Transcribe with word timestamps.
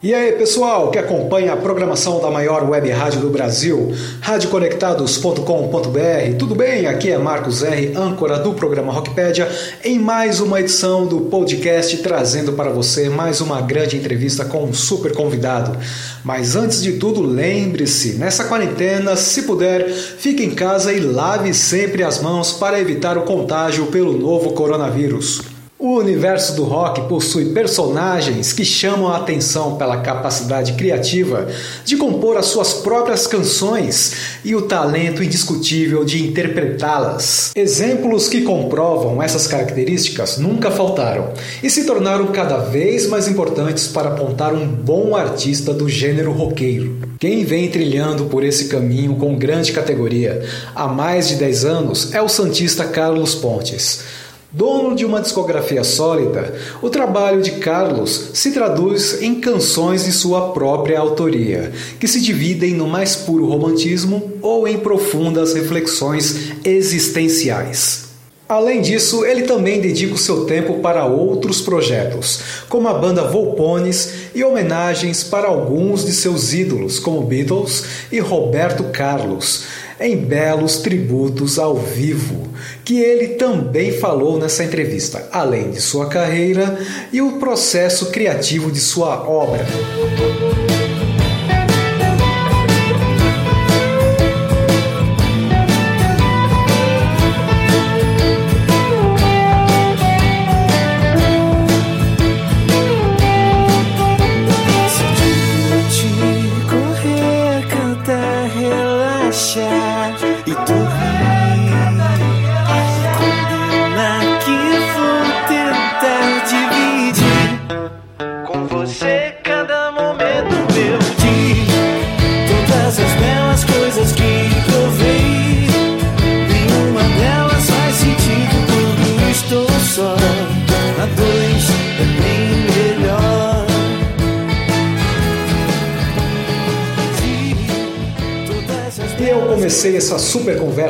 E 0.00 0.14
aí, 0.14 0.30
pessoal 0.30 0.92
que 0.92 0.98
acompanha 0.98 1.52
a 1.52 1.56
programação 1.56 2.20
da 2.20 2.30
maior 2.30 2.62
web 2.70 2.88
rádio 2.88 3.20
do 3.20 3.30
Brasil, 3.30 3.92
radioconectados.com.br, 4.20 6.36
tudo 6.38 6.54
bem? 6.54 6.86
Aqui 6.86 7.10
é 7.10 7.18
Marcos 7.18 7.64
R, 7.64 7.96
âncora 7.96 8.38
do 8.38 8.54
programa 8.54 8.92
Rockpedia, 8.92 9.50
em 9.82 9.98
mais 9.98 10.38
uma 10.38 10.60
edição 10.60 11.04
do 11.04 11.22
podcast 11.22 11.96
trazendo 11.96 12.52
para 12.52 12.70
você 12.70 13.08
mais 13.08 13.40
uma 13.40 13.60
grande 13.60 13.96
entrevista 13.96 14.44
com 14.44 14.66
um 14.66 14.72
super 14.72 15.12
convidado. 15.12 15.76
Mas 16.22 16.54
antes 16.54 16.80
de 16.80 16.92
tudo, 16.92 17.20
lembre-se, 17.20 18.18
nessa 18.18 18.44
quarentena, 18.44 19.16
se 19.16 19.42
puder, 19.42 19.90
fique 19.90 20.44
em 20.44 20.54
casa 20.54 20.92
e 20.92 21.00
lave 21.00 21.52
sempre 21.52 22.04
as 22.04 22.22
mãos 22.22 22.52
para 22.52 22.78
evitar 22.78 23.18
o 23.18 23.22
contágio 23.22 23.86
pelo 23.86 24.16
novo 24.16 24.52
coronavírus. 24.52 25.42
O 25.80 25.94
universo 25.94 26.56
do 26.56 26.64
rock 26.64 27.02
possui 27.02 27.52
personagens 27.52 28.52
que 28.52 28.64
chamam 28.64 29.06
a 29.06 29.18
atenção 29.18 29.76
pela 29.76 29.98
capacidade 29.98 30.72
criativa 30.72 31.46
de 31.84 31.96
compor 31.96 32.36
as 32.36 32.46
suas 32.46 32.74
próprias 32.74 33.28
canções 33.28 34.40
e 34.44 34.56
o 34.56 34.62
talento 34.62 35.22
indiscutível 35.22 36.04
de 36.04 36.20
interpretá-las. 36.20 37.52
Exemplos 37.54 38.28
que 38.28 38.42
comprovam 38.42 39.22
essas 39.22 39.46
características 39.46 40.36
nunca 40.36 40.68
faltaram 40.68 41.32
e 41.62 41.70
se 41.70 41.84
tornaram 41.84 42.26
cada 42.32 42.58
vez 42.58 43.06
mais 43.06 43.28
importantes 43.28 43.86
para 43.86 44.08
apontar 44.08 44.52
um 44.52 44.66
bom 44.66 45.14
artista 45.14 45.72
do 45.72 45.88
gênero 45.88 46.32
roqueiro. 46.32 46.98
Quem 47.20 47.44
vem 47.44 47.70
trilhando 47.70 48.24
por 48.24 48.42
esse 48.42 48.64
caminho 48.64 49.14
com 49.14 49.38
grande 49.38 49.70
categoria 49.70 50.44
há 50.74 50.88
mais 50.88 51.28
de 51.28 51.36
10 51.36 51.64
anos 51.64 52.12
é 52.12 52.20
o 52.20 52.28
santista 52.28 52.84
Carlos 52.84 53.36
Pontes. 53.36 54.27
Dono 54.50 54.96
de 54.96 55.04
uma 55.04 55.20
discografia 55.20 55.84
sólida, 55.84 56.54
o 56.80 56.88
trabalho 56.88 57.42
de 57.42 57.52
Carlos 57.52 58.30
se 58.32 58.50
traduz 58.50 59.20
em 59.20 59.34
canções 59.34 60.06
de 60.06 60.12
sua 60.12 60.52
própria 60.52 60.98
autoria, 60.98 61.70
que 62.00 62.08
se 62.08 62.18
dividem 62.18 62.72
no 62.72 62.86
mais 62.86 63.14
puro 63.14 63.46
romantismo 63.46 64.32
ou 64.40 64.66
em 64.66 64.78
profundas 64.78 65.52
reflexões 65.52 66.52
existenciais. 66.64 68.08
Além 68.48 68.80
disso, 68.80 69.26
ele 69.26 69.42
também 69.42 69.82
dedica 69.82 70.14
o 70.14 70.18
seu 70.18 70.46
tempo 70.46 70.78
para 70.78 71.04
outros 71.04 71.60
projetos, 71.60 72.40
como 72.70 72.88
a 72.88 72.94
banda 72.94 73.24
Volpones 73.24 74.30
e 74.34 74.42
homenagens 74.42 75.22
para 75.22 75.46
alguns 75.46 76.06
de 76.06 76.12
seus 76.12 76.54
ídolos, 76.54 76.98
como 76.98 77.20
Beatles 77.20 77.84
e 78.10 78.18
Roberto 78.18 78.84
Carlos 78.84 79.64
em 80.00 80.16
belos 80.16 80.78
tributos 80.78 81.58
ao 81.58 81.76
vivo, 81.76 82.48
que 82.88 82.98
ele 82.98 83.34
também 83.34 83.92
falou 83.92 84.38
nessa 84.38 84.64
entrevista, 84.64 85.28
além 85.30 85.70
de 85.70 85.78
sua 85.78 86.08
carreira 86.08 86.78
e 87.12 87.20
o 87.20 87.32
processo 87.32 88.10
criativo 88.10 88.72
de 88.72 88.80
sua 88.80 89.28
obra. 89.28 89.66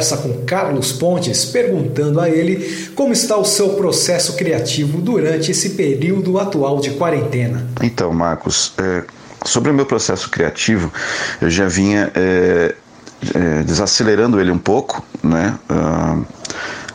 Conversa 0.08 0.16
com 0.16 0.44
Carlos 0.44 0.92
Pontes 0.92 1.44
perguntando 1.44 2.20
a 2.20 2.30
ele 2.30 2.90
como 2.94 3.12
está 3.12 3.36
o 3.36 3.44
seu 3.44 3.70
processo 3.70 4.36
criativo 4.36 5.00
durante 5.00 5.50
esse 5.50 5.70
período 5.70 6.38
atual 6.38 6.80
de 6.80 6.90
quarentena. 6.90 7.66
Então, 7.82 8.12
Marcos, 8.12 8.72
é, 8.78 9.04
sobre 9.44 9.70
o 9.70 9.74
meu 9.74 9.84
processo 9.84 10.30
criativo, 10.30 10.92
eu 11.40 11.50
já 11.50 11.66
vinha 11.68 12.10
é, 12.14 12.74
é, 13.34 13.62
desacelerando 13.62 14.40
ele 14.40 14.50
um 14.50 14.58
pouco, 14.58 15.04
né? 15.22 15.58
Uh, 15.70 16.38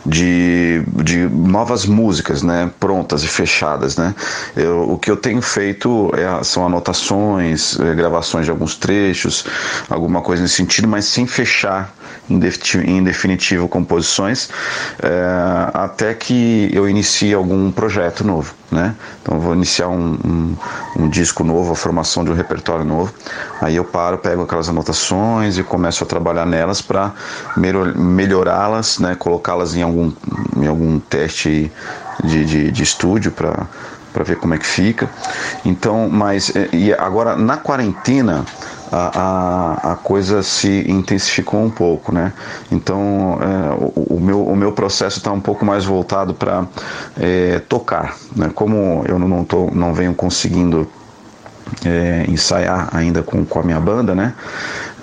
de, 0.06 0.84
de 1.02 1.18
novas 1.30 1.86
músicas, 1.86 2.44
né, 2.44 2.70
prontas 2.80 3.24
e 3.24 3.28
fechadas, 3.28 3.96
né. 3.96 4.14
Eu, 4.56 4.92
o 4.92 4.98
que 4.98 5.10
eu 5.10 5.16
tenho 5.16 5.42
feito 5.42 6.12
é, 6.14 6.44
são 6.44 6.66
anotações, 6.66 7.80
é, 7.80 7.96
gravações 7.96 8.46
de 8.46 8.52
alguns 8.52 8.76
trechos, 8.76 9.46
alguma 9.90 10.22
coisa 10.22 10.42
nesse 10.42 10.56
sentido, 10.56 10.88
mas 10.88 11.06
sem 11.06 11.26
fechar 11.26 11.96
em 12.30 13.04
definitivo, 13.04 13.68
composições, 13.68 14.50
é, 15.02 15.70
até 15.74 16.14
que 16.14 16.70
eu 16.72 16.88
inicie 16.88 17.34
algum 17.34 17.72
projeto 17.72 18.24
novo, 18.24 18.54
né. 18.72 18.96
Então 19.22 19.40
vou 19.40 19.54
iniciar 19.54 19.90
um, 19.90 20.18
um, 20.26 20.56
um 21.04 21.10
disco 21.10 21.44
novo, 21.44 21.74
a 21.74 21.76
formação 21.76 22.24
de 22.24 22.32
um 22.32 22.34
repertório 22.34 22.86
novo. 22.86 23.14
Aí 23.62 23.76
eu 23.76 23.84
paro, 23.84 24.18
pego 24.18 24.44
aquelas 24.44 24.70
anotações 24.70 25.58
e 25.58 25.64
começo 25.64 26.04
a 26.04 26.08
trabalhar 26.08 26.46
nelas 26.46 26.82
para 26.82 27.12
melhorá-las, 27.58 29.00
né, 29.00 29.16
colocá-las 29.16 29.76
em 29.76 29.82
algum, 29.82 30.12
em 30.56 30.68
algum 30.68 31.00
teste 31.00 31.72
de, 32.24 32.46
de, 32.46 32.72
de 32.72 32.84
estúdio 32.84 33.32
para 33.32 33.68
para 34.14 34.24
ver 34.24 34.38
como 34.38 34.54
é 34.54 34.60
que 34.60 34.66
fica. 34.68 35.10
Então, 35.66 36.08
mas 36.08 36.56
é, 36.56 36.70
e 36.72 36.94
agora 36.94 37.36
na 37.36 37.58
quarentena 37.58 38.46
a, 38.94 39.82
a, 39.88 39.94
a 39.94 39.96
coisa 39.96 40.44
se 40.44 40.86
intensificou 40.88 41.60
um 41.60 41.70
pouco, 41.70 42.14
né? 42.14 42.32
Então 42.72 43.40
é, 43.42 43.74
o, 44.00 44.18
o, 44.18 44.20
meu, 44.20 44.46
o 44.46 44.56
meu 44.56 44.72
processo 44.72 45.18
está 45.18 45.32
um 45.32 45.42
pouco 45.42 45.66
mais 45.66 45.84
voltado 45.84 46.36
para 46.36 46.68
é, 47.20 47.60
tocar, 47.68 48.16
né? 48.36 48.52
Como 48.54 49.04
eu 49.08 49.18
não, 49.18 49.44
tô, 49.44 49.72
não 49.72 49.96
venho 49.96 50.14
conseguindo 50.14 50.88
é, 51.84 52.26
ensaiar 52.28 52.90
ainda 52.96 53.24
com, 53.24 53.44
com 53.44 53.60
a 53.60 53.64
minha 53.64 53.80
banda, 53.80 54.14
né? 54.14 54.36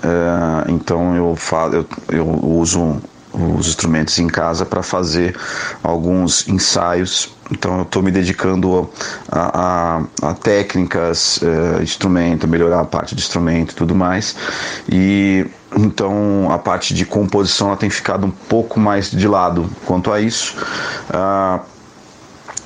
É, 0.04 0.70
então 0.70 1.16
eu, 1.16 1.34
falo, 1.34 1.74
eu, 1.74 1.86
eu 2.10 2.26
uso 2.44 3.00
os 3.32 3.66
instrumentos 3.66 4.18
em 4.20 4.28
casa 4.28 4.64
para 4.64 4.84
fazer 4.84 5.36
alguns 5.82 6.48
ensaios. 6.48 7.34
Então 7.50 7.78
eu 7.78 7.82
estou 7.82 8.02
me 8.02 8.10
dedicando 8.10 8.88
a, 9.30 10.00
a, 10.22 10.30
a 10.30 10.34
técnicas, 10.34 11.38
uh, 11.38 11.82
instrumento, 11.82 12.46
melhorar 12.46 12.80
a 12.80 12.84
parte 12.84 13.14
de 13.14 13.20
instrumento 13.20 13.72
e 13.72 13.74
tudo 13.74 13.94
mais. 13.94 14.36
E 14.88 15.46
então 15.76 16.50
a 16.50 16.58
parte 16.58 16.94
de 16.94 17.04
composição 17.04 17.68
ela 17.68 17.76
tem 17.76 17.90
ficado 17.90 18.26
um 18.26 18.30
pouco 18.30 18.78
mais 18.78 19.10
de 19.10 19.26
lado 19.26 19.68
quanto 19.84 20.12
a 20.12 20.20
isso. 20.20 20.56
Uh, 21.10 21.60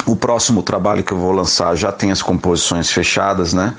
o 0.06 0.14
próximo 0.14 0.62
trabalho 0.62 1.02
que 1.02 1.12
eu 1.12 1.18
vou 1.18 1.32
lançar 1.32 1.74
já 1.76 1.90
tem 1.90 2.12
as 2.12 2.20
composições 2.20 2.90
fechadas, 2.90 3.54
né? 3.54 3.74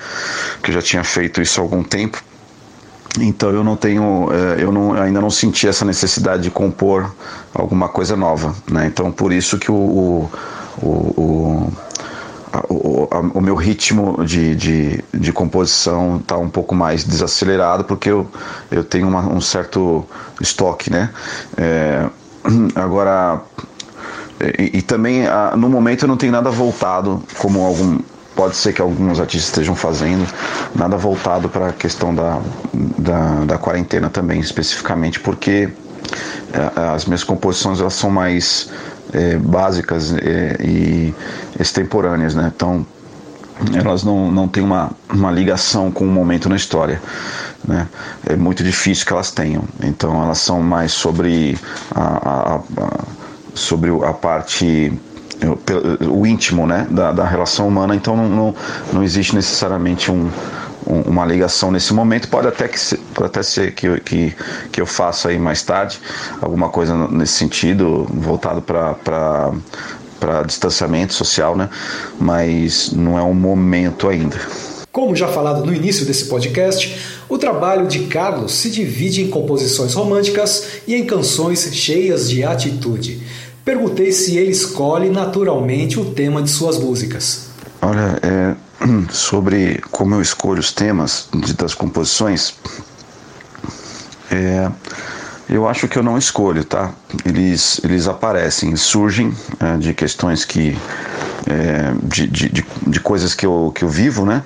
Que 0.63 0.71
eu 0.71 0.73
já 0.73 0.81
tinha 0.81 1.03
feito 1.03 1.39
isso 1.39 1.59
há 1.59 1.63
algum 1.63 1.83
tempo 1.83 2.23
então 3.19 3.49
eu 3.51 3.63
não 3.63 3.75
tenho, 3.75 4.29
é, 4.31 4.61
eu 4.63 4.71
não, 4.71 4.93
ainda 4.93 5.21
não 5.21 5.29
senti 5.29 5.67
essa 5.67 5.85
necessidade 5.85 6.43
de 6.43 6.51
compor 6.51 7.13
alguma 7.53 7.87
coisa 7.87 8.15
nova, 8.15 8.53
né? 8.69 8.87
Então 8.87 9.11
por 9.11 9.31
isso 9.31 9.57
que 9.57 9.71
o, 9.71 10.29
o, 10.81 11.71
o, 12.69 13.07
o 13.33 13.41
meu 13.41 13.55
ritmo 13.55 14.23
de, 14.23 14.55
de, 14.55 15.03
de 15.13 15.31
composição 15.31 16.17
está 16.17 16.37
um 16.37 16.49
pouco 16.49 16.73
mais 16.73 17.03
desacelerado 17.03 17.83
porque 17.83 18.09
eu, 18.09 18.27
eu 18.71 18.83
tenho 18.83 19.07
uma, 19.07 19.21
um 19.21 19.41
certo 19.41 20.05
estoque, 20.39 20.91
né? 20.91 21.09
É, 21.57 22.05
agora 22.75 23.41
e, 24.59 24.77
e 24.77 24.81
também 24.81 25.23
no 25.57 25.69
momento 25.69 26.03
eu 26.03 26.07
não 26.07 26.17
tenho 26.17 26.31
nada 26.31 26.49
voltado 26.49 27.23
como 27.37 27.63
algum 27.65 27.99
pode 28.35 28.55
ser 28.57 28.73
que 28.73 28.81
alguns 28.81 29.19
artistas 29.19 29.49
estejam 29.49 29.75
fazendo, 29.75 30.27
nada 30.75 30.97
voltado 30.97 31.47
para 31.47 31.69
a 31.69 31.73
questão 31.73 32.13
da, 32.13 32.41
da, 32.73 33.45
da, 33.45 33.57
quarentena 33.57 34.09
também, 34.09 34.41
especificamente 34.41 35.21
porque 35.21 35.69
é, 36.51 36.93
as 36.93 37.05
minhas 37.05 37.23
composições 37.23 37.79
elas 37.79 37.93
são 37.93 38.09
mais 38.09 38.69
é, 39.15 39.37
básicas 39.37 40.13
é, 40.13 40.57
e 40.59 41.13
extemporâneas, 41.59 42.35
né? 42.35 42.51
Então 42.53 42.85
elas 43.73 44.03
não, 44.03 44.29
não 44.29 44.47
têm 44.47 44.61
uma, 44.61 44.91
uma 45.09 45.31
ligação 45.31 45.89
com 45.89 46.03
o 46.03 46.07
um 46.07 46.11
momento 46.11 46.49
na 46.49 46.57
história. 46.57 47.01
Né? 47.65 47.87
É 48.27 48.35
muito 48.35 48.63
difícil 48.63 49.05
que 49.05 49.13
elas 49.13 49.31
tenham. 49.31 49.63
Então 49.81 50.21
elas 50.21 50.39
são 50.39 50.61
mais 50.61 50.91
sobre 50.91 51.57
a, 51.91 52.01
a, 52.01 52.55
a 52.55 53.03
sobre 53.53 53.89
a 54.05 54.11
parte 54.11 54.91
o 56.09 56.25
íntimo 56.25 56.65
né, 56.65 56.87
da, 56.89 57.11
da 57.11 57.25
relação 57.25 57.67
humana, 57.67 57.95
então 57.95 58.15
não, 58.15 58.29
não, 58.29 58.55
não 58.93 59.03
existe 59.03 59.35
necessariamente 59.35 60.09
um, 60.09 60.29
uma 60.85 61.25
ligação 61.25 61.71
nesse 61.71 61.93
momento. 61.93 62.27
Pode 62.27 62.47
até, 62.47 62.67
que, 62.67 62.77
pode 63.13 63.27
até 63.27 63.43
ser 63.43 63.73
que, 63.73 63.99
que, 64.01 64.35
que 64.71 64.81
eu 64.81 64.85
faça 64.85 65.29
aí 65.29 65.39
mais 65.39 65.63
tarde 65.63 65.99
alguma 66.41 66.69
coisa 66.69 66.95
nesse 67.07 67.33
sentido, 67.33 68.05
voltado 68.09 68.61
para 68.61 68.95
para 70.19 70.43
distanciamento 70.43 71.13
social, 71.13 71.55
né? 71.55 71.69
Mas 72.19 72.91
não 72.91 73.19
é 73.19 73.21
um 73.21 73.33
momento 73.33 74.07
ainda. 74.07 74.39
Como 74.91 75.15
já 75.15 75.27
falado 75.27 75.65
no 75.65 75.73
início 75.73 76.05
desse 76.05 76.25
podcast, 76.25 76.97
o 77.27 77.37
trabalho 77.37 77.85
de 77.85 78.05
Carlos 78.05 78.53
se 78.53 78.69
divide 78.69 79.21
em 79.21 79.29
composições 79.29 79.93
românticas 79.93 80.81
e 80.87 80.95
em 80.95 81.05
canções 81.05 81.69
cheias 81.73 82.29
de 82.29 82.43
atitude. 82.43 83.21
Perguntei 83.65 84.11
se 84.11 84.37
ele 84.37 84.51
escolhe 84.51 85.09
naturalmente 85.09 85.99
o 85.99 86.05
tema 86.05 86.41
de 86.41 86.49
suas 86.49 86.77
músicas. 86.77 87.47
Olha, 87.81 88.17
é, 88.21 88.55
sobre 89.11 89.81
como 89.91 90.15
eu 90.15 90.21
escolho 90.21 90.59
os 90.59 90.71
temas 90.71 91.27
das 91.57 91.73
composições, 91.73 92.55
é, 94.31 94.69
eu 95.47 95.67
acho 95.67 95.87
que 95.87 95.97
eu 95.97 96.03
não 96.03 96.17
escolho, 96.17 96.63
tá? 96.63 96.91
Eles, 97.23 97.79
eles 97.83 98.07
aparecem, 98.07 98.75
surgem 98.75 99.33
é, 99.59 99.77
de 99.77 99.93
questões 99.93 100.43
que. 100.43 100.77
É, 101.47 101.93
de, 102.03 102.27
de, 102.27 102.65
de, 102.87 102.99
coisas 102.99 103.35
que 103.35 103.45
eu, 103.45 103.71
que 103.75 103.83
eu 103.83 103.89
vivo, 103.89 104.25
né? 104.25 104.41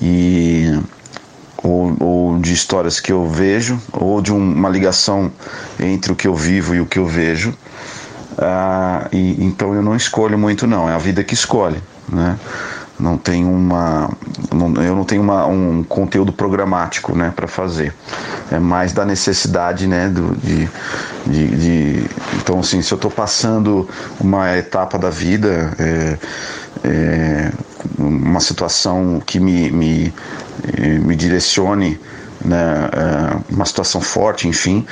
E, 0.00 0.80
ou, 1.56 1.96
ou 1.98 2.38
de 2.38 2.52
histórias 2.52 3.00
que 3.00 3.10
eu 3.10 3.28
vejo, 3.28 3.80
ou 3.92 4.22
de 4.22 4.32
um, 4.32 4.52
uma 4.52 4.68
ligação 4.68 5.32
entre 5.80 6.12
o 6.12 6.16
que 6.16 6.28
eu 6.28 6.36
vivo 6.36 6.76
e 6.76 6.80
o 6.80 6.86
que 6.86 7.00
eu 7.00 7.06
vejo. 7.06 7.52
Ah, 8.38 9.08
e, 9.10 9.44
então 9.44 9.74
eu 9.74 9.82
não 9.82 9.96
escolho 9.96 10.38
muito, 10.38 10.64
não, 10.64 10.88
é 10.88 10.94
a 10.94 10.98
vida 10.98 11.24
que 11.24 11.34
escolhe, 11.34 11.82
né? 12.08 12.38
Não 12.98 13.16
tem 13.16 13.44
uma 13.44 14.10
eu 14.50 14.94
não 14.94 15.04
tenho 15.04 15.22
uma, 15.22 15.46
um 15.46 15.84
conteúdo 15.84 16.32
programático 16.32 17.14
né 17.14 17.32
para 17.34 17.46
fazer. 17.46 17.94
É 18.50 18.58
mais 18.58 18.92
da 18.92 19.04
necessidade 19.04 19.86
né 19.86 20.08
do, 20.08 20.34
de, 20.36 20.68
de, 21.26 21.56
de 21.56 22.06
então 22.36 22.60
assim 22.60 22.82
se 22.82 22.92
eu 22.92 22.96
estou 22.96 23.10
passando 23.10 23.88
uma 24.20 24.56
etapa 24.56 24.98
da 24.98 25.10
vida 25.10 25.72
é, 25.78 26.18
é, 26.84 27.52
uma 27.98 28.40
situação 28.40 29.22
que 29.24 29.38
me, 29.38 29.70
me, 29.70 30.14
me 31.02 31.14
direcione 31.14 32.00
né, 32.44 32.88
é, 32.92 33.52
uma 33.52 33.64
situação 33.64 34.00
forte 34.00 34.48
enfim 34.48 34.86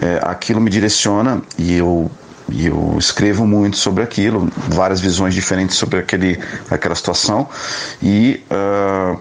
é, 0.00 0.20
aquilo 0.22 0.60
me 0.60 0.70
direciona 0.70 1.42
e 1.58 1.76
eu 1.76 2.10
e 2.52 2.66
eu 2.66 2.96
escrevo 2.98 3.46
muito 3.46 3.76
sobre 3.76 4.02
aquilo, 4.02 4.50
várias 4.68 5.00
visões 5.00 5.34
diferentes 5.34 5.76
sobre 5.76 5.98
aquele, 5.98 6.38
aquela 6.70 6.94
situação 6.94 7.48
e, 8.02 8.42
uh, 8.50 9.18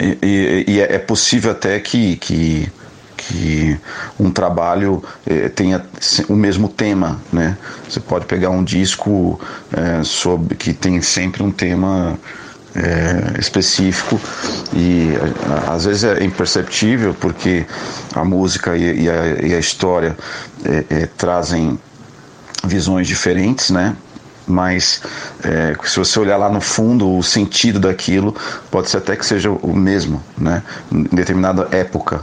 e, 0.00 0.64
e, 0.66 0.80
é, 0.80 0.94
é 0.94 0.98
possível 0.98 1.50
até 1.50 1.78
que, 1.80 2.16
que, 2.16 2.72
que 3.16 3.78
um 4.18 4.30
trabalho 4.30 5.02
eh, 5.26 5.48
tenha 5.48 5.84
o 6.28 6.34
mesmo 6.34 6.68
tema, 6.68 7.20
né? 7.30 7.58
Você 7.88 8.00
pode 8.00 8.24
pegar 8.24 8.48
um 8.50 8.64
disco 8.64 9.38
eh, 9.72 10.02
sobre 10.04 10.54
que 10.56 10.72
tem 10.72 11.02
sempre 11.02 11.42
um 11.42 11.50
tema 11.50 12.18
é, 12.74 13.38
específico 13.38 14.20
e 14.72 15.14
às 15.68 15.84
vezes 15.84 16.04
é 16.04 16.22
imperceptível 16.22 17.14
porque 17.14 17.66
a 18.14 18.24
música 18.24 18.76
e, 18.76 19.02
e, 19.02 19.10
a, 19.10 19.46
e 19.46 19.54
a, 19.54 19.58
história 19.58 20.16
é, 20.64 20.84
é, 20.88 21.06
trazem 21.06 21.78
visões 22.64 23.06
diferentes, 23.06 23.70
né? 23.70 23.96
Mas 24.48 25.02
é, 25.44 25.74
se 25.84 25.98
você 25.98 26.18
olhar 26.18 26.36
lá 26.36 26.48
no 26.48 26.60
fundo, 26.60 27.16
o 27.16 27.22
sentido 27.22 27.78
daquilo 27.78 28.34
pode 28.70 28.88
ser 28.88 28.98
até 28.98 29.14
que 29.14 29.24
seja 29.24 29.50
o 29.50 29.76
mesmo, 29.76 30.22
né? 30.36 30.62
Em 30.90 31.02
determinada 31.02 31.68
época, 31.70 32.22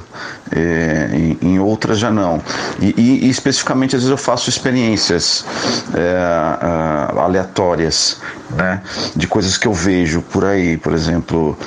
é, 0.52 1.10
em, 1.14 1.38
em, 1.42 1.60
outras 1.60 2.00
já 2.00 2.10
não. 2.10 2.42
E, 2.80 2.94
e, 2.98 3.26
e, 3.26 3.30
especificamente, 3.30 3.96
às 3.96 4.02
vezes 4.02 4.10
eu 4.10 4.18
faço 4.18 4.50
experiências 4.50 5.46
é, 5.94 7.20
aleatórias, 7.20 8.20
né? 8.50 8.82
De 9.16 9.28
coisas 9.28 9.58
que 9.58 9.68
eu 9.68 9.74
vejo 9.74 10.22
por 10.22 10.46
aí, 10.46 10.78
por 10.78 10.94
exemplo, 10.94 11.58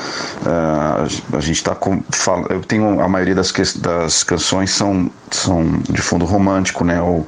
a 1.33 1.41
gente 1.41 1.57
está 1.57 1.75
com, 1.75 2.03
eu 2.51 2.61
tenho 2.63 3.01
a 3.01 3.09
maioria 3.09 3.35
das, 3.35 3.53
das 3.77 4.25
canções 4.25 4.71
são 4.71 5.11
são 5.31 5.81
de 5.89 6.01
fundo 6.01 6.25
romântico, 6.25 6.85
né? 6.85 7.01
Ou, 7.01 7.27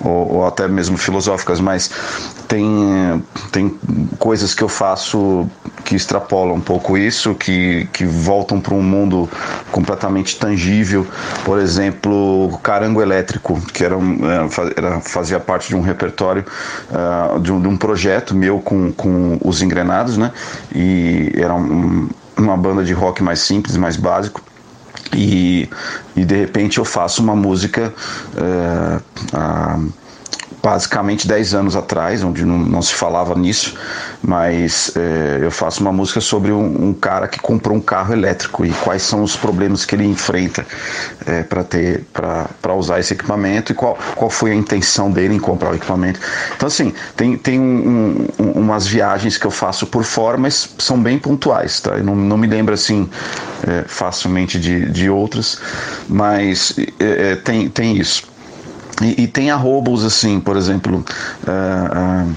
ou, 0.00 0.32
ou 0.34 0.46
até 0.46 0.66
mesmo 0.68 0.96
filosóficas, 0.96 1.60
mas 1.60 1.90
tem 2.48 2.64
tem 3.50 3.68
coisas 4.18 4.54
que 4.54 4.62
eu 4.62 4.68
faço 4.68 5.48
que 5.84 5.96
extrapolam 5.96 6.56
um 6.56 6.60
pouco 6.60 6.96
isso, 6.96 7.34
que, 7.34 7.88
que 7.92 8.04
voltam 8.04 8.60
para 8.60 8.74
um 8.74 8.82
mundo 8.82 9.28
completamente 9.70 10.38
tangível. 10.38 11.06
Por 11.44 11.58
exemplo, 11.58 12.58
Carango 12.62 13.02
Elétrico, 13.02 13.60
que 13.72 13.84
era, 13.84 13.96
é, 13.96 14.78
era 14.78 15.00
fazia 15.00 15.40
parte 15.40 15.68
de 15.68 15.76
um 15.76 15.80
repertório, 15.80 16.44
uh, 16.90 17.38
de, 17.40 17.52
um, 17.52 17.60
de, 17.60 17.68
um, 17.68 17.76
projeto 17.76 18.34
meu 18.34 18.60
com, 18.60 18.92
com 18.92 19.38
os 19.44 19.60
Engrenados, 19.60 20.16
né? 20.16 20.32
E 20.74 21.32
era 21.36 21.54
um, 21.54 22.08
uma 22.36 22.56
banda 22.56 22.84
de 22.84 22.92
rock 22.92 23.22
mais 23.22 23.40
simples, 23.40 23.76
mais 23.76 23.96
básico. 23.96 24.40
E, 25.14 25.68
e 26.16 26.24
de 26.24 26.36
repente 26.36 26.78
eu 26.78 26.84
faço 26.84 27.22
uma 27.22 27.36
música. 27.36 27.92
Uh, 28.34 29.92
basicamente 30.62 31.26
10 31.26 31.54
anos 31.54 31.76
atrás, 31.76 32.22
onde 32.22 32.44
não, 32.44 32.56
não 32.56 32.80
se 32.80 32.94
falava 32.94 33.34
nisso, 33.34 33.74
mas 34.22 34.92
é, 34.96 35.40
eu 35.42 35.50
faço 35.50 35.80
uma 35.80 35.92
música 35.92 36.20
sobre 36.20 36.52
um, 36.52 36.88
um, 36.88 36.94
cara 36.94 37.26
que 37.26 37.40
comprou 37.40 37.76
um 37.76 37.80
carro 37.80 38.12
elétrico 38.12 38.64
e 38.64 38.70
quais 38.70 39.02
são 39.02 39.24
os 39.24 39.34
problemas 39.34 39.84
que 39.84 39.96
ele 39.96 40.04
enfrenta 40.04 40.64
é, 41.26 41.42
para 41.42 41.64
ter 41.64 42.04
para 42.12 42.74
usar 42.74 43.00
esse 43.00 43.12
equipamento 43.12 43.72
e 43.72 43.74
qual, 43.74 43.98
qual 44.14 44.30
foi 44.30 44.52
a 44.52 44.54
intenção 44.54 45.10
dele 45.10 45.34
em 45.34 45.38
comprar 45.40 45.72
o 45.72 45.74
equipamento. 45.74 46.20
Então 46.56 46.68
assim 46.68 46.94
tem, 47.16 47.36
tem 47.36 47.58
um, 47.58 48.28
um, 48.38 48.52
umas 48.52 48.86
viagens 48.86 49.36
que 49.36 49.46
eu 49.46 49.50
faço 49.50 49.86
por 49.86 50.04
fora, 50.04 50.38
mas 50.38 50.74
são 50.78 51.02
bem 51.02 51.18
pontuais, 51.18 51.80
tá? 51.80 51.96
Eu 51.96 52.04
não, 52.04 52.14
não 52.14 52.38
me 52.38 52.46
lembro 52.46 52.72
assim 52.72 53.10
é, 53.66 53.84
facilmente 53.88 54.60
de, 54.60 54.88
de 54.90 55.10
outras, 55.10 55.60
mas 56.08 56.76
tem, 57.44 57.68
tem 57.68 57.96
isso. 57.96 58.31
E, 59.00 59.22
e 59.22 59.26
tem 59.26 59.50
arrobos 59.50 60.04
assim, 60.04 60.40
por 60.40 60.56
exemplo, 60.56 61.04
uh, 61.44 62.28
uh, 62.28 62.36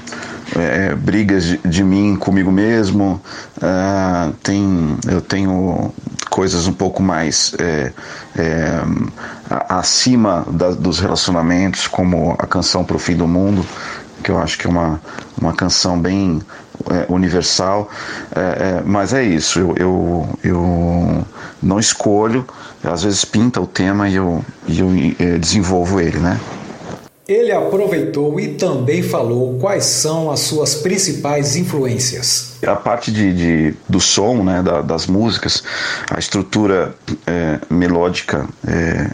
é, 0.56 0.96
brigas 0.96 1.44
de, 1.44 1.58
de, 1.58 1.84
mim 1.84 2.16
comigo 2.16 2.52
mesmo, 2.52 3.22
uh, 3.58 4.32
tem, 4.44 4.98
eu 5.08 5.22
tenho 5.22 5.92
coisas 6.30 6.68
um 6.68 6.74
pouco 6.74 7.02
mais 7.02 7.56
é, 7.60 7.94
é, 8.38 8.82
acima 9.70 10.46
da, 10.52 10.72
dos 10.72 11.00
relacionamentos, 11.00 11.88
como 11.88 12.36
a 12.38 12.46
canção 12.46 12.84
Pro 12.84 13.00
Fim 13.00 13.16
do 13.16 13.28
Mundo, 13.28 13.66
que 14.22 14.32
eu 14.32 14.38
acho 14.38 14.58
que 14.58 14.68
é 14.68 14.70
uma, 14.70 15.00
uma 15.40 15.54
canção 15.54 16.00
bem 16.00 16.42
é, 16.90 17.06
universal, 17.12 17.90
é, 18.36 18.40
é, 18.40 18.84
mas 18.86 19.14
é 19.14 19.24
isso, 19.24 19.60
eu, 19.60 19.76
eu, 19.78 20.40
eu 20.44 21.26
não 21.64 21.80
escolho, 21.80 22.46
às 22.84 23.04
vezes 23.04 23.24
pinta 23.24 23.62
o 23.62 23.66
tema 23.66 24.10
e 24.10 24.16
eu, 24.16 24.44
e 24.68 24.80
eu 24.80 24.90
é, 25.18 25.38
desenvolvo 25.38 26.00
ele, 26.00 26.18
né? 26.20 26.40
Ele 27.28 27.52
aproveitou 27.52 28.40
e 28.40 28.50
também 28.50 29.02
falou 29.02 29.58
quais 29.58 29.86
são 29.86 30.30
as 30.30 30.42
suas 30.42 30.76
principais 30.76 31.56
influências. 31.56 32.54
A 32.66 32.76
parte 32.76 33.12
de, 33.12 33.34
de 33.34 33.74
do 33.90 34.00
som, 34.00 34.44
né, 34.44 34.62
da, 34.62 34.82
das 34.82 35.08
músicas, 35.08 35.64
a 36.12 36.20
estrutura 36.20 36.94
é, 37.26 37.60
melódica, 37.68 38.48
é, 38.68 39.10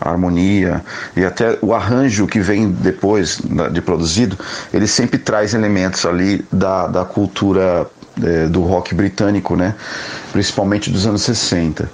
a 0.00 0.10
harmonia 0.10 0.84
e 1.16 1.24
até 1.24 1.58
o 1.60 1.74
arranjo 1.74 2.26
que 2.26 2.38
vem 2.38 2.70
depois 2.70 3.40
de 3.72 3.80
produzido, 3.80 4.38
ele 4.72 4.86
sempre 4.86 5.18
traz 5.18 5.54
elementos 5.54 6.04
ali 6.04 6.44
da, 6.52 6.86
da 6.86 7.04
cultura 7.04 7.86
é, 8.22 8.46
do 8.46 8.62
rock 8.62 8.94
britânico, 8.94 9.56
né? 9.56 9.74
principalmente 10.32 10.90
dos 10.90 11.06
anos 11.06 11.22
60. 11.22 11.90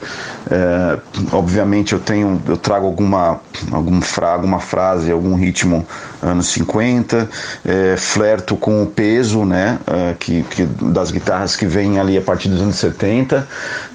É, 0.51 0.99
obviamente 1.33 1.93
eu 1.93 2.01
tenho, 2.01 2.43
eu 2.49 2.57
trago 2.57 2.87
alguma, 2.87 3.41
algum 3.71 4.01
fra, 4.01 4.33
alguma 4.33 4.59
frase, 4.59 5.13
algum 5.13 5.37
ritmo 5.37 5.87
anos 6.21 6.49
50, 6.49 7.29
é, 7.65 7.97
flerto 7.97 8.57
com 8.57 8.83
o 8.83 8.87
peso 8.87 9.45
né? 9.45 9.79
É, 9.87 10.15
que, 10.19 10.43
que, 10.43 10.65
das 10.65 11.11
guitarras 11.11 11.55
que 11.55 11.67
vem 11.67 12.01
ali 12.01 12.19
a 12.19 12.23
partir 12.23 12.49
dos 12.49 12.61
anos 12.61 12.77
70, 12.77 13.47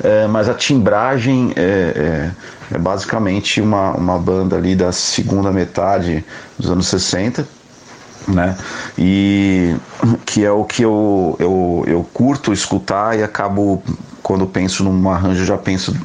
é, 0.02 0.28
mas 0.28 0.48
a 0.48 0.54
timbragem 0.54 1.52
é, 1.56 2.32
é, 2.72 2.76
é 2.76 2.78
basicamente 2.78 3.60
uma, 3.60 3.92
uma 3.92 4.18
banda 4.18 4.56
ali 4.56 4.76
da 4.76 4.92
segunda 4.92 5.52
metade 5.52 6.24
dos 6.58 6.72
anos 6.72 6.88
60 6.88 7.57
né? 8.28 8.58
E 8.98 9.76
que 10.26 10.44
é 10.44 10.52
o 10.52 10.64
que 10.64 10.84
eu, 10.84 11.36
eu, 11.40 11.84
eu 11.88 12.04
curto 12.14 12.52
escutar 12.52 13.18
e 13.18 13.24
acabo 13.24 13.82
quando 14.22 14.46
penso 14.46 14.84
num 14.84 15.10
arranjo 15.10 15.46
já 15.46 15.58
penso 15.58 15.96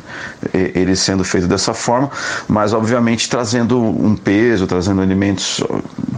ele 0.54 0.94
sendo 0.94 1.24
feito 1.24 1.48
dessa 1.48 1.74
forma, 1.74 2.08
mas 2.46 2.72
obviamente 2.72 3.28
trazendo 3.28 3.82
um 3.82 4.14
peso, 4.14 4.64
trazendo 4.64 5.02
elementos 5.02 5.60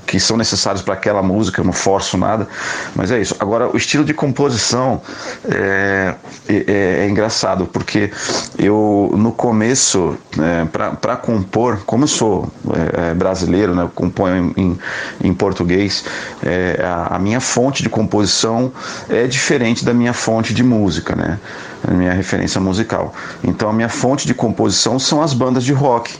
que 0.06 0.20
são 0.20 0.36
necessários 0.36 0.82
para 0.82 0.94
aquela 0.94 1.22
música, 1.22 1.60
eu 1.60 1.64
não 1.64 1.72
forço 1.72 2.16
nada, 2.16 2.46
mas 2.94 3.10
é 3.10 3.20
isso. 3.20 3.34
Agora, 3.38 3.68
o 3.68 3.76
estilo 3.76 4.04
de 4.04 4.14
composição 4.14 5.00
é, 5.44 6.14
é, 6.48 6.64
é 7.00 7.08
engraçado, 7.08 7.66
porque 7.66 8.10
eu, 8.58 9.12
no 9.16 9.32
começo, 9.32 10.16
é, 10.38 10.64
para 11.00 11.16
compor, 11.16 11.82
como 11.86 12.04
eu 12.04 12.08
sou 12.08 12.48
é, 12.70 13.10
é, 13.10 13.14
brasileiro, 13.14 13.74
né, 13.74 13.82
eu 13.82 13.88
componho 13.88 14.52
em, 14.56 14.78
em, 15.22 15.34
português, 15.34 16.04
é, 16.42 16.80
a, 16.84 17.16
a, 17.16 17.18
minha 17.18 17.40
fonte 17.40 17.82
de 17.82 17.88
composição 17.88 18.72
é 19.08 19.26
diferente 19.26 19.84
da 19.84 19.94
minha 19.94 20.12
fonte 20.12 20.52
de 20.54 20.62
música, 20.62 21.14
né? 21.14 21.38
A 21.86 21.92
minha 21.92 22.12
referência 22.14 22.58
musical. 22.60 23.14
Então, 23.42 23.68
a 23.68 23.72
minha 23.72 23.90
fonte 23.90 24.26
de 24.26 24.32
composição 24.32 24.98
são 24.98 25.20
as 25.20 25.34
bandas 25.34 25.64
de 25.64 25.72
rock 25.74 26.14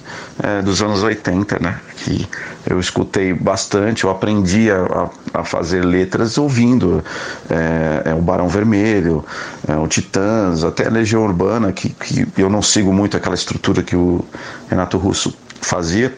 dos 0.63 0.83
anos 0.83 1.03
80, 1.03 1.59
né? 1.59 1.81
Que 1.97 2.29
eu 2.67 2.81
escutei 2.81 3.33
bastante, 3.33 4.05
eu 4.05 4.11
aprendi 4.11 4.71
a, 4.71 5.11
a 5.33 5.45
fazer 5.45 5.85
letras 5.85 6.39
ouvindo 6.39 7.05
é, 7.51 8.11
é, 8.11 8.15
o 8.15 8.21
Barão 8.21 8.49
Vermelho, 8.49 9.25
é, 9.69 9.77
o 9.77 9.87
Titãs, 9.87 10.65
até 10.65 10.87
a 10.87 10.91
Legião 10.91 11.25
Urbana, 11.25 11.73
que, 11.73 11.91
que 11.91 12.27
eu 12.37 12.49
não 12.49 12.63
sigo 12.63 12.93
muito 12.93 13.17
aquela 13.17 13.35
estrutura 13.35 13.83
que 13.83 13.97
o 13.97 14.25
Renato 14.69 14.97
Russo 14.97 15.37
fazia, 15.61 16.17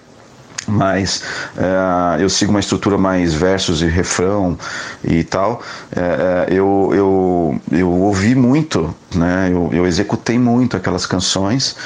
mas 0.67 1.23
é, 1.57 2.23
eu 2.23 2.29
sigo 2.29 2.51
uma 2.51 2.61
estrutura 2.61 2.99
mais 2.99 3.35
versos 3.35 3.83
e 3.83 3.87
refrão 3.87 4.59
e 5.05 5.23
tal. 5.25 5.63
É, 5.95 6.47
eu, 6.51 6.91
eu, 6.95 7.61
eu 7.73 7.91
ouvi 7.91 8.35
muito, 8.35 8.95
né? 9.15 9.49
eu, 9.53 9.71
eu 9.73 9.87
executei 9.87 10.39
muito 10.39 10.77
aquelas 10.77 11.07
canções, 11.07 11.77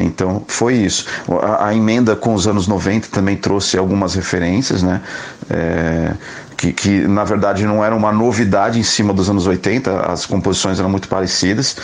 então 0.00 0.42
foi 0.46 0.74
isso. 0.74 1.06
A, 1.42 1.68
a, 1.68 1.74
emenda 1.74 2.14
com 2.14 2.34
os 2.34 2.46
anos 2.46 2.66
90 2.66 3.08
também 3.08 3.36
trouxe 3.36 3.76
algumas 3.76 4.14
referências, 4.14 4.82
né? 4.82 5.00
Que, 6.58 6.72
que 6.72 7.06
na 7.06 7.22
verdade 7.22 7.64
não 7.64 7.84
era 7.84 7.94
uma 7.94 8.12
novidade 8.12 8.80
em 8.80 8.82
cima 8.82 9.14
dos 9.14 9.30
anos 9.30 9.46
80, 9.46 10.00
as 10.00 10.26
composições 10.26 10.80
eram 10.80 10.90
muito 10.90 11.08
parecidas. 11.08 11.76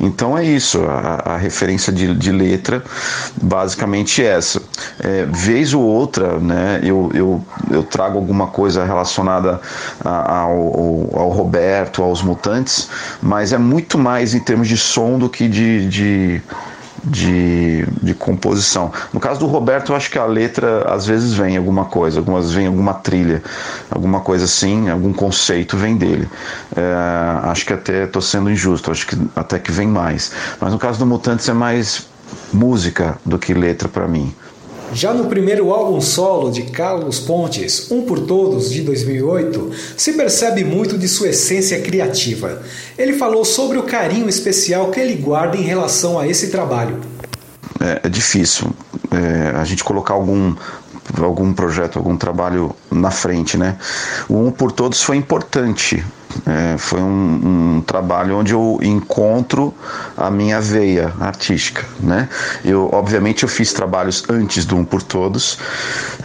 Então 0.00 0.36
é 0.36 0.44
isso, 0.44 0.82
a, 0.82 1.34
a 1.34 1.36
referência 1.36 1.92
de, 1.92 2.12
de, 2.12 2.32
letra 2.32 2.82
basicamente 3.40 4.22
é 4.22 4.26
essa. 4.26 4.60
É, 4.98 5.26
vez 5.26 5.72
ou 5.72 5.82
outra, 5.82 6.38
né, 6.40 6.80
eu, 6.82 7.08
eu, 7.14 7.46
eu 7.70 7.84
trago 7.84 8.18
alguma 8.18 8.48
coisa 8.48 8.84
relacionada 8.84 9.60
ao, 10.04 10.50
ao, 10.50 11.20
ao 11.20 11.28
Roberto, 11.30 12.02
aos 12.02 12.20
Mutantes, 12.20 12.90
mas 13.22 13.52
é 13.52 13.58
muito 13.58 13.96
mais 13.96 14.34
em 14.34 14.40
termos 14.40 14.66
de 14.66 14.76
som 14.76 15.18
do 15.18 15.28
que 15.28 15.48
de, 15.48 15.88
de 15.88 16.42
de, 17.06 17.86
de 18.02 18.14
composição. 18.14 18.92
No 19.12 19.20
caso 19.20 19.38
do 19.38 19.46
Roberto, 19.46 19.92
eu 19.92 19.96
acho 19.96 20.10
que 20.10 20.18
a 20.18 20.26
letra 20.26 20.92
às 20.92 21.06
vezes 21.06 21.32
vem 21.32 21.56
alguma 21.56 21.84
coisa, 21.84 22.18
algumas 22.18 22.52
vem 22.52 22.66
alguma 22.66 22.94
trilha, 22.94 23.42
alguma 23.90 24.20
coisa 24.20 24.44
assim, 24.44 24.90
algum 24.90 25.12
conceito 25.12 25.76
vem 25.76 25.96
dele. 25.96 26.28
É, 26.74 27.48
acho 27.48 27.64
que 27.64 27.72
até 27.72 28.04
estou 28.04 28.20
sendo 28.20 28.50
injusto, 28.50 28.90
acho 28.90 29.06
que 29.06 29.16
até 29.36 29.58
que 29.58 29.70
vem 29.70 29.86
mais. 29.86 30.32
Mas 30.60 30.72
no 30.72 30.78
caso 30.78 30.98
do 30.98 31.06
Mutantes 31.06 31.48
é 31.48 31.52
mais 31.52 32.08
música 32.52 33.16
do 33.24 33.38
que 33.38 33.54
letra 33.54 33.88
para 33.88 34.08
mim. 34.08 34.34
Já 34.92 35.12
no 35.12 35.26
primeiro 35.26 35.72
álbum 35.72 36.00
solo 36.00 36.50
de 36.50 36.62
Carlos 36.62 37.18
Pontes, 37.18 37.90
Um 37.90 38.02
por 38.02 38.20
Todos, 38.20 38.70
de 38.70 38.82
2008, 38.82 39.70
se 39.96 40.12
percebe 40.12 40.64
muito 40.64 40.96
de 40.96 41.08
sua 41.08 41.28
essência 41.28 41.80
criativa. 41.80 42.62
Ele 42.96 43.14
falou 43.14 43.44
sobre 43.44 43.78
o 43.78 43.82
carinho 43.82 44.28
especial 44.28 44.90
que 44.90 45.00
ele 45.00 45.14
guarda 45.14 45.56
em 45.56 45.62
relação 45.62 46.18
a 46.18 46.26
esse 46.26 46.48
trabalho. 46.48 47.00
É, 47.80 48.06
é 48.06 48.08
difícil 48.08 48.72
é, 49.10 49.56
a 49.56 49.64
gente 49.64 49.84
colocar 49.84 50.14
algum 50.14 50.54
algum 51.20 51.52
projeto, 51.52 51.98
algum 51.98 52.16
trabalho 52.16 52.74
na 52.90 53.10
frente, 53.10 53.56
né? 53.56 53.76
O 54.28 54.46
Um 54.46 54.50
por 54.50 54.72
Todos 54.72 55.02
foi 55.02 55.16
importante 55.16 56.04
é, 56.44 56.76
foi 56.76 57.00
um, 57.00 57.76
um, 57.76 57.80
trabalho 57.80 58.36
onde 58.36 58.52
eu 58.52 58.78
encontro 58.82 59.72
a 60.16 60.30
minha 60.30 60.60
veia 60.60 61.12
artística, 61.20 61.84
né? 62.00 62.28
Eu, 62.64 62.90
obviamente, 62.92 63.44
eu 63.44 63.48
fiz 63.48 63.72
trabalhos 63.72 64.24
antes 64.28 64.64
do 64.64 64.76
Um 64.76 64.84
por 64.84 65.02
Todos 65.02 65.58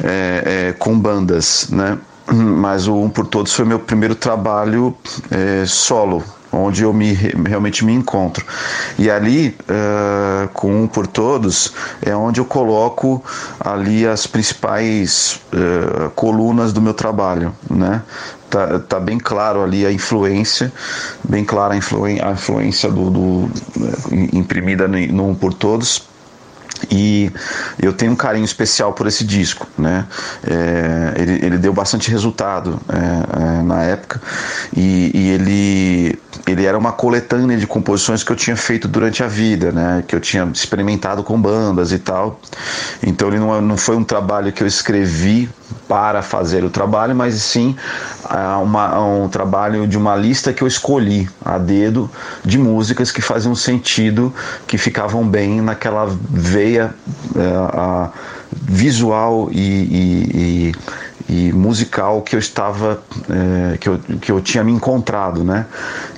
é, 0.03 0.69
é, 0.69 0.73
com 0.73 0.97
bandas, 1.00 1.67
né? 1.69 1.97
Mas 2.27 2.88
o 2.88 2.95
Um 2.95 3.09
por 3.09 3.27
Todos 3.27 3.53
foi 3.53 3.65
meu 3.65 3.79
primeiro 3.79 4.15
trabalho 4.15 4.95
é, 5.29 5.63
solo, 5.65 6.23
onde 6.51 6.84
eu 6.84 6.93
me, 6.93 7.13
realmente 7.13 7.86
me 7.86 7.93
encontro. 7.93 8.46
E 8.98 9.10
ali, 9.10 9.55
uh, 9.62 10.48
com 10.50 10.84
um 10.84 10.88
por 10.88 11.08
todos, 11.08 11.74
é 12.01 12.15
onde 12.15 12.39
eu 12.39 12.46
coloco 12.46 13.24
ali 13.60 14.05
as 14.05 14.27
principais 14.27 15.39
uh, 15.53 16.10
colunas 16.12 16.74
do 16.74 16.81
meu 16.81 16.93
trabalho, 16.93 17.55
né? 17.70 18.01
Tá, 18.50 18.79
tá 18.79 19.00
bem 19.00 19.17
claro 19.17 19.63
ali 19.63 19.86
a 19.86 19.91
influência, 19.93 20.74
bem 21.24 21.46
clara 21.46 21.74
a, 21.74 21.77
influ, 21.77 22.03
a 22.03 22.31
influência 22.34 22.91
do, 22.91 23.10
do 23.10 23.51
eh, 23.79 24.29
imprimida 24.34 24.89
no, 24.89 24.98
no 25.08 25.29
um 25.29 25.34
por 25.34 25.53
todos 25.53 26.11
e 26.89 27.31
eu 27.81 27.93
tenho 27.93 28.13
um 28.13 28.15
carinho 28.15 28.45
especial 28.45 28.93
por 28.93 29.07
esse 29.07 29.23
disco, 29.23 29.67
né? 29.77 30.05
É, 30.43 31.21
ele, 31.21 31.45
ele 31.45 31.57
deu 31.57 31.73
bastante 31.73 32.09
resultado 32.09 32.79
é, 32.89 33.59
é, 33.59 33.63
na 33.63 33.83
época 33.83 34.21
e, 34.75 35.11
e, 35.13 35.29
ele 35.29 36.19
ele 36.47 36.65
era 36.65 36.77
uma 36.77 36.91
coletânea 36.91 37.57
de 37.57 37.67
composições 37.67 38.23
que 38.23 38.31
eu 38.31 38.35
tinha 38.35 38.55
feito 38.55 38.88
durante 38.88 39.23
a 39.23 39.27
vida, 39.27 39.71
né? 39.71 40.03
Que 40.07 40.15
eu 40.15 40.19
tinha 40.19 40.50
experimentado 40.53 41.23
com 41.23 41.39
bandas 41.39 41.91
e 41.91 42.00
tal. 42.00 42.39
Então 43.03 43.27
ele 43.27 43.39
não, 43.39 43.61
não 43.61 43.77
foi 43.77 43.95
um 43.95 44.03
trabalho 44.03 44.51
que 44.51 44.63
eu 44.63 44.67
escrevi 44.67 45.50
para 45.87 46.21
fazer 46.21 46.63
o 46.63 46.69
trabalho, 46.69 47.15
mas 47.15 47.35
sim 47.35 47.75
uma, 48.61 48.99
um 48.99 49.27
trabalho 49.27 49.87
de 49.87 49.97
uma 49.97 50.15
lista 50.15 50.53
que 50.53 50.61
eu 50.61 50.67
escolhi 50.67 51.29
a 51.43 51.57
dedo 51.57 52.09
de 52.43 52.57
músicas 52.57 53.11
que 53.11 53.21
faziam 53.21 53.55
sentido, 53.55 54.33
que 54.67 54.77
ficavam 54.77 55.27
bem 55.27 55.61
naquela 55.61 56.07
veia 56.29 56.93
é, 57.35 58.09
visual 58.51 59.49
e, 59.51 59.59
e, 59.59 60.71
e, 61.29 61.47
e, 61.47 61.53
musical 61.53 62.21
que 62.21 62.35
eu 62.35 62.39
estava, 62.39 63.01
é, 63.29 63.77
que, 63.77 63.89
eu, 63.89 63.99
que 64.21 64.31
eu 64.31 64.41
tinha 64.41 64.63
me 64.63 64.71
encontrado, 64.71 65.43
né? 65.43 65.65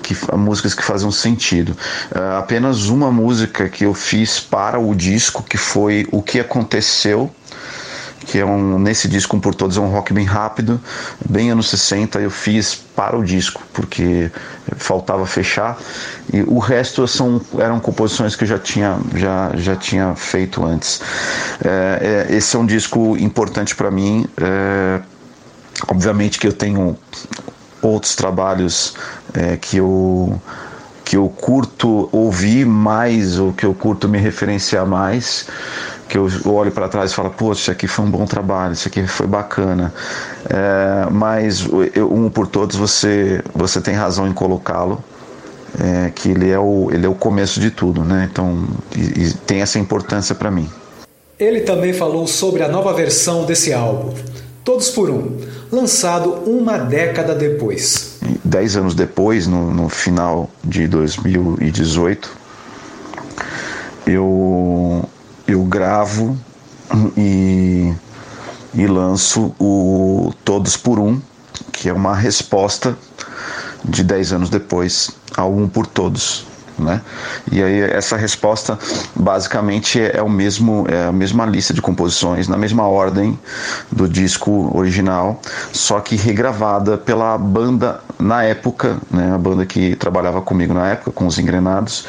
Que, 0.01 0.15
músicas 0.35 0.73
que 0.73 0.83
faziam 0.83 1.11
sentido. 1.11 1.75
É, 2.13 2.37
apenas 2.37 2.89
uma 2.89 3.11
música 3.11 3.69
que 3.69 3.85
eu 3.85 3.93
fiz 3.93 4.39
para 4.39 4.79
o 4.79 4.93
disco, 4.93 5.43
que 5.43 5.57
foi 5.57 6.07
O 6.11 6.21
Que 6.21 6.39
Aconteceu 6.39 7.31
que 8.25 8.39
é 8.39 8.45
um 8.45 8.79
nesse 8.79 9.07
disco 9.07 9.37
um 9.37 9.39
por 9.39 9.53
todos 9.53 9.77
é 9.77 9.79
um 9.79 9.89
rock 9.89 10.13
bem 10.13 10.25
rápido, 10.25 10.79
bem 11.29 11.51
anos 11.51 11.69
60 11.69 12.19
eu 12.19 12.29
fiz 12.29 12.75
para 12.95 13.17
o 13.17 13.23
disco 13.23 13.61
porque 13.73 14.31
faltava 14.77 15.25
fechar 15.25 15.77
e 16.31 16.41
o 16.43 16.59
resto 16.59 17.07
são 17.07 17.41
eram 17.57 17.79
composições 17.79 18.35
que 18.35 18.43
eu 18.43 18.47
já 18.47 18.59
tinha 18.59 18.97
já 19.15 19.51
já 19.55 19.75
tinha 19.75 20.15
feito 20.15 20.65
antes. 20.65 21.01
É, 21.63 22.27
é, 22.29 22.35
esse 22.35 22.55
é 22.55 22.59
um 22.59 22.65
disco 22.65 23.17
importante 23.17 23.75
para 23.75 23.91
mim. 23.91 24.25
É, 24.37 25.01
obviamente 25.87 26.39
que 26.39 26.47
eu 26.47 26.53
tenho 26.53 26.97
outros 27.81 28.15
trabalhos 28.15 28.95
é, 29.33 29.57
que 29.57 29.77
eu 29.77 30.41
que 31.03 31.17
eu 31.17 31.27
curto 31.27 32.07
ouvir 32.11 32.65
mais 32.65 33.37
ou 33.37 33.51
que 33.51 33.65
eu 33.65 33.73
curto 33.73 34.07
me 34.07 34.17
referenciar 34.17 34.85
mais 34.85 35.47
que 36.07 36.17
eu 36.17 36.27
olho 36.45 36.71
para 36.71 36.87
trás 36.87 37.11
e 37.11 37.15
falo, 37.15 37.29
pô, 37.29 37.51
isso 37.53 37.71
aqui 37.71 37.87
foi 37.87 38.05
um 38.05 38.11
bom 38.11 38.25
trabalho, 38.25 38.73
isso 38.73 38.87
aqui 38.87 39.05
foi 39.07 39.27
bacana. 39.27 39.93
É, 40.49 41.09
mas 41.11 41.65
um 42.09 42.29
por 42.29 42.47
todos 42.47 42.75
você 42.75 43.41
você 43.53 43.81
tem 43.81 43.93
razão 43.93 44.27
em 44.27 44.33
colocá-lo. 44.33 45.03
É, 45.81 46.11
que 46.11 46.29
ele 46.29 46.51
é, 46.51 46.59
o, 46.59 46.91
ele 46.91 47.03
é 47.03 47.09
o 47.09 47.15
começo 47.15 47.59
de 47.59 47.71
tudo, 47.71 48.03
né? 48.03 48.29
Então, 48.31 48.63
e, 48.95 49.23
e 49.23 49.33
tem 49.33 49.59
essa 49.63 49.79
importância 49.79 50.35
para 50.35 50.51
mim. 50.51 50.69
Ele 51.39 51.61
também 51.61 51.91
falou 51.93 52.27
sobre 52.27 52.61
a 52.61 52.67
nova 52.67 52.93
versão 52.93 53.43
desse 53.43 53.73
álbum, 53.73 54.13
Todos 54.63 54.89
por 54.89 55.09
Um, 55.09 55.39
lançado 55.69 56.35
uma 56.45 56.77
década 56.77 57.35
depois. 57.35 58.17
Dez 58.45 58.77
anos 58.77 58.95
depois, 58.95 59.45
no, 59.45 59.73
no 59.73 59.89
final 59.89 60.49
de 60.63 60.87
2018, 60.87 62.29
eu 64.07 65.03
eu 65.47 65.63
gravo 65.63 66.37
e, 67.17 67.93
e 68.73 68.87
lanço 68.87 69.53
o 69.59 70.33
Todos 70.43 70.77
por 70.77 70.99
Um, 70.99 71.21
que 71.71 71.89
é 71.89 71.93
uma 71.93 72.15
resposta 72.15 72.97
de 73.83 74.03
10 74.03 74.33
anos 74.33 74.49
depois 74.49 75.11
ao 75.35 75.53
Um 75.53 75.67
por 75.67 75.85
Todos. 75.85 76.52
Né? 76.77 77.01
E 77.51 77.61
aí 77.61 77.81
essa 77.81 78.17
resposta 78.17 78.79
basicamente 79.15 80.01
é, 80.01 80.21
o 80.23 80.29
mesmo 80.29 80.85
é 80.89 81.05
a 81.05 81.11
mesma 81.11 81.45
lista 81.45 81.73
de 81.73 81.81
composições 81.81 82.47
na 82.47 82.57
mesma 82.57 82.87
ordem 82.87 83.37
do 83.91 84.07
disco 84.07 84.75
original, 84.75 85.39
só 85.71 85.99
que 85.99 86.15
regravada 86.15 86.97
pela 86.97 87.37
banda 87.37 88.01
na 88.19 88.43
época, 88.43 88.97
né, 89.11 89.33
a 89.33 89.37
banda 89.37 89.65
que 89.65 89.95
trabalhava 89.95 90.41
comigo 90.41 90.73
na 90.73 90.87
época 90.87 91.11
com 91.11 91.27
os 91.27 91.37
Engrenados. 91.37 92.07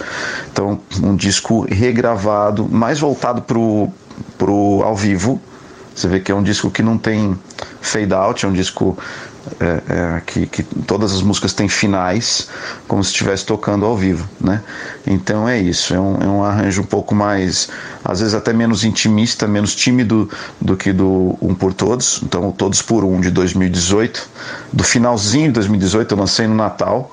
Então, 0.51 0.81
um 1.03 1.15
disco 1.15 1.67
regravado, 1.69 2.69
mais 2.71 3.01
voltado 3.01 3.43
pro 3.43 3.91
pro 4.39 4.83
ao 4.85 4.97
vivo. 4.97 5.41
Você 5.95 6.09
vê 6.09 6.21
que 6.21 6.33
é 6.33 6.35
um 6.35 6.43
disco 6.43 6.71
que 6.71 6.83
não 6.83 6.99
tem 6.99 7.39
Fade 7.81 8.13
Out, 8.13 8.45
é 8.45 8.49
um 8.49 8.53
disco 8.53 8.99
é, 9.61 9.83
é, 9.89 10.23
que, 10.25 10.47
que, 10.47 10.63
todas 10.63 11.13
as 11.13 11.21
músicas 11.21 11.53
têm 11.53 11.69
finais, 11.69 12.49
como 12.89 13.05
se 13.05 13.11
estivesse 13.11 13.45
tocando 13.45 13.85
ao 13.85 13.97
vivo, 13.97 14.29
né? 14.41 14.63
Então 15.07 15.49
é 15.49 15.59
isso, 15.59 15.95
é 15.95 16.01
um, 16.01 16.17
é 16.23 16.27
um, 16.27 16.43
arranjo 16.43 16.81
um 16.81 16.87
pouco 16.87 17.15
mais, 17.15 17.69
às 18.05 18.21
vezes 18.21 18.35
até 18.35 18.53
menos 18.53 18.85
intimista, 18.85 19.47
menos 19.47 19.75
tímido 19.75 20.31
do 20.61 20.77
que 20.77 20.93
do 20.93 21.37
Um 21.43 21.55
por 21.55 21.75
Todos, 21.75 22.21
então 22.23 22.51
Todos 22.53 22.81
por 22.81 23.05
Um 23.05 23.21
de 23.21 23.31
2018, 23.31 24.29
do 24.73 24.83
finalzinho 24.83 25.49
de 25.49 25.53
2018 25.53 26.15
eu 26.15 26.19
lancei 26.19 26.47
no 26.47 26.55
Natal, 26.55 27.11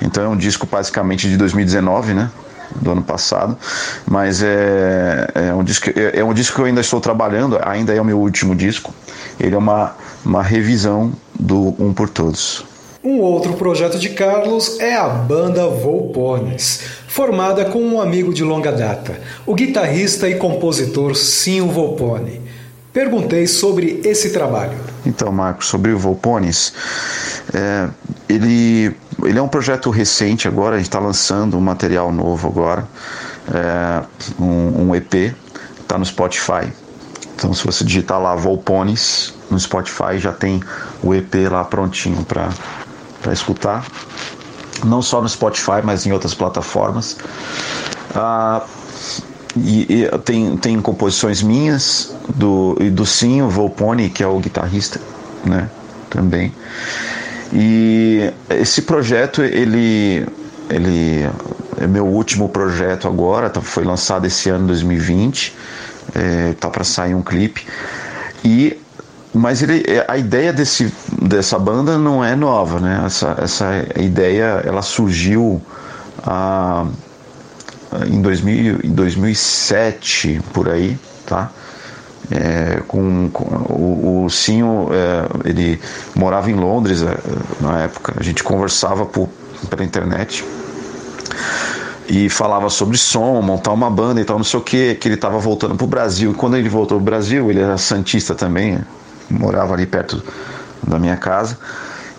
então 0.00 0.24
é 0.24 0.28
um 0.28 0.36
disco 0.36 0.66
basicamente 0.70 1.28
de 1.28 1.36
2019, 1.36 2.14
né? 2.14 2.30
do 2.80 2.92
ano 2.92 3.02
passado, 3.02 3.56
mas 4.06 4.42
é, 4.42 5.28
é, 5.34 5.54
um 5.54 5.62
disco, 5.62 5.90
é, 5.90 6.20
é 6.20 6.24
um 6.24 6.32
disco 6.32 6.56
que 6.56 6.62
eu 6.62 6.64
ainda 6.64 6.80
estou 6.80 7.02
trabalhando, 7.02 7.58
ainda 7.62 7.94
é 7.94 8.00
o 8.00 8.04
meu 8.04 8.18
último 8.18 8.54
disco. 8.54 8.94
Ele 9.38 9.54
é 9.54 9.58
uma, 9.58 9.94
uma 10.24 10.42
revisão 10.42 11.12
do 11.38 11.74
Um 11.78 11.92
por 11.92 12.08
Todos. 12.08 12.64
Um 13.04 13.18
outro 13.18 13.54
projeto 13.54 13.98
de 13.98 14.10
Carlos 14.10 14.78
é 14.78 14.94
a 14.94 15.08
banda 15.08 15.66
Volpones, 15.66 16.82
formada 17.08 17.64
com 17.64 17.82
um 17.82 18.00
amigo 18.00 18.32
de 18.32 18.44
longa 18.44 18.70
data, 18.70 19.20
o 19.44 19.54
guitarrista 19.54 20.28
e 20.28 20.36
compositor 20.36 21.16
Sinho 21.16 21.66
Volpone. 21.66 22.40
Perguntei 22.92 23.48
sobre 23.48 24.00
esse 24.04 24.30
trabalho. 24.30 24.78
Então, 25.04 25.32
Marcos, 25.32 25.66
sobre 25.66 25.90
o 25.90 25.98
Volpones, 25.98 26.72
é, 27.52 27.88
ele, 28.28 28.94
ele 29.24 29.38
é 29.38 29.42
um 29.42 29.48
projeto 29.48 29.90
recente 29.90 30.46
agora, 30.46 30.76
a 30.76 30.78
gente 30.78 30.86
está 30.86 31.00
lançando 31.00 31.56
um 31.56 31.60
material 31.60 32.12
novo 32.12 32.46
agora, 32.46 32.86
é, 33.52 34.04
um, 34.40 34.88
um 34.88 34.94
EP, 34.94 35.34
está 35.80 35.98
no 35.98 36.04
Spotify. 36.04 36.70
Então, 37.42 37.52
se 37.52 37.64
você 37.64 37.82
digitar 37.82 38.20
lá 38.20 38.36
Volpones 38.36 39.34
no 39.50 39.58
Spotify, 39.58 40.16
já 40.16 40.32
tem 40.32 40.62
o 41.02 41.12
EP 41.12 41.34
lá 41.50 41.64
prontinho 41.64 42.24
para 42.24 43.32
escutar. 43.32 43.84
Não 44.84 45.02
só 45.02 45.20
no 45.20 45.28
Spotify, 45.28 45.82
mas 45.82 46.06
em 46.06 46.12
outras 46.12 46.34
plataformas. 46.34 47.16
Ah, 48.14 48.62
e, 49.56 50.04
e, 50.04 50.18
tem, 50.18 50.56
tem 50.56 50.80
composições 50.80 51.42
minhas 51.42 52.14
do, 52.32 52.76
e 52.78 52.88
do 52.88 53.04
Sim, 53.04 53.42
o 53.42 53.48
Volpone, 53.48 54.08
que 54.08 54.22
é 54.22 54.26
o 54.26 54.38
guitarrista, 54.38 55.00
né? 55.44 55.68
Também. 56.10 56.54
E 57.52 58.32
esse 58.50 58.82
projeto, 58.82 59.42
ele, 59.42 60.24
ele 60.70 61.28
é 61.76 61.88
meu 61.88 62.06
último 62.06 62.48
projeto 62.48 63.08
agora, 63.08 63.50
tá, 63.50 63.60
foi 63.60 63.82
lançado 63.82 64.26
esse 64.26 64.48
ano 64.48 64.68
2020, 64.68 65.56
é, 66.14 66.52
tá 66.54 66.68
para 66.68 66.84
sair 66.84 67.14
um 67.14 67.22
clipe. 67.22 67.66
E 68.44 68.78
mas 69.34 69.62
ele, 69.62 69.82
a 70.08 70.18
ideia 70.18 70.52
desse, 70.52 70.92
dessa 71.22 71.58
banda 71.58 71.96
não 71.96 72.22
é 72.22 72.36
nova, 72.36 72.78
né? 72.78 73.02
Essa, 73.06 73.34
essa 73.40 73.66
ideia 73.96 74.62
ela 74.62 74.82
surgiu 74.82 75.60
ah, 76.22 76.86
em, 78.06 78.20
2000, 78.20 78.80
em 78.84 78.90
2007 78.90 80.42
por 80.52 80.68
aí, 80.68 80.98
tá? 81.24 81.50
É, 82.30 82.82
com, 82.86 83.30
com, 83.30 83.44
o, 83.72 84.24
o 84.24 84.30
Sinho, 84.30 84.88
é, 84.92 85.48
ele 85.48 85.80
morava 86.14 86.50
em 86.50 86.54
Londres 86.54 87.02
é, 87.02 87.16
na 87.58 87.84
época. 87.84 88.12
A 88.18 88.22
gente 88.22 88.44
conversava 88.44 89.06
por, 89.06 89.30
pela 89.70 89.82
internet 89.82 90.44
e 92.08 92.28
falava 92.28 92.68
sobre 92.68 92.98
som, 92.98 93.40
montar 93.40 93.72
uma 93.72 93.90
banda 93.90 94.20
e 94.20 94.24
tal, 94.24 94.36
não 94.36 94.44
sei 94.44 94.58
o 94.58 94.62
que, 94.62 94.94
que 94.96 95.08
ele 95.08 95.14
estava 95.14 95.38
voltando 95.38 95.76
para 95.76 95.84
o 95.84 95.88
Brasil. 95.88 96.32
E 96.32 96.34
quando 96.34 96.56
ele 96.56 96.68
voltou 96.68 96.98
para 96.98 97.02
o 97.02 97.04
Brasil, 97.04 97.50
ele 97.50 97.60
era 97.60 97.78
santista 97.78 98.34
também, 98.34 98.78
morava 99.30 99.74
ali 99.74 99.86
perto 99.86 100.22
da 100.86 100.98
minha 100.98 101.16
casa. 101.16 101.58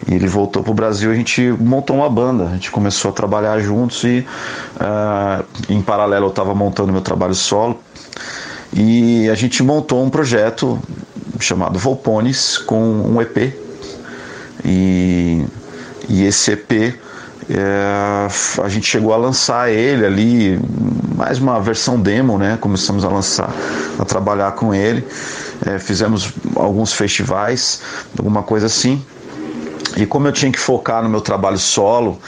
E 0.07 0.13
ele 0.13 0.27
voltou 0.27 0.63
para 0.63 0.71
o 0.71 0.73
Brasil 0.73 1.11
e 1.11 1.13
a 1.13 1.17
gente 1.17 1.41
montou 1.59 1.97
uma 1.97 2.09
banda. 2.09 2.45
A 2.45 2.53
gente 2.53 2.71
começou 2.71 3.11
a 3.11 3.13
trabalhar 3.13 3.59
juntos 3.59 4.03
e 4.03 4.25
uh, 4.75 5.45
em 5.69 5.81
paralelo 5.81 6.25
eu 6.25 6.29
estava 6.29 6.53
montando 6.53 6.91
meu 6.91 7.01
trabalho 7.01 7.35
solo. 7.35 7.79
E 8.73 9.29
a 9.29 9.35
gente 9.35 9.63
montou 9.63 10.03
um 10.03 10.09
projeto 10.09 10.79
chamado 11.39 11.77
Volpones 11.79 12.57
com 12.57 12.81
um 12.81 13.21
EP. 13.21 13.53
E, 14.65 15.45
e 16.09 16.23
esse 16.23 16.51
EP 16.51 16.95
é, 17.49 18.27
a 18.63 18.69
gente 18.69 18.87
chegou 18.87 19.13
a 19.13 19.17
lançar 19.17 19.71
ele 19.71 20.05
ali, 20.05 20.59
mais 21.15 21.39
uma 21.39 21.59
versão 21.59 21.99
demo, 21.99 22.37
né? 22.37 22.57
Começamos 22.59 23.03
a 23.03 23.09
lançar, 23.09 23.53
a 23.99 24.05
trabalhar 24.05 24.51
com 24.53 24.73
ele. 24.73 25.05
É, 25.65 25.79
fizemos 25.79 26.33
alguns 26.55 26.93
festivais, 26.93 27.81
alguma 28.17 28.43
coisa 28.43 28.65
assim. 28.65 29.03
E 29.95 30.05
como 30.05 30.27
eu 30.27 30.31
tinha 30.31 30.51
que 30.51 30.59
focar 30.59 31.03
no 31.03 31.09
meu 31.09 31.21
trabalho 31.21 31.57
solo, 31.57 32.19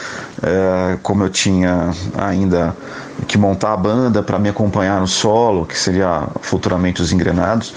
é, 0.44 0.98
como 1.02 1.24
eu 1.24 1.30
tinha 1.30 1.92
ainda 2.16 2.76
que 3.28 3.38
montar 3.38 3.74
a 3.74 3.78
banda 3.78 4.22
para 4.22 4.38
me 4.38 4.50
acompanhar 4.50 5.00
no 5.00 5.08
solo, 5.08 5.66
que 5.66 5.78
seria 5.78 6.28
futuramente 6.42 7.02
os 7.02 7.12
engrenados, 7.12 7.74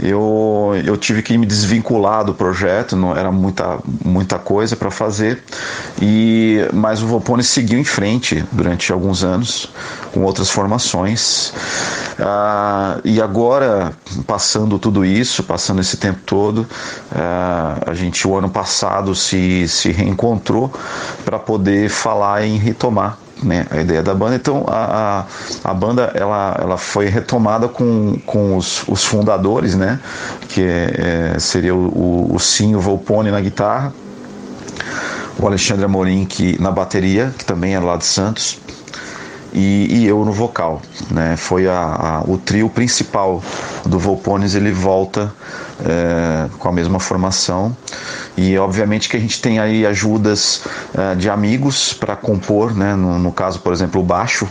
eu, 0.00 0.72
eu 0.84 0.96
tive 0.96 1.22
que 1.22 1.36
me 1.38 1.46
desvincular 1.46 2.24
do 2.24 2.34
projeto, 2.34 2.96
não 2.96 3.16
era 3.16 3.30
muita, 3.30 3.78
muita 4.04 4.38
coisa 4.38 4.76
para 4.76 4.90
fazer, 4.90 5.42
e 6.00 6.58
mas 6.72 7.02
o 7.02 7.06
Vopone 7.06 7.42
seguiu 7.42 7.78
em 7.78 7.84
frente 7.84 8.44
durante 8.52 8.92
alguns 8.92 9.22
anos 9.22 9.70
com 10.12 10.22
outras 10.22 10.50
formações. 10.50 11.52
Ah, 12.18 13.00
e 13.04 13.20
agora, 13.20 13.92
passando 14.26 14.78
tudo 14.78 15.04
isso, 15.04 15.42
passando 15.42 15.80
esse 15.80 15.96
tempo 15.96 16.20
todo, 16.24 16.66
ah, 17.12 17.78
a 17.86 17.94
gente 17.94 18.26
o 18.26 18.36
ano 18.36 18.48
passado 18.48 19.14
se, 19.14 19.66
se 19.68 19.90
reencontrou 19.90 20.72
para 21.24 21.38
poder 21.38 21.88
falar 21.88 22.44
em 22.44 22.56
retomar 22.56 23.18
né, 23.44 23.66
a 23.70 23.80
ideia 23.80 24.02
da 24.02 24.14
banda. 24.14 24.36
Então 24.36 24.64
a, 24.66 25.24
a, 25.64 25.70
a, 25.70 25.74
banda 25.74 26.10
ela, 26.14 26.56
ela 26.60 26.76
foi 26.76 27.06
retomada 27.06 27.68
com, 27.68 28.18
com 28.26 28.56
os, 28.56 28.84
os 28.88 29.04
fundadores, 29.04 29.74
né, 29.74 30.00
que 30.48 30.62
é, 30.62 31.34
é, 31.34 31.38
seria 31.38 31.74
o, 31.74 31.86
o, 31.88 32.34
o 32.34 32.40
Sim, 32.40 32.74
o 32.74 32.80
Volpone 32.80 33.30
na 33.30 33.40
guitarra, 33.40 33.92
o 35.38 35.46
Alexandre 35.46 35.84
Amorim 35.84 36.24
que, 36.24 36.60
na 36.60 36.70
bateria, 36.70 37.32
que 37.36 37.44
também 37.44 37.74
é 37.74 37.80
lá 37.80 37.96
de 37.96 38.06
Santos, 38.06 38.58
e, 39.52 39.86
e 39.90 40.06
eu 40.06 40.24
no 40.24 40.32
vocal. 40.32 40.82
Né? 41.10 41.36
Foi 41.36 41.68
a, 41.68 41.74
a, 41.78 42.22
o 42.26 42.36
trio 42.36 42.68
principal 42.68 43.42
do 43.86 43.98
Volpones, 43.98 44.54
ele 44.54 44.72
volta 44.72 45.32
é, 45.84 46.48
com 46.58 46.68
a 46.68 46.72
mesma 46.72 47.00
formação. 47.00 47.76
E 48.36 48.58
obviamente 48.58 49.08
que 49.08 49.16
a 49.16 49.20
gente 49.20 49.40
tem 49.40 49.58
aí 49.58 49.86
ajudas 49.86 50.62
é, 50.92 51.14
de 51.14 51.30
amigos 51.30 51.92
para 51.92 52.16
compor, 52.16 52.74
né? 52.74 52.94
No, 52.94 53.18
no, 53.18 53.32
caso, 53.32 53.60
por 53.60 53.72
exemplo, 53.72 54.00
o 54.00 54.04
baixo, 54.04 54.48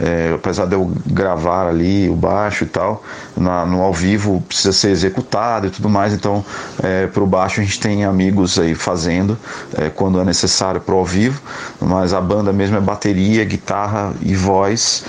é, 0.00 0.32
apesar 0.34 0.66
de 0.66 0.74
eu 0.74 0.90
gravar 1.06 1.68
ali 1.68 2.08
o 2.08 2.16
baixo 2.16 2.64
e 2.64 2.66
tal, 2.66 3.02
na, 3.36 3.64
no 3.64 3.80
ao 3.80 3.92
vivo 3.92 4.42
precisa 4.48 4.72
ser 4.72 4.90
executado 4.90 5.68
e 5.68 5.70
tudo 5.70 5.88
mais, 5.88 6.12
então 6.12 6.44
é, 6.82 7.06
para 7.06 7.22
o 7.22 7.26
baixo 7.26 7.60
a 7.60 7.64
gente 7.64 7.78
tem 7.78 8.04
amigos 8.04 8.58
aí 8.58 8.74
fazendo 8.74 9.38
é, 9.74 9.88
quando 9.88 10.20
é 10.20 10.24
necessário 10.24 10.80
para 10.80 10.94
o 10.94 10.98
ao 10.98 11.04
vivo, 11.04 11.40
mas 11.80 12.12
a 12.12 12.20
banda 12.20 12.52
mesmo 12.52 12.76
é 12.76 12.80
bateria, 12.80 13.44
guitarra 13.44 14.12
e 14.20 14.34
voz. 14.34 15.04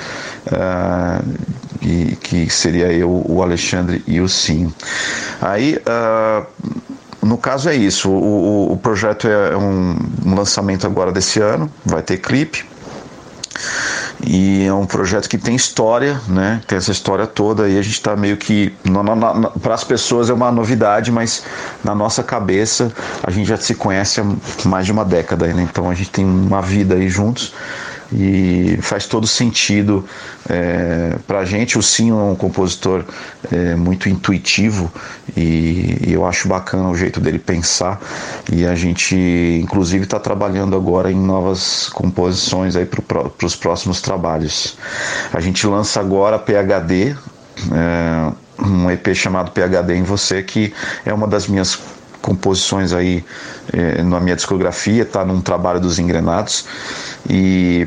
É, 0.51 1.53
e 1.83 2.15
que 2.15 2.49
seria 2.49 2.91
eu, 2.91 3.23
o 3.27 3.43
Alexandre 3.43 4.03
e 4.07 4.21
o 4.21 4.29
Sim. 4.29 4.73
Aí, 5.41 5.77
uh, 5.77 6.45
no 7.21 7.37
caso 7.37 7.69
é 7.69 7.75
isso, 7.75 8.09
o, 8.09 8.71
o, 8.71 8.77
projeto 8.77 9.27
é 9.27 9.55
um, 9.55 9.97
um 10.25 10.35
lançamento 10.35 10.87
agora 10.87 11.11
desse 11.11 11.39
ano, 11.39 11.71
vai 11.85 12.01
ter 12.01 12.17
clipe, 12.17 12.65
e 14.25 14.65
é 14.65 14.73
um 14.73 14.85
projeto 14.85 15.27
que 15.27 15.37
tem 15.37 15.55
história, 15.55 16.19
né? 16.27 16.61
Tem 16.65 16.77
essa 16.77 16.91
história 16.91 17.27
toda 17.27 17.67
e 17.67 17.77
a 17.77 17.81
gente 17.81 17.93
está 17.93 18.15
meio 18.15 18.37
que 18.37 18.73
para 19.61 19.73
as 19.73 19.83
pessoas 19.83 20.29
é 20.29 20.33
uma 20.33 20.51
novidade, 20.51 21.11
mas 21.11 21.43
na 21.83 21.93
nossa 21.93 22.23
cabeça 22.23 22.91
a 23.21 23.29
gente 23.29 23.47
já 23.47 23.57
se 23.57 23.75
conhece 23.75 24.21
há 24.21 24.67
mais 24.67 24.85
de 24.85 24.91
uma 24.91 25.03
década, 25.03 25.47
né? 25.47 25.67
Então 25.69 25.89
a 25.89 25.93
gente 25.93 26.09
tem 26.09 26.25
uma 26.25 26.61
vida 26.61 26.95
aí 26.95 27.09
juntos 27.09 27.53
e 28.15 28.77
faz 28.81 29.07
todo 29.07 29.25
sentido 29.25 30.05
é, 30.49 31.15
para 31.25 31.39
a 31.39 31.45
gente. 31.45 31.77
O 31.77 31.81
Sim 31.81 32.11
é 32.11 32.13
um 32.13 32.35
compositor 32.35 33.03
é, 33.51 33.75
muito 33.75 34.09
intuitivo 34.09 34.91
e, 35.35 35.97
e, 36.07 36.13
eu 36.13 36.25
acho 36.25 36.47
bacana 36.47 36.89
o 36.89 36.95
jeito 36.95 37.19
dele 37.19 37.39
pensar 37.39 37.99
e 38.51 38.65
a 38.65 38.75
gente 38.75 39.15
inclusive 39.61 40.03
está 40.03 40.19
trabalhando 40.19 40.75
agora 40.75 41.11
em 41.11 41.19
novas 41.19 41.89
composições 41.89 42.75
aí 42.75 42.85
para 42.85 43.45
os 43.45 43.55
próximos 43.55 44.01
trabalhos. 44.01 44.77
A 45.33 45.39
gente 45.39 45.65
lança 45.65 45.99
agora 45.99 46.37
PHD, 46.37 47.15
é, 47.71 48.31
um 48.59 48.89
EP 48.91 49.13
chamado 49.13 49.51
PHD 49.51 49.95
em 49.95 50.03
Você, 50.03 50.43
que 50.43 50.73
é 51.05 51.13
uma 51.13 51.27
das 51.27 51.47
minhas 51.47 51.79
composições 52.23 52.93
aí 52.93 53.23
eh, 53.73 54.01
na 54.01 54.19
minha 54.19 54.35
discografia, 54.35 55.05
tá 55.05 55.25
num 55.25 55.41
trabalho 55.41 55.79
dos 55.81 55.99
engrenados 55.99 56.65
e 57.29 57.85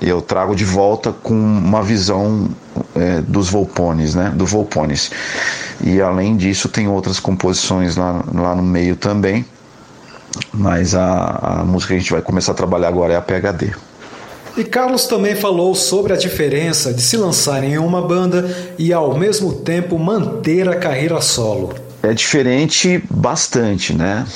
eu 0.00 0.20
trago 0.20 0.54
de 0.54 0.64
volta 0.64 1.12
com 1.12 1.34
uma 1.34 1.82
visão 1.82 2.48
é, 2.94 3.20
dos 3.20 3.48
Volpones, 3.48 4.14
né? 4.14 4.32
Do 4.34 4.44
Volpones. 4.44 5.10
E 5.82 6.00
além 6.00 6.36
disso 6.36 6.68
tem 6.68 6.88
outras 6.88 7.20
composições 7.20 7.96
lá, 7.96 8.24
lá 8.34 8.54
no 8.54 8.62
meio 8.62 8.96
também. 8.96 9.44
Mas 10.52 10.94
a, 10.94 11.60
a 11.60 11.64
música 11.64 11.94
que 11.94 11.98
a 11.98 12.00
gente 12.00 12.12
vai 12.12 12.22
começar 12.22 12.52
a 12.52 12.54
trabalhar 12.54 12.88
agora 12.88 13.14
é 13.14 13.16
a 13.16 13.20
PHD. 13.20 13.72
E 14.56 14.64
Carlos 14.64 15.06
também 15.06 15.36
falou 15.36 15.74
sobre 15.74 16.12
a 16.12 16.16
diferença 16.16 16.92
de 16.92 17.00
se 17.00 17.16
lançar 17.16 17.62
em 17.62 17.78
uma 17.78 18.02
banda 18.02 18.74
e 18.78 18.92
ao 18.92 19.16
mesmo 19.16 19.52
tempo 19.52 19.98
manter 19.98 20.68
a 20.68 20.76
carreira 20.76 21.20
solo. 21.20 21.72
É 22.02 22.14
diferente 22.14 23.02
bastante, 23.10 23.92
né? 23.94 24.26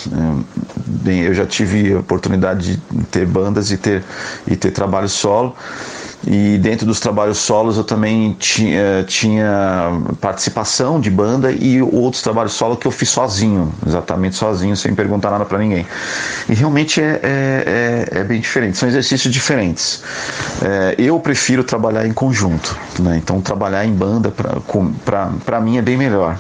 Bem, 0.86 1.20
eu 1.22 1.32
já 1.34 1.46
tive 1.46 1.94
a 1.94 1.98
oportunidade 2.00 2.76
de 2.76 3.04
ter 3.04 3.26
bandas 3.26 3.70
e 3.70 3.78
ter, 3.78 4.04
e 4.46 4.54
ter 4.54 4.70
trabalho 4.70 5.08
solo. 5.08 5.56
E 6.26 6.56
dentro 6.58 6.86
dos 6.86 7.00
trabalhos 7.00 7.38
solos 7.38 7.76
eu 7.76 7.84
também 7.84 8.34
tinha, 8.38 9.04
tinha 9.06 10.00
participação 10.20 10.98
de 10.98 11.10
banda 11.10 11.52
e 11.52 11.82
outros 11.82 12.22
trabalhos 12.22 12.54
solo 12.54 12.76
que 12.76 12.86
eu 12.86 12.90
fiz 12.90 13.10
sozinho, 13.10 13.72
exatamente 13.86 14.36
sozinho, 14.36 14.74
sem 14.76 14.94
perguntar 14.94 15.30
nada 15.30 15.44
para 15.44 15.58
ninguém. 15.58 15.86
E 16.48 16.54
realmente 16.54 17.00
é, 17.00 17.20
é, 17.22 18.08
é, 18.12 18.20
é, 18.20 18.24
bem 18.24 18.40
diferente, 18.40 18.78
são 18.78 18.88
exercícios 18.88 19.32
diferentes. 19.32 20.02
É, 20.62 20.94
eu 20.98 21.20
prefiro 21.20 21.62
trabalhar 21.62 22.06
em 22.06 22.12
conjunto, 22.12 22.78
né? 22.98 23.20
então 23.22 23.40
trabalhar 23.40 23.84
em 23.84 23.92
banda 23.92 24.32
para 25.44 25.60
mim 25.60 25.76
é 25.76 25.82
bem 25.82 25.96
melhor. 25.96 26.38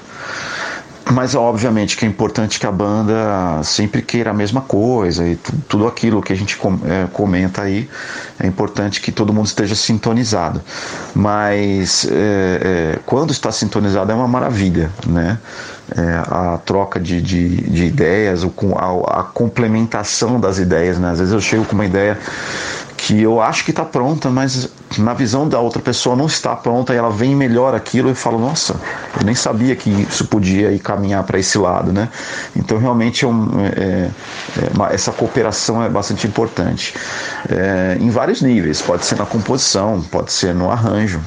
Mas 1.12 1.34
obviamente 1.34 1.96
que 1.96 2.04
é 2.04 2.08
importante 2.08 2.58
que 2.58 2.66
a 2.66 2.72
banda 2.72 3.62
sempre 3.62 4.00
queira 4.00 4.30
a 4.30 4.34
mesma 4.34 4.62
coisa 4.62 5.26
e 5.26 5.36
tudo 5.68 5.86
aquilo 5.86 6.22
que 6.22 6.32
a 6.32 6.36
gente 6.36 6.58
é, 6.86 7.06
comenta 7.12 7.62
aí 7.62 7.88
é 8.38 8.46
importante 8.46 9.00
que 9.00 9.12
todo 9.12 9.32
mundo 9.32 9.46
esteja 9.46 9.74
sintonizado. 9.74 10.62
Mas 11.14 12.08
é, 12.10 12.94
é, 12.94 12.98
quando 13.04 13.32
está 13.32 13.52
sintonizado 13.52 14.12
é 14.12 14.14
uma 14.14 14.28
maravilha, 14.28 14.90
né? 15.06 15.38
É, 15.94 16.00
a 16.30 16.58
troca 16.64 16.98
de, 16.98 17.20
de, 17.20 17.56
de 17.70 17.84
ideias, 17.84 18.42
a, 18.42 19.20
a 19.20 19.22
complementação 19.22 20.40
das 20.40 20.58
ideias, 20.58 20.98
né? 20.98 21.10
Às 21.10 21.18
vezes 21.18 21.34
eu 21.34 21.40
chego 21.40 21.66
com 21.66 21.74
uma 21.74 21.84
ideia 21.84 22.18
que 23.06 23.20
eu 23.20 23.38
acho 23.38 23.66
que 23.66 23.70
está 23.70 23.84
pronta, 23.84 24.30
mas 24.30 24.70
na 24.96 25.12
visão 25.12 25.46
da 25.46 25.60
outra 25.60 25.82
pessoa 25.82 26.16
não 26.16 26.24
está 26.24 26.56
pronta 26.56 26.94
e 26.94 26.96
ela 26.96 27.10
vem 27.10 27.36
melhor 27.36 27.74
aquilo 27.74 28.10
e 28.10 28.14
fala, 28.14 28.38
nossa, 28.38 28.80
eu 29.20 29.26
nem 29.26 29.34
sabia 29.34 29.76
que 29.76 29.90
isso 29.90 30.24
podia 30.24 30.72
ir 30.72 30.78
caminhar 30.78 31.22
para 31.24 31.38
esse 31.38 31.58
lado, 31.58 31.92
né? 31.92 32.08
Então 32.56 32.78
realmente 32.78 33.26
é 33.26 33.28
um, 33.28 33.60
é, 33.60 34.10
é, 34.88 34.94
essa 34.94 35.12
cooperação 35.12 35.82
é 35.82 35.88
bastante 35.90 36.26
importante 36.26 36.94
é, 37.50 37.98
em 38.00 38.08
vários 38.08 38.40
níveis. 38.40 38.80
Pode 38.80 39.04
ser 39.04 39.18
na 39.18 39.26
composição, 39.26 40.00
pode 40.10 40.32
ser 40.32 40.54
no 40.54 40.70
arranjo, 40.70 41.20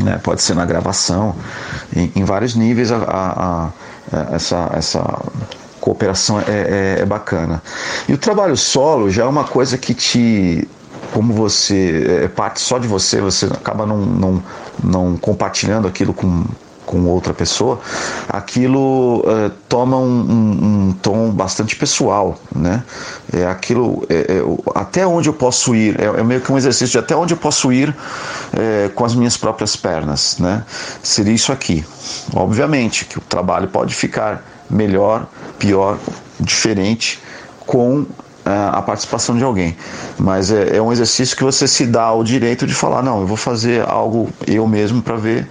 né? 0.00 0.18
Pode 0.20 0.42
ser 0.42 0.56
na 0.56 0.64
gravação, 0.64 1.36
em, 1.94 2.10
em 2.16 2.24
vários 2.24 2.56
níveis 2.56 2.90
a, 2.90 2.96
a, 2.96 3.68
a, 4.12 4.34
essa 4.34 4.68
essa 4.74 5.22
cooperação 5.80 6.40
é, 6.40 6.44
é, 6.48 6.96
é, 7.02 7.06
bacana. 7.06 7.62
E 8.08 8.12
o 8.12 8.18
trabalho 8.18 8.56
solo 8.56 9.08
já 9.10 9.22
é 9.22 9.26
uma 9.26 9.44
coisa 9.44 9.78
que 9.78 9.94
te 9.94 10.68
como 11.12 11.32
você 11.32 12.22
é 12.24 12.28
parte 12.28 12.60
só 12.60 12.78
de 12.78 12.86
você, 12.86 13.20
você 13.20 13.46
acaba 13.46 13.86
não, 13.86 13.98
não, 13.98 14.42
não 14.82 15.16
compartilhando 15.16 15.88
aquilo 15.88 16.12
com, 16.12 16.44
com 16.88 17.04
outra 17.06 17.34
pessoa, 17.34 17.80
aquilo 18.28 19.20
uh, 19.20 19.50
toma 19.68 19.98
um, 19.98 20.20
um, 20.20 20.88
um, 20.88 20.92
tom 21.02 21.30
bastante 21.30 21.76
pessoal, 21.76 22.38
né? 22.54 22.82
É 23.32 23.46
aquilo, 23.46 24.06
é, 24.08 24.14
é, 24.14 24.42
até 24.74 25.06
onde 25.06 25.28
eu 25.28 25.34
posso 25.34 25.74
ir, 25.74 26.00
é, 26.00 26.06
é, 26.06 26.22
meio 26.22 26.40
que 26.40 26.50
um 26.50 26.56
exercício 26.56 26.92
de 26.92 26.98
até 26.98 27.14
onde 27.14 27.34
eu 27.34 27.38
posso 27.38 27.70
ir 27.70 27.94
é, 28.56 28.88
com 28.94 29.04
as 29.04 29.14
minhas 29.14 29.36
próprias 29.36 29.76
pernas, 29.76 30.38
né? 30.38 30.64
Seria 31.02 31.34
isso 31.34 31.52
aqui. 31.52 31.84
Obviamente 32.34 33.04
que 33.04 33.18
o 33.18 33.20
trabalho 33.20 33.68
pode 33.68 33.94
ficar 33.94 34.42
melhor, 34.70 35.26
pior, 35.58 35.98
diferente 36.40 37.20
com 37.66 38.06
a 38.72 38.82
participação 38.82 39.36
de 39.36 39.44
alguém. 39.44 39.76
Mas 40.18 40.50
é, 40.50 40.76
é, 40.76 40.82
um 40.82 40.92
exercício 40.92 41.36
que 41.36 41.44
você 41.44 41.66
se 41.66 41.86
dá 41.86 42.12
o 42.12 42.22
direito 42.22 42.66
de 42.66 42.74
falar, 42.74 43.02
não, 43.02 43.20
eu 43.20 43.26
vou 43.26 43.36
fazer 43.36 43.82
algo 43.86 44.28
eu 44.46 44.66
mesmo 44.66 45.02
para 45.02 45.16
ver 45.16 45.48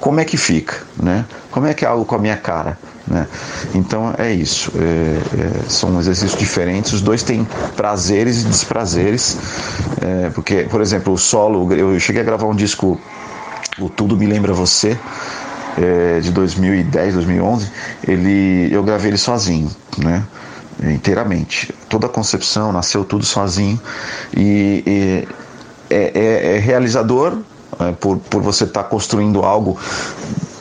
como 0.00 0.18
é 0.18 0.24
que 0.24 0.36
fica, 0.36 0.82
né? 1.00 1.24
Como 1.50 1.66
é 1.66 1.74
que 1.74 1.84
é 1.84 1.88
algo 1.88 2.04
com 2.04 2.16
a 2.16 2.18
minha 2.18 2.36
cara, 2.36 2.76
né? 3.06 3.26
Então 3.74 4.12
é 4.18 4.32
isso. 4.32 4.72
É, 4.76 4.80
é, 5.40 5.68
são 5.68 5.98
exercícios 6.00 6.38
diferentes. 6.38 6.92
Os 6.92 7.00
dois 7.00 7.22
têm 7.22 7.46
prazeres 7.76 8.42
e 8.42 8.46
desprazeres, 8.46 9.38
é, 10.00 10.30
porque, 10.30 10.66
por 10.68 10.80
exemplo, 10.80 11.12
o 11.12 11.18
solo. 11.18 11.72
Eu 11.72 11.98
cheguei 12.00 12.22
a 12.22 12.24
gravar 12.24 12.46
um 12.46 12.54
disco, 12.54 13.00
o 13.78 13.88
Tudo 13.88 14.16
Me 14.16 14.26
Lembra 14.26 14.52
Você. 14.52 14.98
É, 15.78 16.20
de 16.20 16.30
2010, 16.32 17.14
2011, 17.14 17.70
ele, 18.06 18.68
eu 18.70 18.82
gravei 18.82 19.08
ele 19.10 19.16
sozinho, 19.16 19.70
né? 19.96 20.22
inteiramente. 20.90 21.72
Toda 21.92 22.06
a 22.06 22.08
concepção 22.08 22.72
nasceu 22.72 23.04
tudo 23.04 23.22
sozinho 23.22 23.78
e, 24.34 24.82
e 24.86 25.28
é, 25.90 26.10
é, 26.14 26.56
é, 26.56 26.58
realizador 26.58 27.36
é, 27.78 27.92
por, 27.92 28.16
por 28.16 28.40
você 28.40 28.64
estar 28.64 28.84
tá 28.84 28.88
construindo 28.88 29.42
algo 29.42 29.78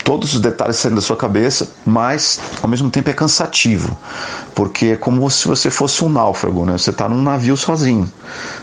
todos 0.03 0.33
os 0.33 0.41
detalhes 0.41 0.75
saindo 0.75 0.95
da 0.95 1.01
sua 1.01 1.15
cabeça, 1.15 1.69
mas 1.85 2.37
ao 2.61 2.69
mesmo 2.69 2.89
tempo 2.89 3.09
é 3.09 3.13
cansativo, 3.13 3.97
porque 4.53 4.87
é 4.87 4.95
como 4.97 5.29
se 5.29 5.47
você 5.47 5.69
fosse 5.69 6.03
um 6.03 6.09
náufrago, 6.09 6.65
né? 6.65 6.77
Você 6.77 6.89
está 6.89 7.07
num 7.07 7.21
navio 7.21 7.55
sozinho, 7.55 8.11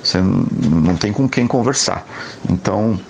você 0.05 0.19
não 0.21 0.95
tem 0.95 1.11
com 1.11 1.27
quem 1.27 1.47
conversar. 1.47 2.07
Então 2.51 3.01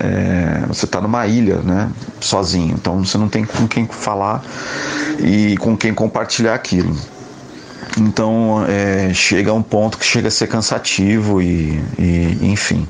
é, 0.00 0.64
você 0.68 0.86
está 0.86 1.02
numa 1.02 1.26
ilha, 1.26 1.56
né? 1.56 1.90
Sozinho. 2.18 2.76
Então 2.80 3.04
você 3.04 3.18
não 3.18 3.28
tem 3.28 3.44
com 3.44 3.68
quem 3.68 3.86
falar 3.86 4.42
e 5.18 5.54
com 5.58 5.76
quem 5.76 5.92
compartilhar 5.92 6.54
aquilo. 6.54 6.96
Então 7.98 8.64
é, 8.66 9.14
chega 9.14 9.50
a 9.50 9.54
um 9.54 9.62
ponto 9.62 9.98
que 9.98 10.04
chega 10.04 10.28
a 10.28 10.30
ser 10.30 10.48
cansativo 10.48 11.40
e, 11.40 11.80
e 11.98 12.38
enfim. 12.42 12.86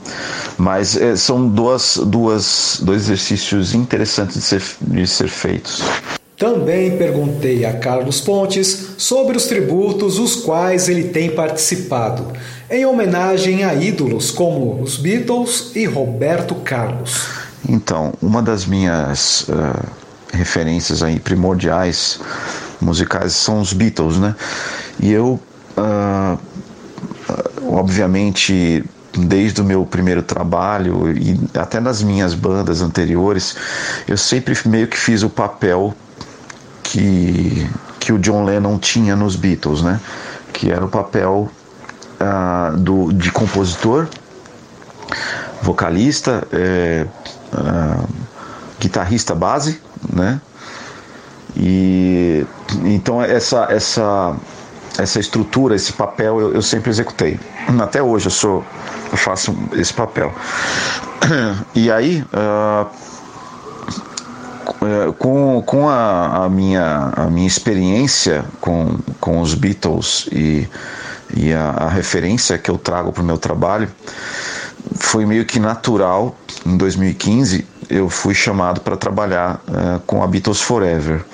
Mas 0.56 0.96
é, 0.96 1.14
são 1.16 1.48
duas, 1.48 1.98
duas, 2.06 2.80
dois 2.82 3.02
exercícios 3.02 3.74
interessantes 3.74 4.36
de 4.36 4.42
ser, 4.42 4.62
de 4.80 5.06
ser 5.06 5.28
feitos. 5.28 5.82
Também 6.36 6.96
perguntei 6.96 7.64
a 7.64 7.74
Carlos 7.74 8.20
Pontes 8.20 8.94
sobre 8.98 9.36
os 9.36 9.46
tributos 9.46 10.18
os 10.18 10.34
quais 10.34 10.88
ele 10.88 11.04
tem 11.04 11.30
participado, 11.30 12.26
em 12.68 12.84
homenagem 12.84 13.62
a 13.62 13.72
ídolos 13.72 14.32
como 14.32 14.82
os 14.82 14.96
Beatles 14.96 15.70
e 15.76 15.84
Roberto 15.84 16.56
Carlos. 16.56 17.28
Então, 17.68 18.12
uma 18.20 18.42
das 18.42 18.66
minhas 18.66 19.48
uh, 19.48 19.88
referências 20.32 21.04
aí 21.04 21.20
primordiais 21.20 22.18
musicais 22.80 23.34
são 23.34 23.60
os 23.60 23.72
Beatles, 23.72 24.18
né? 24.18 24.34
E 25.00 25.12
eu, 25.12 25.40
uh, 25.76 26.38
obviamente, 27.68 28.84
desde 29.12 29.60
o 29.60 29.64
meu 29.64 29.84
primeiro 29.84 30.22
trabalho 30.22 31.10
e 31.10 31.38
até 31.58 31.80
nas 31.80 32.02
minhas 32.02 32.34
bandas 32.34 32.82
anteriores, 32.82 33.56
eu 34.08 34.16
sempre 34.16 34.56
meio 34.66 34.88
que 34.88 34.96
fiz 34.96 35.22
o 35.22 35.30
papel 35.30 35.94
que, 36.82 37.68
que 38.00 38.12
o 38.12 38.18
John 38.18 38.44
Lennon 38.44 38.78
tinha 38.78 39.16
nos 39.16 39.36
Beatles, 39.36 39.82
né? 39.82 40.00
Que 40.52 40.70
era 40.70 40.84
o 40.84 40.88
papel 40.88 41.50
uh, 42.20 42.76
do, 42.76 43.12
de 43.12 43.30
compositor, 43.30 44.08
vocalista, 45.62 46.46
é, 46.52 47.06
guitarrista 48.80 49.34
base, 49.34 49.80
né? 50.12 50.40
E 51.56 52.44
então 52.84 53.22
essa 53.22 53.66
essa 53.70 54.36
essa 54.98 55.18
estrutura, 55.18 55.74
esse 55.74 55.92
papel 55.92 56.40
eu, 56.40 56.54
eu 56.54 56.62
sempre 56.62 56.90
executei. 56.90 57.38
Até 57.80 58.02
hoje 58.02 58.26
eu 58.26 58.30
sou 58.30 58.64
eu 59.10 59.18
faço 59.18 59.56
esse 59.72 59.92
papel. 59.92 60.32
E 61.74 61.90
aí 61.90 62.22
uh, 62.34 62.86
com, 65.18 65.62
com 65.64 65.88
a, 65.88 66.44
a, 66.44 66.48
minha, 66.48 67.12
a 67.16 67.26
minha 67.26 67.46
experiência 67.46 68.44
com, 68.60 68.98
com 69.20 69.40
os 69.40 69.54
Beatles 69.54 70.28
e, 70.30 70.68
e 71.34 71.52
a, 71.52 71.70
a 71.70 71.88
referência 71.88 72.58
que 72.58 72.70
eu 72.70 72.78
trago 72.78 73.12
para 73.12 73.22
o 73.22 73.26
meu 73.26 73.38
trabalho, 73.38 73.88
foi 74.96 75.24
meio 75.24 75.44
que 75.44 75.58
natural. 75.58 76.36
Em 76.66 76.76
2015, 76.76 77.66
eu 77.88 78.08
fui 78.08 78.34
chamado 78.34 78.80
para 78.80 78.96
trabalhar 78.96 79.60
uh, 79.68 80.00
com 80.06 80.22
a 80.22 80.26
Beatles 80.26 80.60
Forever 80.60 81.24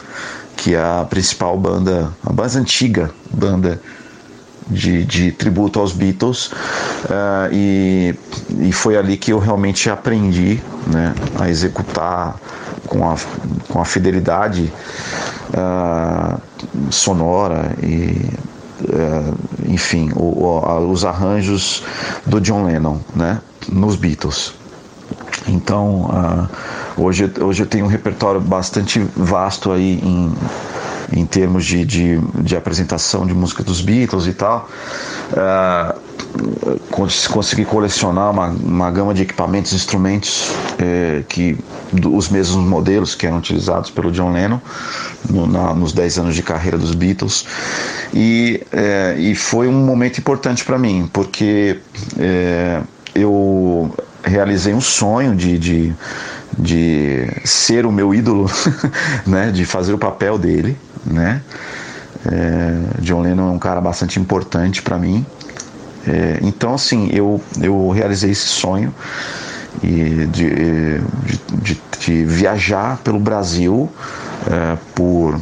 que 0.60 0.74
é 0.74 0.78
a 0.78 1.06
principal 1.08 1.56
banda, 1.56 2.12
a 2.24 2.32
mais 2.32 2.54
antiga 2.54 3.10
banda 3.32 3.80
de, 4.68 5.04
de 5.06 5.32
tributo 5.32 5.80
aos 5.80 5.92
Beatles. 5.92 6.48
Uh, 6.48 7.50
e, 7.50 8.14
e 8.58 8.70
foi 8.70 8.96
ali 8.96 9.16
que 9.16 9.32
eu 9.32 9.38
realmente 9.38 9.88
aprendi 9.88 10.60
né, 10.86 11.14
a 11.38 11.48
executar 11.48 12.36
com 12.86 13.10
a, 13.10 13.16
com 13.68 13.80
a 13.80 13.84
fidelidade 13.86 14.70
uh, 15.48 16.40
sonora 16.90 17.74
e 17.82 18.20
uh, 18.84 19.34
enfim 19.66 20.10
o, 20.14 20.44
o, 20.44 20.90
os 20.90 21.06
arranjos 21.06 21.82
do 22.26 22.38
John 22.38 22.64
Lennon 22.64 22.98
né, 23.16 23.40
nos 23.72 23.96
Beatles. 23.96 24.52
Então, 25.48 26.02
uh, 26.02 26.48
hoje, 27.00 27.30
hoje 27.40 27.62
eu 27.62 27.66
tenho 27.66 27.84
um 27.84 27.88
repertório 27.88 28.40
bastante 28.40 29.00
vasto 29.16 29.72
aí 29.72 30.00
em, 30.02 30.32
em 31.12 31.26
termos 31.26 31.64
de, 31.64 31.84
de, 31.84 32.18
de 32.42 32.56
apresentação 32.56 33.26
de 33.26 33.34
música 33.34 33.62
dos 33.62 33.80
Beatles 33.80 34.26
e 34.26 34.32
tal. 34.32 34.68
Uh, 35.32 36.10
consegui 37.30 37.64
colecionar 37.64 38.30
uma, 38.30 38.48
uma 38.48 38.90
gama 38.90 39.12
de 39.12 39.22
equipamentos, 39.22 39.72
instrumentos 39.72 40.50
é, 40.78 41.24
que 41.28 41.58
os 42.06 42.28
mesmos 42.28 42.64
modelos 42.64 43.14
que 43.14 43.26
eram 43.26 43.38
utilizados 43.38 43.90
pelo 43.90 44.12
John 44.12 44.32
Lennon 44.32 44.60
no, 45.28 45.46
na, 45.46 45.74
nos 45.74 45.92
10 45.92 46.18
anos 46.18 46.34
de 46.36 46.42
carreira 46.42 46.78
dos 46.78 46.94
Beatles 46.94 47.44
e, 48.14 48.62
é, 48.72 49.16
e 49.18 49.34
foi 49.34 49.66
um 49.66 49.84
momento 49.84 50.18
importante 50.18 50.64
para 50.64 50.78
mim 50.78 51.10
porque 51.12 51.78
é, 52.18 52.80
eu 53.14 53.92
realizei 54.22 54.72
um 54.72 54.80
sonho 54.80 55.34
de, 55.34 55.58
de, 55.58 55.94
de 56.58 57.26
ser 57.44 57.86
o 57.86 57.92
meu 57.92 58.14
ídolo, 58.14 58.50
né, 59.26 59.50
de 59.50 59.64
fazer 59.64 59.92
o 59.92 59.98
papel 59.98 60.38
dele, 60.38 60.76
né. 61.04 61.42
É, 62.26 63.00
John 63.00 63.22
Lennon 63.22 63.48
é 63.48 63.52
um 63.52 63.58
cara 63.58 63.80
bastante 63.80 64.20
importante 64.20 64.82
para 64.82 64.98
mim 64.98 65.24
é, 66.06 66.38
então, 66.42 66.74
assim, 66.74 67.10
eu, 67.12 67.40
eu 67.60 67.90
realizei 67.90 68.30
esse 68.30 68.46
sonho 68.46 68.94
e 69.82 70.26
de, 70.26 70.50
de, 70.50 71.00
de, 71.62 71.80
de 72.00 72.24
viajar 72.24 72.98
pelo 72.98 73.20
Brasil 73.20 73.90
é, 74.50 74.76
por, 74.94 75.38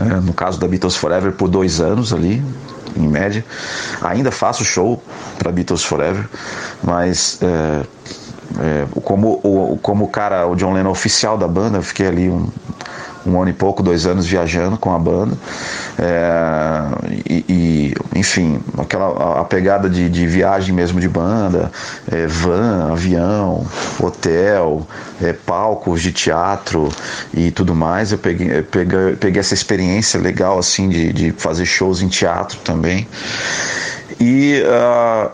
é, 0.00 0.04
no 0.20 0.32
caso 0.32 0.58
da 0.58 0.66
Beatles 0.66 0.96
Forever, 0.96 1.32
por 1.32 1.48
dois 1.48 1.80
anos 1.80 2.12
ali, 2.12 2.42
em 2.96 3.06
média. 3.06 3.44
Ainda 4.00 4.30
faço 4.30 4.64
show 4.64 5.02
para 5.38 5.52
Beatles 5.52 5.84
Forever, 5.84 6.26
mas 6.82 7.38
é, 7.42 7.82
é, 8.60 8.86
como, 9.02 9.40
o, 9.42 9.78
como 9.82 10.04
o 10.04 10.08
cara, 10.08 10.46
o 10.46 10.54
John 10.54 10.72
Lennon 10.72 10.90
oficial 10.90 11.36
da 11.36 11.48
banda, 11.48 11.78
eu 11.78 11.82
fiquei 11.82 12.06
ali 12.06 12.28
um, 12.28 12.48
um 13.26 13.40
ano 13.40 13.50
e 13.50 13.52
pouco, 13.52 13.82
dois 13.82 14.06
anos 14.06 14.26
viajando 14.26 14.76
com 14.76 14.94
a 14.94 14.98
banda. 14.98 15.36
É, 15.98 16.82
e, 17.28 17.44
e, 17.48 18.18
enfim, 18.18 18.60
aquela 18.78 19.40
a 19.40 19.44
pegada 19.44 19.88
de, 19.88 20.08
de 20.08 20.26
viagem 20.26 20.74
mesmo 20.74 21.00
de 21.00 21.08
banda, 21.08 21.70
é, 22.10 22.26
van, 22.26 22.92
avião, 22.92 23.66
hotel, 24.00 24.86
é, 25.22 25.32
palcos 25.32 26.02
de 26.02 26.12
teatro 26.12 26.88
e 27.32 27.50
tudo 27.50 27.74
mais. 27.74 28.12
Eu 28.12 28.18
peguei, 28.18 28.62
peguei, 28.62 29.16
peguei 29.16 29.40
essa 29.40 29.54
experiência 29.54 30.20
legal 30.20 30.58
assim 30.58 30.88
de, 30.88 31.12
de 31.12 31.32
fazer 31.32 31.66
shows 31.66 32.02
em 32.02 32.08
teatro 32.08 32.58
também. 32.58 33.08
E 34.20 34.62
uh, 34.62 35.30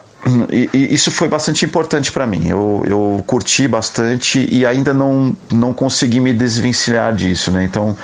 e, 0.51 0.69
e, 0.73 0.95
isso 0.95 1.11
foi 1.11 1.29
bastante 1.29 1.65
importante 1.65 2.13
para 2.13 2.27
mim. 2.27 2.47
Eu, 2.49 2.83
eu 2.87 3.25
curti 3.27 3.67
bastante 3.67 4.47
e 4.51 4.67
ainda 4.67 4.93
não, 4.93 5.35
não 5.51 5.73
consegui 5.73 6.21
me 6.21 6.33
desvencilhar 6.33 7.15
disso, 7.15 7.51
né? 7.51 7.65
Então, 7.65 7.97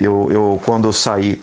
eu, 0.00 0.28
eu 0.30 0.60
quando 0.64 0.88
eu 0.88 0.92
saí 0.92 1.40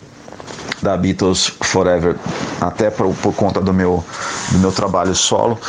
da 0.81 0.95
Beatles 0.95 1.51
Forever, 1.61 2.15
até 2.61 2.89
por, 2.89 3.13
por 3.15 3.33
conta 3.33 3.61
do 3.61 3.73
meu, 3.73 4.03
do 4.51 4.59
meu 4.59 4.71
trabalho 4.71 5.15
solo, 5.15 5.59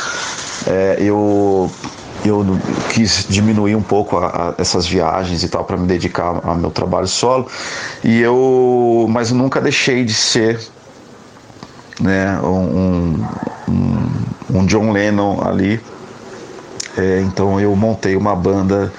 é, 0.67 0.97
eu 0.99 1.71
eu 2.25 2.45
quis 2.89 3.25
diminuir 3.29 3.75
um 3.75 3.81
pouco 3.81 4.17
a, 4.17 4.27
a, 4.27 4.61
essas 4.61 4.85
viagens 4.85 5.41
e 5.41 5.47
tal 5.47 5.63
para 5.63 5.77
me 5.77 5.87
dedicar 5.87 6.41
ao 6.43 6.55
meu 6.57 6.69
trabalho 6.69 7.07
solo 7.07 7.47
e 8.03 8.19
eu 8.19 9.07
mas 9.09 9.31
nunca 9.31 9.61
deixei 9.61 10.03
de 10.03 10.13
ser 10.13 10.59
né 11.99 12.39
um, 12.41 13.25
um, 13.67 14.59
um 14.59 14.65
John 14.65 14.91
Lennon 14.91 15.41
ali. 15.45 15.79
É, 16.97 17.21
então 17.21 17.59
eu 17.59 17.75
montei 17.75 18.15
uma 18.15 18.35
banda 18.35 18.91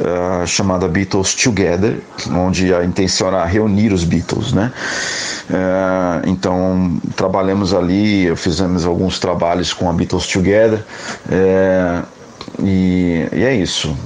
uh, 0.00 0.46
chamada 0.46 0.88
Beatles 0.88 1.34
Together, 1.34 2.00
onde 2.30 2.72
a 2.72 2.84
intenção 2.84 3.28
era 3.28 3.44
reunir 3.44 3.92
os 3.92 4.04
Beatles, 4.04 4.52
né? 4.52 4.72
Uh, 5.48 6.28
então 6.28 7.00
trabalhamos 7.16 7.72
ali, 7.72 8.34
fizemos 8.36 8.84
alguns 8.84 9.18
trabalhos 9.18 9.72
com 9.72 9.88
a 9.88 9.92
Beatles 9.92 10.26
Together. 10.26 10.84
É, 11.30 12.02
e, 12.60 13.28
e, 13.32 13.44
é 13.44 13.54
isso, 13.54 13.96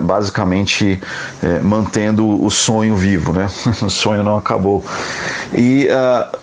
basicamente 0.00 1.00
é, 1.42 1.58
mantendo 1.60 2.42
o 2.42 2.50
sonho 2.50 2.96
vivo, 2.96 3.32
né? 3.32 3.48
o 3.82 3.90
sonho 3.90 4.22
não 4.22 4.36
acabou. 4.36 4.84
E 5.52 5.88
uh, 5.88 6.38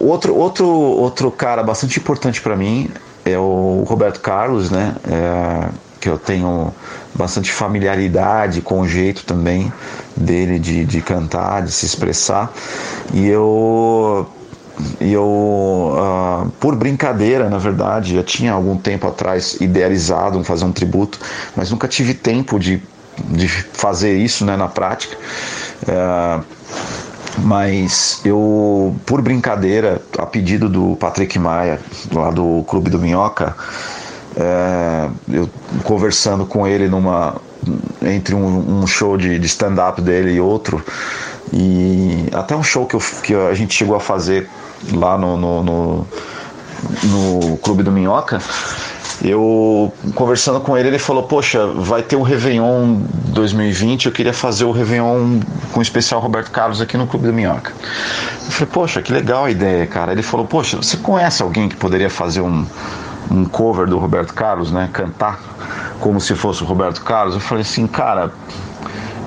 Outro, 0.00 0.34
outro, 0.34 0.66
outro 0.66 1.30
cara 1.30 1.62
bastante 1.62 1.98
importante 1.98 2.40
para 2.40 2.56
mim 2.56 2.90
é 3.24 3.36
o 3.38 3.84
Roberto 3.86 4.20
Carlos, 4.20 4.70
né? 4.70 4.94
É, 5.10 5.68
que 6.00 6.08
eu 6.08 6.18
tenho 6.18 6.72
bastante 7.14 7.50
familiaridade 7.50 8.60
com 8.60 8.80
o 8.80 8.88
jeito 8.88 9.24
também 9.24 9.72
dele 10.16 10.58
de, 10.58 10.84
de 10.84 11.02
cantar, 11.02 11.62
de 11.62 11.72
se 11.72 11.84
expressar. 11.84 12.52
E 13.12 13.26
eu 13.26 14.28
e 15.00 15.12
eu, 15.12 15.24
uh, 15.24 16.48
por 16.60 16.76
brincadeira, 16.76 17.50
na 17.50 17.58
verdade, 17.58 18.14
já 18.14 18.22
tinha 18.22 18.52
algum 18.52 18.76
tempo 18.76 19.08
atrás 19.08 19.56
idealizado 19.60 20.42
fazer 20.44 20.64
um 20.64 20.72
tributo, 20.72 21.18
mas 21.56 21.70
nunca 21.72 21.88
tive 21.88 22.14
tempo 22.14 22.60
de, 22.60 22.80
de 23.24 23.48
fazer 23.48 24.16
isso 24.16 24.44
né, 24.44 24.56
na 24.56 24.68
prática. 24.68 25.16
Uh, 25.82 26.44
mas 27.44 28.20
eu, 28.24 28.94
por 29.06 29.22
brincadeira, 29.22 30.00
a 30.18 30.26
pedido 30.26 30.68
do 30.68 30.96
Patrick 30.96 31.38
Maia, 31.38 31.80
lá 32.12 32.30
do 32.30 32.64
Clube 32.66 32.90
do 32.90 32.98
Minhoca, 32.98 33.56
é, 34.36 35.08
eu 35.28 35.48
conversando 35.84 36.46
com 36.46 36.66
ele 36.66 36.88
numa 36.88 37.36
entre 38.02 38.34
um, 38.34 38.82
um 38.82 38.86
show 38.86 39.16
de, 39.16 39.38
de 39.38 39.46
stand-up 39.46 40.00
dele 40.00 40.32
e 40.32 40.40
outro, 40.40 40.82
e 41.52 42.26
até 42.32 42.54
um 42.54 42.62
show 42.62 42.86
que, 42.86 42.94
eu, 42.94 43.00
que 43.22 43.34
a 43.34 43.54
gente 43.54 43.74
chegou 43.74 43.96
a 43.96 44.00
fazer 44.00 44.48
lá 44.92 45.18
no, 45.18 45.36
no, 45.36 45.64
no, 45.64 46.06
no 47.02 47.56
Clube 47.58 47.82
do 47.82 47.90
Minhoca, 47.90 48.40
eu 49.22 49.92
conversando 50.14 50.60
com 50.60 50.76
ele, 50.76 50.88
ele 50.88 50.98
falou: 50.98 51.24
Poxa, 51.24 51.66
vai 51.66 52.02
ter 52.02 52.16
o 52.16 52.22
Réveillon 52.22 53.00
2020. 53.26 54.06
Eu 54.06 54.12
queria 54.12 54.32
fazer 54.32 54.64
o 54.64 54.70
Réveillon 54.70 55.40
com 55.72 55.80
o 55.80 55.82
especial 55.82 56.20
Roberto 56.20 56.50
Carlos 56.50 56.80
aqui 56.80 56.96
no 56.96 57.06
Clube 57.06 57.26
da 57.26 57.32
Minhoca. 57.32 57.72
Eu 58.46 58.52
falei: 58.52 58.68
Poxa, 58.72 59.02
que 59.02 59.12
legal 59.12 59.46
a 59.46 59.50
ideia, 59.50 59.86
cara. 59.86 60.12
Ele 60.12 60.22
falou: 60.22 60.46
Poxa, 60.46 60.76
você 60.76 60.96
conhece 60.96 61.42
alguém 61.42 61.68
que 61.68 61.76
poderia 61.76 62.08
fazer 62.08 62.40
um, 62.40 62.64
um 63.30 63.44
cover 63.44 63.86
do 63.88 63.98
Roberto 63.98 64.32
Carlos, 64.34 64.70
né? 64.70 64.88
Cantar 64.92 65.40
como 66.00 66.20
se 66.20 66.34
fosse 66.36 66.62
o 66.62 66.66
Roberto 66.66 67.02
Carlos? 67.02 67.34
Eu 67.34 67.40
falei 67.40 67.62
assim: 67.62 67.86
Cara, 67.86 68.32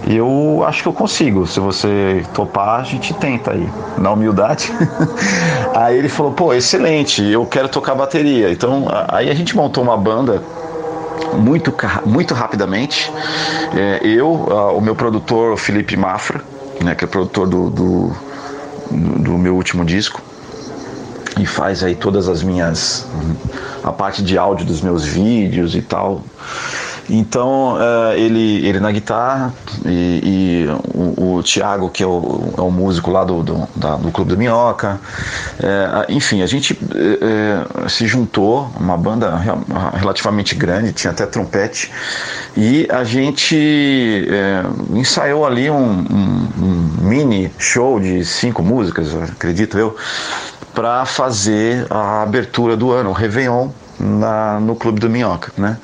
eu 0.07 0.63
acho 0.65 0.81
que 0.81 0.87
eu 0.87 0.93
consigo. 0.93 1.45
Se 1.45 1.59
você 1.59 2.25
topar, 2.33 2.79
a 2.79 2.83
gente 2.83 3.13
tenta 3.13 3.51
aí, 3.51 3.69
na 3.97 4.11
humildade. 4.11 4.71
aí 5.75 5.97
ele 5.97 6.09
falou: 6.09 6.31
pô, 6.31 6.53
excelente, 6.53 7.23
eu 7.23 7.45
quero 7.45 7.69
tocar 7.69 7.95
bateria. 7.95 8.51
Então, 8.51 8.87
aí 9.07 9.29
a 9.29 9.33
gente 9.33 9.55
montou 9.55 9.83
uma 9.83 9.97
banda 9.97 10.41
muito, 11.33 11.73
muito 12.05 12.33
rapidamente. 12.33 13.11
É, 13.75 13.99
eu, 14.03 14.31
o 14.31 14.81
meu 14.81 14.95
produtor, 14.95 15.53
o 15.53 15.57
Felipe 15.57 15.95
Mafra, 15.95 16.41
né, 16.83 16.95
que 16.95 17.05
é 17.05 17.07
produtor 17.07 17.47
do, 17.47 17.69
do, 17.69 18.11
do 18.91 19.31
meu 19.37 19.55
último 19.55 19.85
disco, 19.85 20.21
e 21.39 21.45
faz 21.45 21.83
aí 21.83 21.95
todas 21.95 22.27
as 22.27 22.43
minhas. 22.43 23.07
a 23.83 23.91
parte 23.91 24.23
de 24.23 24.37
áudio 24.37 24.65
dos 24.65 24.81
meus 24.81 25.05
vídeos 25.05 25.75
e 25.75 25.81
tal. 25.81 26.21
Então, 27.09 27.75
uh, 27.75 28.13
ele, 28.15 28.65
ele 28.65 28.79
na 28.79 28.91
guitarra 28.91 29.53
e, 29.85 30.21
e 30.23 30.67
o, 30.93 31.37
o 31.37 31.43
Thiago, 31.43 31.89
que 31.89 32.03
é 32.03 32.07
o, 32.07 32.53
é 32.57 32.61
o 32.61 32.71
músico 32.71 33.11
lá 33.11 33.23
do, 33.23 33.43
do, 33.43 33.67
da, 33.75 33.95
do 33.95 34.11
Clube 34.11 34.31
da 34.31 34.37
Minhoca. 34.37 34.99
Uh, 35.59 36.11
enfim, 36.11 36.41
a 36.41 36.45
gente 36.45 36.73
uh, 36.73 37.89
se 37.89 38.07
juntou, 38.07 38.69
uma 38.79 38.97
banda 38.97 39.35
relativamente 39.93 40.55
grande, 40.55 40.93
tinha 40.93 41.11
até 41.11 41.25
trompete, 41.25 41.91
e 42.55 42.87
a 42.91 43.03
gente 43.03 44.27
ensaiou 44.93 45.45
ali 45.45 45.69
um, 45.69 45.75
um, 45.75 46.47
um 46.57 47.07
mini 47.07 47.51
show 47.57 47.99
de 47.99 48.23
cinco 48.25 48.61
músicas, 48.61 49.13
acredito 49.15 49.77
eu, 49.77 49.95
para 50.73 51.05
fazer 51.05 51.85
a 51.89 52.23
abertura 52.23 52.77
do 52.77 52.91
ano, 52.91 53.09
o 53.09 53.13
Réveillon, 53.13 53.69
na, 54.01 54.59
no 54.59 54.75
Clube 54.75 54.99
do 54.99 55.09
Minhoca, 55.09 55.51
né? 55.57 55.77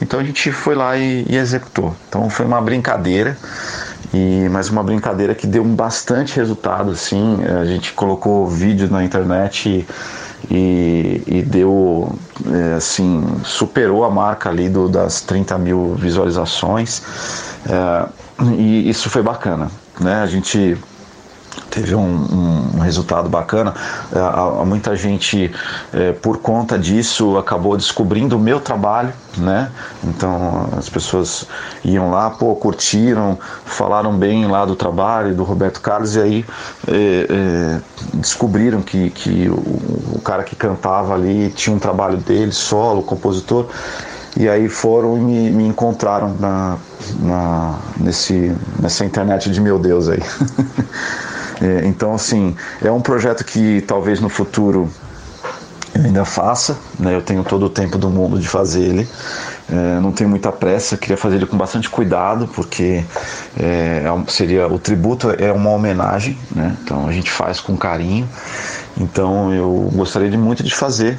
Então 0.00 0.20
a 0.20 0.24
gente 0.24 0.52
foi 0.52 0.74
lá 0.74 0.96
e, 0.96 1.24
e 1.28 1.36
executou. 1.36 1.94
Então 2.08 2.28
foi 2.28 2.44
uma 2.44 2.60
brincadeira, 2.60 3.36
e 4.12 4.48
mas 4.50 4.68
uma 4.68 4.82
brincadeira 4.82 5.34
que 5.34 5.46
deu 5.46 5.64
bastante 5.64 6.36
resultado, 6.36 6.90
assim. 6.90 7.38
A 7.60 7.64
gente 7.64 7.92
colocou 7.92 8.46
vídeo 8.46 8.90
na 8.90 9.04
internet 9.04 9.86
e, 10.50 11.22
e, 11.26 11.42
deu, 11.42 12.14
é, 12.46 12.74
assim, 12.74 13.24
superou 13.44 14.04
a 14.04 14.10
marca 14.10 14.48
ali 14.48 14.68
do, 14.68 14.88
das 14.88 15.20
30 15.20 15.58
mil 15.58 15.94
visualizações. 15.94 17.02
É, 17.68 18.06
e 18.58 18.88
isso 18.88 19.08
foi 19.10 19.22
bacana, 19.22 19.70
né? 20.00 20.22
A 20.22 20.26
gente 20.26 20.76
teve 21.70 21.94
um, 21.94 22.72
um, 22.76 22.80
resultado 22.80 23.28
bacana. 23.28 23.74
É, 24.12 24.64
muita 24.64 24.96
gente, 24.96 25.50
é, 25.92 26.12
por 26.12 26.38
conta 26.38 26.78
disso, 26.78 27.36
acabou 27.36 27.76
descobrindo 27.76 28.36
o 28.36 28.38
meu 28.38 28.60
trabalho, 28.60 29.12
né? 29.36 29.70
Então 30.04 30.68
as 30.76 30.88
pessoas 30.88 31.46
iam 31.84 32.10
lá, 32.10 32.30
pô, 32.30 32.54
curtiram, 32.56 33.38
falaram 33.64 34.16
bem 34.16 34.46
lá 34.46 34.64
do 34.64 34.74
trabalho 34.74 35.34
do 35.34 35.44
Roberto 35.44 35.80
Carlos 35.80 36.16
e 36.16 36.20
aí 36.20 36.44
é, 36.88 37.80
descobriram 38.14 38.80
que, 38.80 39.10
que 39.10 39.48
o, 39.48 40.16
o, 40.16 40.20
cara 40.24 40.42
que 40.42 40.56
cantava 40.56 41.14
ali 41.14 41.50
tinha 41.50 41.74
um 41.74 41.78
trabalho 41.78 42.18
dele, 42.18 42.52
solo, 42.52 43.02
compositor. 43.02 43.66
E 44.38 44.48
aí 44.48 44.68
foram 44.68 45.16
e 45.16 45.20
me, 45.20 45.50
me 45.50 45.66
encontraram 45.66 46.36
na, 46.38 46.76
na, 47.20 47.78
nesse, 47.98 48.54
nessa 48.78 49.04
internet 49.04 49.50
de 49.50 49.60
meu 49.60 49.78
Deus 49.78 50.08
aí. 50.08 50.20
É, 51.60 51.86
então, 51.86 52.14
assim, 52.14 52.54
é 52.82 52.90
um 52.90 53.00
projeto 53.00 53.44
que 53.44 53.80
talvez 53.82 54.20
no 54.20 54.28
futuro 54.28 54.90
eu 55.96 56.04
ainda 56.04 56.24
faça, 56.24 56.76
né? 56.98 57.14
Eu 57.14 57.22
tenho 57.22 57.42
todo 57.42 57.66
o 57.66 57.70
tempo 57.70 57.96
do 57.96 58.10
mundo 58.10 58.38
de 58.38 58.46
fazer 58.46 58.82
ele. 58.82 59.08
É, 59.70 60.00
não 60.00 60.12
tenho 60.12 60.28
muita 60.28 60.52
pressa, 60.52 60.96
queria 60.96 61.16
fazer 61.16 61.36
ele 61.36 61.46
com 61.46 61.56
bastante 61.56 61.88
cuidado, 61.88 62.48
porque 62.54 63.02
é, 63.58 64.04
é 64.04 64.30
seria 64.30 64.68
o 64.68 64.78
tributo 64.78 65.30
é 65.30 65.50
uma 65.50 65.70
homenagem, 65.70 66.38
né? 66.54 66.76
Então 66.82 67.08
a 67.08 67.12
gente 67.12 67.30
faz 67.30 67.60
com 67.60 67.76
carinho. 67.76 68.28
Então 68.98 69.52
eu 69.52 69.90
gostaria 69.94 70.30
de 70.30 70.36
muito 70.36 70.62
de 70.62 70.74
fazer 70.74 71.18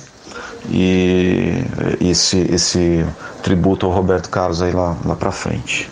e 0.69 1.63
esse 2.01 2.37
esse 2.51 3.05
tributo 3.41 3.85
ao 3.85 3.91
Roberto 3.91 4.29
Carlos 4.29 4.61
aí 4.61 4.71
lá 4.71 4.95
lá 5.03 5.15
para 5.15 5.31
frente. 5.31 5.89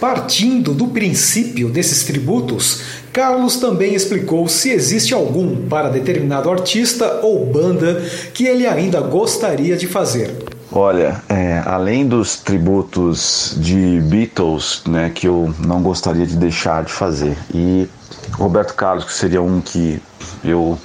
Partindo 0.00 0.74
do 0.74 0.88
princípio 0.88 1.68
desses 1.68 2.04
tributos, 2.04 2.82
Carlos 3.12 3.56
também 3.56 3.94
explicou 3.94 4.48
se 4.48 4.70
existe 4.70 5.12
algum 5.12 5.68
para 5.68 5.90
determinado 5.90 6.50
artista 6.50 7.20
ou 7.22 7.44
banda 7.44 8.02
que 8.32 8.46
ele 8.46 8.66
ainda 8.66 9.00
gostaria 9.00 9.76
de 9.76 9.86
fazer. 9.86 10.34
Olha, 10.72 11.22
é, 11.28 11.62
além 11.66 12.06
dos 12.06 12.38
tributos 12.38 13.54
de 13.58 14.00
Beatles, 14.00 14.82
né, 14.88 15.10
que 15.14 15.28
eu 15.28 15.54
não 15.58 15.82
gostaria 15.82 16.26
de 16.26 16.34
deixar 16.36 16.84
de 16.84 16.90
fazer, 16.90 17.36
e 17.54 17.86
Roberto 18.32 18.72
Carlos, 18.74 19.04
que 19.04 19.12
seria 19.12 19.42
um 19.42 19.60
que 19.60 20.00
eu 20.42 20.78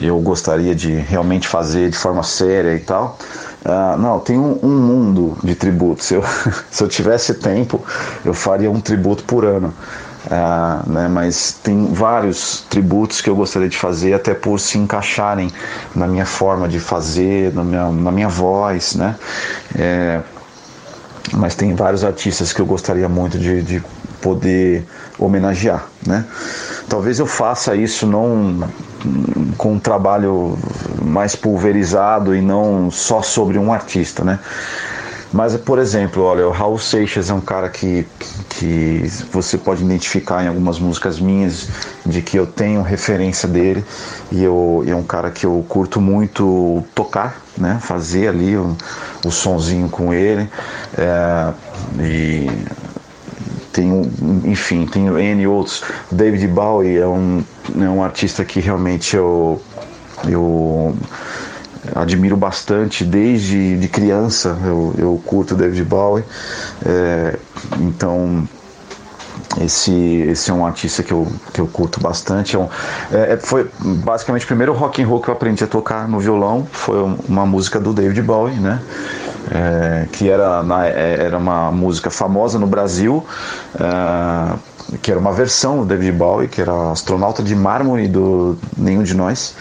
eu 0.00 0.18
gostaria 0.20 0.74
de 0.74 0.92
realmente 0.92 1.46
fazer 1.46 1.90
de 1.90 1.96
forma 1.96 2.22
séria 2.22 2.74
e 2.74 2.80
tal. 2.80 3.18
Uh, 3.64 3.96
não, 3.96 4.18
tem 4.18 4.36
um, 4.36 4.58
um, 4.62 4.68
mundo 4.68 5.38
de 5.44 5.54
tributos. 5.54 6.10
Eu, 6.10 6.24
se 6.70 6.82
eu 6.82 6.88
tivesse 6.88 7.34
tempo, 7.34 7.80
eu 8.24 8.34
faria 8.34 8.70
um 8.70 8.80
tributo 8.80 9.22
por 9.24 9.44
ano. 9.44 9.72
Uh, 10.24 10.88
né, 10.88 11.08
mas 11.08 11.58
tem 11.64 11.92
vários 11.92 12.64
tributos 12.70 13.20
que 13.20 13.28
eu 13.28 13.34
gostaria 13.34 13.68
de 13.68 13.76
fazer, 13.76 14.14
até 14.14 14.34
por 14.34 14.60
se 14.60 14.78
encaixarem 14.78 15.50
na 15.96 16.06
minha 16.06 16.24
forma 16.24 16.68
de 16.68 16.78
fazer, 16.78 17.52
na 17.52 17.64
minha, 17.64 17.90
na 17.90 18.12
minha 18.12 18.28
voz. 18.28 18.94
Né? 18.94 19.16
É, 19.76 20.20
mas 21.32 21.54
tem 21.56 21.74
vários 21.74 22.04
artistas 22.04 22.52
que 22.52 22.60
eu 22.60 22.66
gostaria 22.66 23.08
muito 23.08 23.36
de, 23.38 23.62
de 23.62 23.82
poder 24.20 24.86
homenagear. 25.18 25.86
Né? 26.06 26.24
Talvez 26.88 27.18
eu 27.18 27.26
faça 27.26 27.74
isso 27.74 28.06
não 28.06 28.68
com 29.56 29.72
um 29.72 29.78
trabalho 29.78 30.56
mais 31.04 31.34
pulverizado 31.34 32.34
e 32.34 32.40
não 32.40 32.90
só 32.90 33.22
sobre 33.22 33.58
um 33.58 33.72
artista, 33.72 34.24
né? 34.24 34.38
Mas, 35.32 35.56
por 35.56 35.78
exemplo, 35.78 36.22
olha, 36.22 36.46
o 36.46 36.50
Raul 36.50 36.78
Seixas 36.78 37.30
é 37.30 37.34
um 37.34 37.40
cara 37.40 37.70
que, 37.70 38.06
que 38.50 39.02
você 39.32 39.56
pode 39.56 39.82
identificar 39.82 40.44
em 40.44 40.48
algumas 40.48 40.78
músicas 40.78 41.18
minhas 41.18 41.68
de 42.04 42.20
que 42.20 42.38
eu 42.38 42.46
tenho 42.46 42.82
referência 42.82 43.48
dele 43.48 43.82
e 44.30 44.44
eu, 44.44 44.84
é 44.86 44.94
um 44.94 45.02
cara 45.02 45.30
que 45.30 45.46
eu 45.46 45.64
curto 45.68 46.00
muito 46.00 46.84
tocar, 46.94 47.40
né? 47.56 47.78
Fazer 47.80 48.28
ali 48.28 48.56
o, 48.56 48.76
o 49.24 49.30
sonzinho 49.30 49.88
com 49.88 50.12
ele. 50.12 50.48
É, 50.98 51.52
e 51.98 52.50
tem 53.72 54.02
enfim, 54.44 54.84
tem 54.84 55.06
N 55.06 55.46
outros. 55.46 55.82
David 56.10 56.46
Bowie 56.48 56.98
é 56.98 57.06
um, 57.06 57.42
é 57.80 57.88
um 57.88 58.04
artista 58.04 58.44
que 58.44 58.60
realmente 58.60 59.16
eu, 59.16 59.62
eu 60.28 60.94
admiro 61.94 62.36
bastante 62.36 63.04
desde 63.04 63.76
de 63.76 63.88
criança. 63.88 64.58
Eu, 64.64 64.94
eu 64.98 65.22
curto 65.24 65.54
David 65.54 65.84
Bowie. 65.84 66.24
É, 66.84 67.38
então 67.80 68.46
esse, 69.60 69.92
esse 69.92 70.50
é 70.50 70.54
um 70.54 70.66
artista 70.66 71.02
que 71.02 71.12
eu, 71.12 71.26
que 71.52 71.60
eu 71.60 71.66
curto 71.66 72.00
bastante. 72.00 72.56
É 72.56 72.58
um, 72.58 72.68
é, 73.12 73.34
é 73.34 73.36
foi 73.36 73.68
basicamente 73.80 74.44
o 74.44 74.46
primeiro 74.46 74.72
rock 74.72 75.02
and 75.02 75.06
roll 75.06 75.20
que 75.20 75.28
eu 75.28 75.34
aprendi 75.34 75.64
a 75.64 75.66
tocar 75.66 76.08
no 76.08 76.18
violão. 76.18 76.66
Foi 76.70 76.96
uma 77.28 77.46
música 77.46 77.80
do 77.80 77.92
David 77.92 78.22
Bowie, 78.22 78.58
né? 78.58 78.80
é, 79.50 80.06
que 80.12 80.28
era, 80.28 80.62
na, 80.62 80.86
é, 80.86 81.24
era 81.24 81.36
uma 81.36 81.70
música 81.70 82.10
famosa 82.10 82.58
no 82.58 82.66
Brasil, 82.66 83.24
é, 83.78 84.96
que 85.00 85.10
era 85.10 85.18
uma 85.18 85.32
versão 85.32 85.78
do 85.78 85.84
David 85.84 86.12
Bowie, 86.12 86.48
que 86.48 86.60
era 86.60 86.92
Astronauta 86.92 87.42
de 87.42 87.54
Mármore 87.54 88.08
do 88.08 88.58
Nenhum 88.76 89.02
de 89.02 89.14
Nós. 89.14 89.54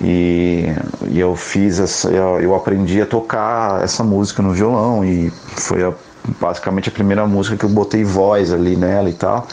E, 0.00 0.66
e 1.08 1.20
eu 1.20 1.36
fiz 1.36 1.78
essa, 1.78 2.08
eu, 2.08 2.54
aprendi 2.54 3.00
a 3.00 3.06
tocar 3.06 3.82
essa 3.82 4.02
música 4.02 4.42
no 4.42 4.52
violão 4.52 5.04
e 5.04 5.30
foi 5.30 5.82
a, 5.84 5.92
basicamente 6.40 6.88
a 6.88 6.92
primeira 6.92 7.26
música 7.26 7.56
que 7.56 7.64
eu 7.64 7.68
botei 7.68 8.04
voz 8.04 8.52
ali 8.52 8.76
nela 8.76 9.10
e 9.10 9.12
tal. 9.12 9.46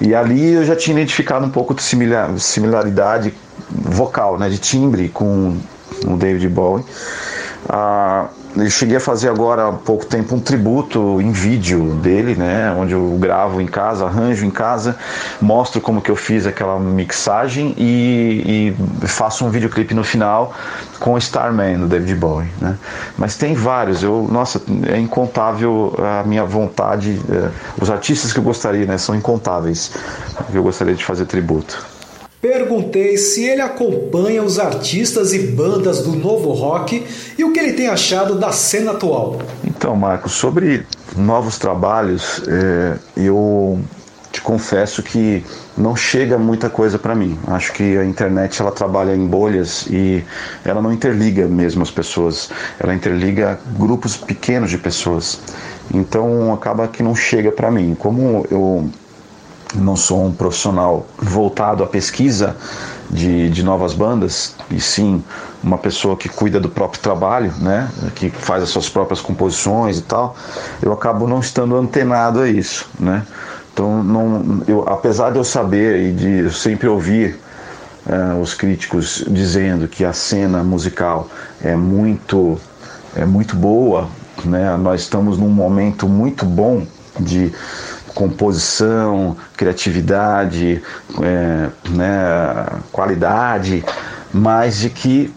E 0.00 0.14
ali 0.14 0.54
eu 0.54 0.64
já 0.64 0.76
tinha 0.76 0.96
identificado 0.96 1.44
um 1.44 1.50
pouco 1.50 1.74
de 1.74 1.82
similar, 1.82 2.38
similaridade 2.38 3.34
vocal, 3.70 4.38
né, 4.38 4.48
de 4.48 4.58
timbre 4.58 5.08
com 5.08 5.56
o 6.06 6.16
David 6.16 6.48
Bowie. 6.48 6.84
Ah, 7.68 8.28
eu 8.56 8.68
cheguei 8.68 8.96
a 8.96 9.00
fazer 9.00 9.28
agora 9.28 9.68
há 9.68 9.72
pouco 9.72 10.04
tempo 10.04 10.34
um 10.34 10.40
tributo 10.40 11.20
em 11.20 11.32
vídeo 11.32 11.94
dele, 11.94 12.34
né? 12.34 12.74
Onde 12.76 12.92
eu 12.92 13.16
gravo 13.18 13.60
em 13.60 13.66
casa, 13.66 14.04
arranjo 14.04 14.44
em 14.44 14.50
casa, 14.50 14.96
mostro 15.40 15.80
como 15.80 16.02
que 16.02 16.10
eu 16.10 16.16
fiz 16.16 16.46
aquela 16.46 16.78
mixagem 16.78 17.74
e, 17.78 18.74
e 19.02 19.06
faço 19.06 19.44
um 19.44 19.50
videoclipe 19.50 19.94
no 19.94 20.04
final 20.04 20.54
com 21.00 21.16
Starman 21.16 21.78
do 21.78 21.86
David 21.86 22.14
Bowie, 22.14 22.50
né? 22.60 22.76
Mas 23.16 23.36
tem 23.36 23.54
vários, 23.54 24.02
eu, 24.02 24.28
nossa, 24.30 24.60
é 24.86 24.98
incontável 24.98 25.94
a 25.98 26.22
minha 26.24 26.44
vontade, 26.44 27.20
é, 27.30 27.48
os 27.80 27.90
artistas 27.90 28.32
que 28.32 28.38
eu 28.38 28.44
gostaria, 28.44 28.84
né? 28.84 28.98
São 28.98 29.14
incontáveis 29.14 29.92
que 30.50 30.56
eu 30.56 30.62
gostaria 30.62 30.94
de 30.94 31.04
fazer 31.04 31.24
tributo. 31.24 31.91
Perguntei 32.42 33.16
se 33.16 33.44
ele 33.44 33.60
acompanha 33.60 34.42
os 34.42 34.58
artistas 34.58 35.32
e 35.32 35.38
bandas 35.46 36.00
do 36.00 36.10
novo 36.16 36.50
rock 36.50 37.06
e 37.38 37.44
o 37.44 37.52
que 37.52 37.60
ele 37.60 37.72
tem 37.72 37.86
achado 37.86 38.34
da 38.34 38.50
cena 38.50 38.90
atual. 38.90 39.38
Então, 39.62 39.94
Marcos, 39.94 40.32
sobre 40.32 40.84
novos 41.16 41.56
trabalhos, 41.56 42.42
é, 42.48 42.98
eu 43.16 43.78
te 44.32 44.40
confesso 44.40 45.04
que 45.04 45.44
não 45.78 45.94
chega 45.94 46.36
muita 46.36 46.68
coisa 46.68 46.98
para 46.98 47.14
mim. 47.14 47.38
Acho 47.46 47.72
que 47.74 47.96
a 47.96 48.04
internet 48.04 48.60
ela 48.60 48.72
trabalha 48.72 49.14
em 49.14 49.24
bolhas 49.24 49.86
e 49.88 50.24
ela 50.64 50.82
não 50.82 50.92
interliga 50.92 51.46
mesmo 51.46 51.84
as 51.84 51.92
pessoas. 51.92 52.50
Ela 52.80 52.92
interliga 52.92 53.60
grupos 53.78 54.16
pequenos 54.16 54.68
de 54.68 54.78
pessoas. 54.78 55.38
Então 55.94 56.52
acaba 56.52 56.88
que 56.88 57.04
não 57.04 57.14
chega 57.14 57.52
para 57.52 57.70
mim. 57.70 57.94
Como 57.96 58.44
eu 58.50 58.90
não 59.74 59.96
sou 59.96 60.26
um 60.26 60.32
profissional 60.32 61.06
voltado 61.18 61.82
à 61.82 61.86
pesquisa 61.86 62.56
de, 63.10 63.50
de 63.50 63.62
novas 63.62 63.92
bandas, 63.92 64.54
e 64.70 64.80
sim 64.80 65.22
uma 65.62 65.78
pessoa 65.78 66.16
que 66.16 66.28
cuida 66.28 66.58
do 66.58 66.68
próprio 66.68 67.00
trabalho, 67.00 67.52
né, 67.58 67.88
que 68.14 68.30
faz 68.30 68.62
as 68.62 68.70
suas 68.70 68.88
próprias 68.88 69.20
composições 69.20 69.98
e 69.98 70.02
tal, 70.02 70.34
eu 70.80 70.92
acabo 70.92 71.28
não 71.28 71.40
estando 71.40 71.76
antenado 71.76 72.40
a 72.40 72.48
isso, 72.48 72.88
né. 72.98 73.24
Então, 73.72 74.02
não, 74.02 74.62
eu, 74.66 74.84
apesar 74.86 75.30
de 75.30 75.38
eu 75.38 75.44
saber 75.44 76.08
e 76.08 76.12
de 76.12 76.38
eu 76.40 76.50
sempre 76.50 76.88
ouvir 76.88 77.38
uh, 78.06 78.38
os 78.40 78.52
críticos 78.52 79.24
dizendo 79.28 79.88
que 79.88 80.04
a 80.04 80.12
cena 80.12 80.62
musical 80.62 81.28
é 81.62 81.74
muito, 81.74 82.60
é 83.16 83.24
muito 83.24 83.56
boa, 83.56 84.08
né, 84.44 84.76
nós 84.76 85.02
estamos 85.02 85.38
num 85.38 85.48
momento 85.48 86.08
muito 86.08 86.44
bom 86.44 86.86
de 87.18 87.52
composição, 88.14 89.36
criatividade, 89.56 90.82
é, 91.20 91.68
né, 91.90 92.66
qualidade, 92.90 93.84
mas 94.32 94.78
de 94.78 94.90
que, 94.90 95.32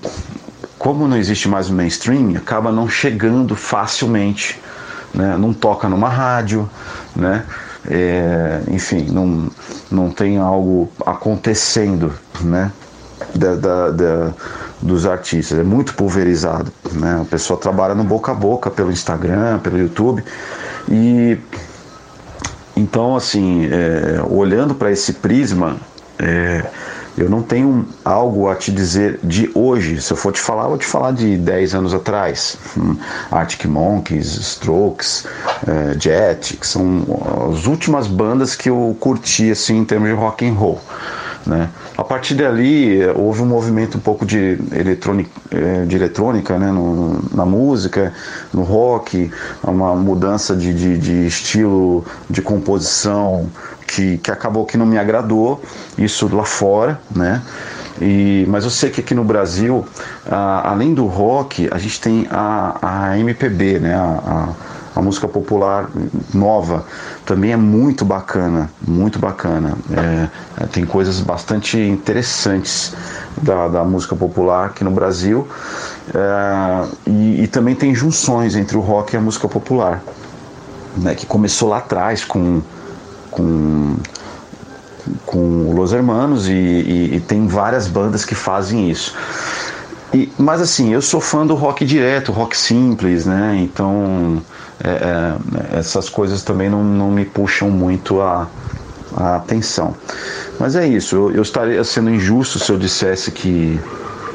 como 0.78 1.08
não 1.08 1.18
existe 1.18 1.48
mais 1.48 1.70
o 1.70 1.74
mainstream, 1.74 2.36
acaba 2.36 2.72
não 2.72 2.88
chegando 2.88 3.56
facilmente, 3.56 4.60
né, 5.14 5.38
não 5.38 5.54
toca 5.54 5.88
numa 5.90 6.10
rádio, 6.10 6.70
né, 7.16 7.44
é, 7.90 8.62
enfim, 8.70 9.08
não, 9.12 9.50
não 9.92 10.10
tem 10.10 10.38
algo 10.38 10.92
acontecendo, 11.06 12.14
né, 12.42 12.72
da, 13.34 13.56
da, 13.56 13.92
da, 13.92 14.34
dos 14.82 15.06
artistas, 15.06 15.58
é 15.58 15.64
muito 15.64 15.94
pulverizado, 15.94 16.72
né, 16.92 17.20
a 17.22 17.26
pessoa 17.26 17.60
trabalha 17.60 17.96
no 17.96 18.04
boca 18.04 18.32
a 18.32 18.36
boca 18.36 18.70
pelo 18.70 18.92
Instagram, 18.92 19.60
pelo 19.60 19.78
YouTube 19.78 20.24
e 20.90 21.38
então, 22.76 23.16
assim, 23.16 23.68
é, 23.68 24.22
olhando 24.30 24.76
para 24.76 24.92
esse 24.92 25.14
prisma, 25.14 25.78
É, 26.18 26.64
eu 27.18 27.30
não 27.30 27.42
tenho 27.42 27.88
algo 28.04 28.50
a 28.50 28.56
te 28.56 28.72
dizer 28.72 29.20
de 29.24 29.50
hoje. 29.54 30.02
Se 30.02 30.12
eu 30.12 30.18
for 30.18 30.34
te 30.34 30.40
falar, 30.40 30.64
eu 30.64 30.70
vou 30.70 30.78
te 30.78 30.86
falar 30.86 31.12
de 31.12 31.38
10 31.38 31.74
anos 31.76 31.94
atrás. 31.94 32.58
Hum, 32.78 32.98
Arctic 33.32 33.66
Monkeys, 33.66 34.36
Strokes, 34.38 35.26
é, 35.66 36.00
Jet, 36.00 36.58
que 36.58 36.68
são 36.68 37.06
as 37.52 37.68
últimas 37.68 38.08
bandas 38.08 38.56
que 38.56 38.70
eu 38.70 38.96
curti 39.00 39.50
assim 39.52 39.78
em 39.80 39.86
termos 39.86 40.10
de 40.10 40.16
rock 40.16 40.46
and 40.48 40.54
roll. 40.54 40.82
Né? 41.46 41.70
A 41.96 42.04
partir 42.04 42.34
dali 42.34 43.06
houve 43.16 43.42
um 43.42 43.46
movimento 43.46 43.98
um 43.98 44.02
pouco 44.02 44.26
de, 44.26 44.58
eletrônica, 44.72 45.30
é, 45.52 45.86
de 45.86 45.96
eletrônica 45.96 46.58
né? 46.58 46.72
No, 46.72 47.22
na 47.34 47.46
música, 47.46 48.14
no 48.54 48.64
rock, 48.64 49.32
uma 49.64 49.96
mudança 49.96 50.56
de, 50.56 50.74
de, 50.74 50.98
de 50.98 51.28
estilo 51.28 52.04
de 52.30 52.42
composição 52.42 53.50
que, 53.88 54.18
que 54.18 54.32
acabou 54.32 54.66
que 54.66 54.78
não 54.78 54.86
me 54.86 54.98
agradou, 54.98 55.62
isso 55.98 56.34
lá 56.36 56.44
fora, 56.44 57.00
né? 57.16 57.42
E, 58.02 58.46
mas 58.50 58.64
eu 58.66 58.70
sei 58.70 58.90
que 58.90 59.00
aqui 59.00 59.14
no 59.14 59.24
Brasil, 59.24 59.86
a, 60.30 60.72
além 60.72 60.94
do 60.94 61.06
rock, 61.06 61.70
a 61.72 61.78
gente 61.78 62.02
tem 62.02 62.28
a, 62.30 62.78
a 62.82 63.20
MPB, 63.20 63.80
né? 63.80 63.96
A, 63.96 64.02
a, 64.04 64.75
a, 64.96 65.02
música 65.02 65.28
popular 65.28 65.90
nova 66.34 66.86
também 67.26 67.52
é 67.52 67.58
muito 67.58 68.06
bacana, 68.06 68.70
muito 68.86 69.20
bacana. 69.20 69.74
É, 69.92 70.64
é, 70.64 70.66
tem 70.68 70.86
coisas 70.86 71.20
bastante 71.20 71.78
interessantes 71.78 72.94
da, 73.42 73.68
da 73.68 73.84
música 73.84 74.16
popular 74.16 74.68
aqui 74.68 74.84
no 74.84 74.92
Brasil 74.92 75.48
é, 76.14 76.88
e, 77.08 77.44
e, 77.44 77.48
também 77.48 77.76
tem 77.76 77.94
junções 77.94 78.56
entre 78.56 78.78
o 78.78 78.80
rock 78.80 79.14
e 79.14 79.18
a 79.18 79.22
música 79.22 79.48
popular, 79.48 80.02
né? 80.98 81.16
Que 81.16 81.26
começou 81.26 81.70
lá 81.70 81.78
atrás 81.80 82.24
com 82.24 82.62
com 83.32 83.96
com 85.26 85.74
Los 85.76 85.94
Hermanos 85.94 86.48
e, 86.48 86.54
e, 86.54 87.16
e, 87.16 87.20
tem 87.20 87.48
várias 87.48 87.88
bandas 87.88 88.26
que 88.26 88.34
fazem 88.34 88.90
isso. 88.90 89.14
E, 90.14 90.32
mas 90.38 90.62
assim, 90.62 90.94
eu 90.94 91.02
sou 91.02 91.20
fã 91.20 91.46
do 91.46 91.56
rock 91.56 91.86
direto, 91.86 92.32
rock 92.32 92.58
simples, 92.58 93.26
né? 93.26 93.58
Então 93.60 94.42
é, 94.84 94.90
é, 94.90 95.80
essas 95.80 96.10
coisas 96.10 96.44
também 96.44 96.70
não, 96.70 96.84
não 96.84 97.12
me 97.12 97.26
puxam 97.26 97.70
muito 97.70 98.22
a, 98.22 98.48
a 99.16 99.36
atenção. 99.38 99.96
Mas 100.60 100.76
é 100.76 100.88
isso, 100.88 101.16
eu, 101.16 101.32
eu, 101.32 101.42
estaria 101.42 101.84
sendo 101.84 102.10
injusto 102.10 102.60
se 102.60 102.72
eu 102.72 102.78
dissesse 102.78 103.32
que 103.32 103.80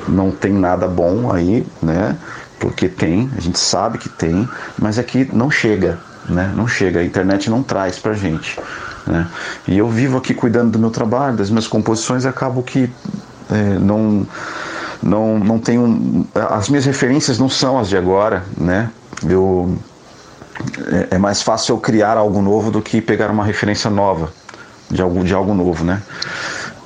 não 0.08 0.30
tem 0.30 0.52
nada 0.52 0.88
bom 0.88 1.32
aí, 1.32 1.66
né? 1.82 2.16
Porque 2.58 2.88
tem, 2.88 3.30
a 3.36 3.40
gente 3.40 3.58
sabe 3.58 3.98
que 3.98 4.08
tem, 4.08 4.48
mas 4.78 4.98
é 4.98 5.02
que 5.02 5.28
não 5.34 5.50
chega, 5.50 5.98
né? 6.28 6.52
Não 6.54 6.68
chega, 6.68 7.00
a 7.00 7.04
internet 7.04 7.48
não 7.48 7.62
traz 7.62 7.98
pra 7.98 8.12
gente. 8.12 8.58
Né? 9.06 9.26
E 9.66 9.78
eu 9.78 9.88
vivo 9.88 10.18
aqui 10.18 10.34
cuidando 10.34 10.72
do 10.72 10.78
meu 10.78 10.90
trabalho, 10.90 11.36
das 11.36 11.48
minhas 11.48 11.66
composições, 11.66 12.26
acabo 12.26 12.62
que 12.62 12.90
é, 13.50 13.78
não, 13.78 14.26
não, 15.02 15.38
não 15.38 15.58
tenho. 15.58 16.26
As 16.34 16.68
minhas 16.68 16.84
referências 16.84 17.38
não 17.38 17.48
são 17.48 17.78
as 17.78 17.88
de 17.88 17.96
agora, 17.96 18.44
né? 18.56 18.90
Eu, 19.26 19.76
é, 21.10 21.14
é 21.16 21.18
mais 21.18 21.42
fácil 21.42 21.74
eu 21.74 21.78
criar 21.78 22.16
algo 22.16 22.40
novo 22.42 22.70
do 22.70 22.80
que 22.80 23.00
pegar 23.00 23.30
uma 23.30 23.44
referência 23.44 23.90
nova 23.90 24.32
de 24.90 25.00
algo, 25.00 25.24
de 25.24 25.32
algo 25.32 25.54
novo, 25.54 25.84
né? 25.84 26.02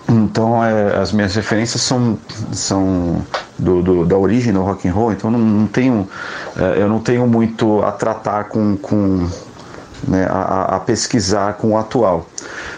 Então 0.08 0.62
é, 0.62 0.98
as 0.98 1.12
minhas 1.12 1.34
referências 1.34 1.80
são, 1.82 2.18
são 2.52 3.24
do, 3.58 3.82
do, 3.82 4.04
da 4.04 4.16
origem 4.16 4.52
do 4.52 4.62
rock 4.62 4.86
and 4.86 4.92
roll, 4.92 5.12
então 5.12 5.30
não, 5.30 5.38
não 5.38 5.66
tenho, 5.66 6.08
é, 6.56 6.82
eu 6.82 6.88
não 6.88 7.00
tenho 7.00 7.26
muito 7.26 7.82
a 7.82 7.90
tratar 7.90 8.44
com, 8.44 8.76
com 8.76 9.26
né, 10.06 10.26
a, 10.28 10.76
a, 10.76 10.80
pesquisar 10.80 11.54
com 11.54 11.72
o 11.72 11.78
atual. 11.78 12.26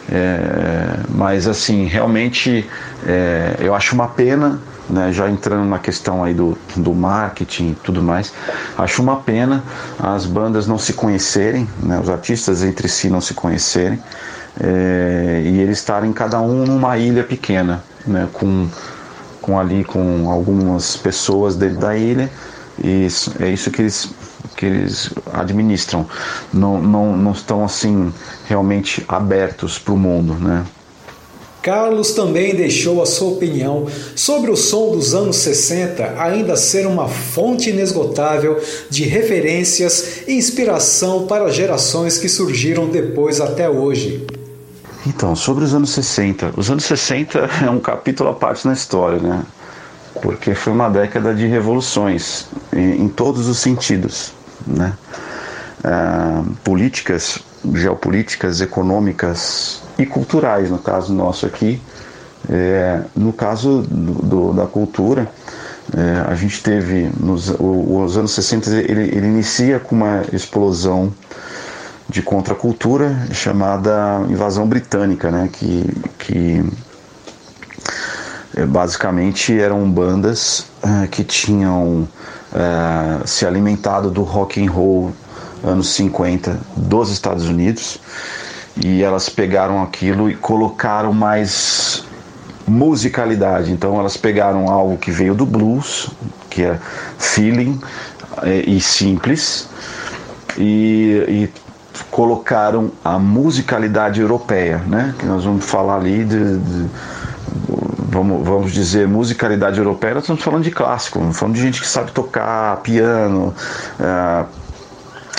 É, 0.08 1.00
mas 1.08 1.48
assim, 1.48 1.86
realmente 1.86 2.64
é, 3.04 3.56
eu 3.58 3.74
acho 3.74 3.94
uma 3.94 4.06
pena, 4.06 4.60
né, 4.88 5.12
já 5.12 5.28
entrando 5.28 5.64
na 5.68 5.78
questão 5.78 6.22
aí 6.22 6.34
do, 6.34 6.56
do 6.76 6.94
marketing 6.94 7.70
e 7.70 7.74
tudo 7.74 8.02
mais, 8.02 8.32
acho 8.76 9.02
uma 9.02 9.16
pena 9.16 9.62
as 9.98 10.26
bandas 10.26 10.66
não 10.66 10.78
se 10.78 10.92
conhecerem, 10.92 11.68
né, 11.82 11.98
os 12.00 12.08
artistas 12.08 12.62
entre 12.62 12.88
si 12.88 13.10
não 13.10 13.20
se 13.20 13.34
conhecerem 13.34 14.00
é, 14.60 15.42
e 15.44 15.58
eles 15.58 15.78
estarem 15.78 16.12
cada 16.12 16.40
um 16.40 16.64
numa 16.64 16.96
ilha 16.96 17.24
pequena, 17.24 17.82
né, 18.06 18.28
com, 18.32 18.68
com 19.42 19.58
ali 19.58 19.84
com 19.84 20.30
algumas 20.30 20.96
pessoas 20.96 21.56
dentro 21.56 21.80
da 21.80 21.96
ilha 21.96 22.30
e 22.82 23.06
isso, 23.06 23.32
é 23.40 23.48
isso 23.48 23.70
que 23.70 23.82
eles 23.82 24.10
que 24.56 24.64
eles 24.64 25.10
administram 25.34 26.06
não, 26.52 26.80
não, 26.80 27.16
não 27.16 27.32
estão 27.32 27.64
assim 27.64 28.12
realmente 28.46 29.04
abertos 29.06 29.78
para 29.78 29.92
o 29.92 29.98
mundo, 29.98 30.34
né? 30.34 30.64
Carlos 31.66 32.12
também 32.12 32.54
deixou 32.54 33.02
a 33.02 33.06
sua 33.06 33.30
opinião 33.30 33.88
sobre 34.14 34.52
o 34.52 34.56
som 34.56 34.92
dos 34.92 35.16
anos 35.16 35.34
60 35.38 36.14
ainda 36.16 36.54
ser 36.54 36.86
uma 36.86 37.08
fonte 37.08 37.70
inesgotável 37.70 38.62
de 38.88 39.02
referências 39.02 40.22
e 40.28 40.34
inspiração 40.34 41.26
para 41.26 41.50
gerações 41.50 42.18
que 42.18 42.28
surgiram 42.28 42.88
depois 42.88 43.40
até 43.40 43.68
hoje. 43.68 44.24
Então, 45.04 45.34
sobre 45.34 45.64
os 45.64 45.74
anos 45.74 45.90
60. 45.90 46.52
Os 46.56 46.70
anos 46.70 46.84
60 46.84 47.50
é 47.66 47.68
um 47.68 47.80
capítulo 47.80 48.30
à 48.30 48.34
parte 48.34 48.64
na 48.64 48.72
história, 48.72 49.18
né? 49.18 49.42
Porque 50.22 50.54
foi 50.54 50.72
uma 50.72 50.88
década 50.88 51.34
de 51.34 51.48
revoluções 51.48 52.46
em, 52.72 53.08
todos 53.08 53.48
os 53.48 53.58
sentidos 53.58 54.30
né? 54.64 54.92
Ah, 55.82 56.44
políticas, 56.62 57.40
geopolíticas, 57.74 58.60
econômicas 58.60 59.82
e 59.98 60.06
culturais, 60.06 60.70
no 60.70 60.78
caso 60.78 61.12
nosso 61.12 61.46
aqui. 61.46 61.80
É, 62.48 63.00
no 63.16 63.32
caso 63.32 63.82
do, 63.82 64.12
do, 64.12 64.52
da 64.52 64.66
cultura, 64.66 65.28
é, 65.96 66.30
a 66.30 66.34
gente 66.34 66.62
teve, 66.62 67.10
nos 67.18 67.52
os 67.58 68.16
anos 68.16 68.32
60, 68.32 68.70
ele, 68.70 69.02
ele 69.02 69.26
inicia 69.26 69.80
com 69.80 69.96
uma 69.96 70.22
explosão 70.32 71.12
de 72.08 72.22
contracultura 72.22 73.26
chamada 73.32 74.22
invasão 74.28 74.66
britânica, 74.66 75.30
né, 75.30 75.48
que, 75.52 75.84
que 76.18 76.64
é, 78.54 78.64
basicamente 78.64 79.58
eram 79.58 79.90
bandas 79.90 80.66
é, 80.82 81.06
que 81.08 81.24
tinham 81.24 82.06
é, 82.54 83.26
se 83.26 83.44
alimentado 83.44 84.10
do 84.10 84.22
rock 84.22 84.64
and 84.64 84.70
roll 84.70 85.12
anos 85.66 85.88
50 85.88 86.58
dos 86.76 87.10
Estados 87.10 87.48
Unidos 87.48 87.98
e 88.82 89.02
elas 89.02 89.28
pegaram 89.28 89.82
aquilo 89.82 90.30
e 90.30 90.34
colocaram 90.34 91.12
mais 91.12 92.04
musicalidade. 92.66 93.72
Então 93.72 93.98
elas 93.98 94.16
pegaram 94.16 94.70
algo 94.70 94.96
que 94.96 95.10
veio 95.10 95.34
do 95.34 95.46
blues, 95.46 96.08
que 96.50 96.62
é 96.62 96.78
feeling 97.18 97.80
é, 98.42 98.60
e 98.60 98.80
simples, 98.80 99.68
e, 100.58 101.24
e, 101.28 101.66
colocaram 102.10 102.92
a 103.02 103.18
musicalidade 103.18 104.20
europeia, 104.20 104.78
né? 104.86 105.14
Que 105.18 105.24
nós 105.24 105.44
vamos 105.44 105.64
falar 105.64 105.96
ali 105.96 106.24
de, 106.24 106.58
de 106.58 106.90
vamos, 108.10 108.46
vamos 108.46 108.72
dizer, 108.72 109.08
musicalidade 109.08 109.78
europeia, 109.78 110.14
nós 110.14 110.24
estamos 110.24 110.42
falando 110.42 110.64
de 110.64 110.70
clássico, 110.70 111.18
estamos 111.18 111.38
falando 111.38 111.54
de 111.54 111.60
gente 111.62 111.80
que 111.80 111.88
sabe 111.88 112.12
tocar 112.12 112.76
piano, 112.78 113.54
é, 113.98 114.44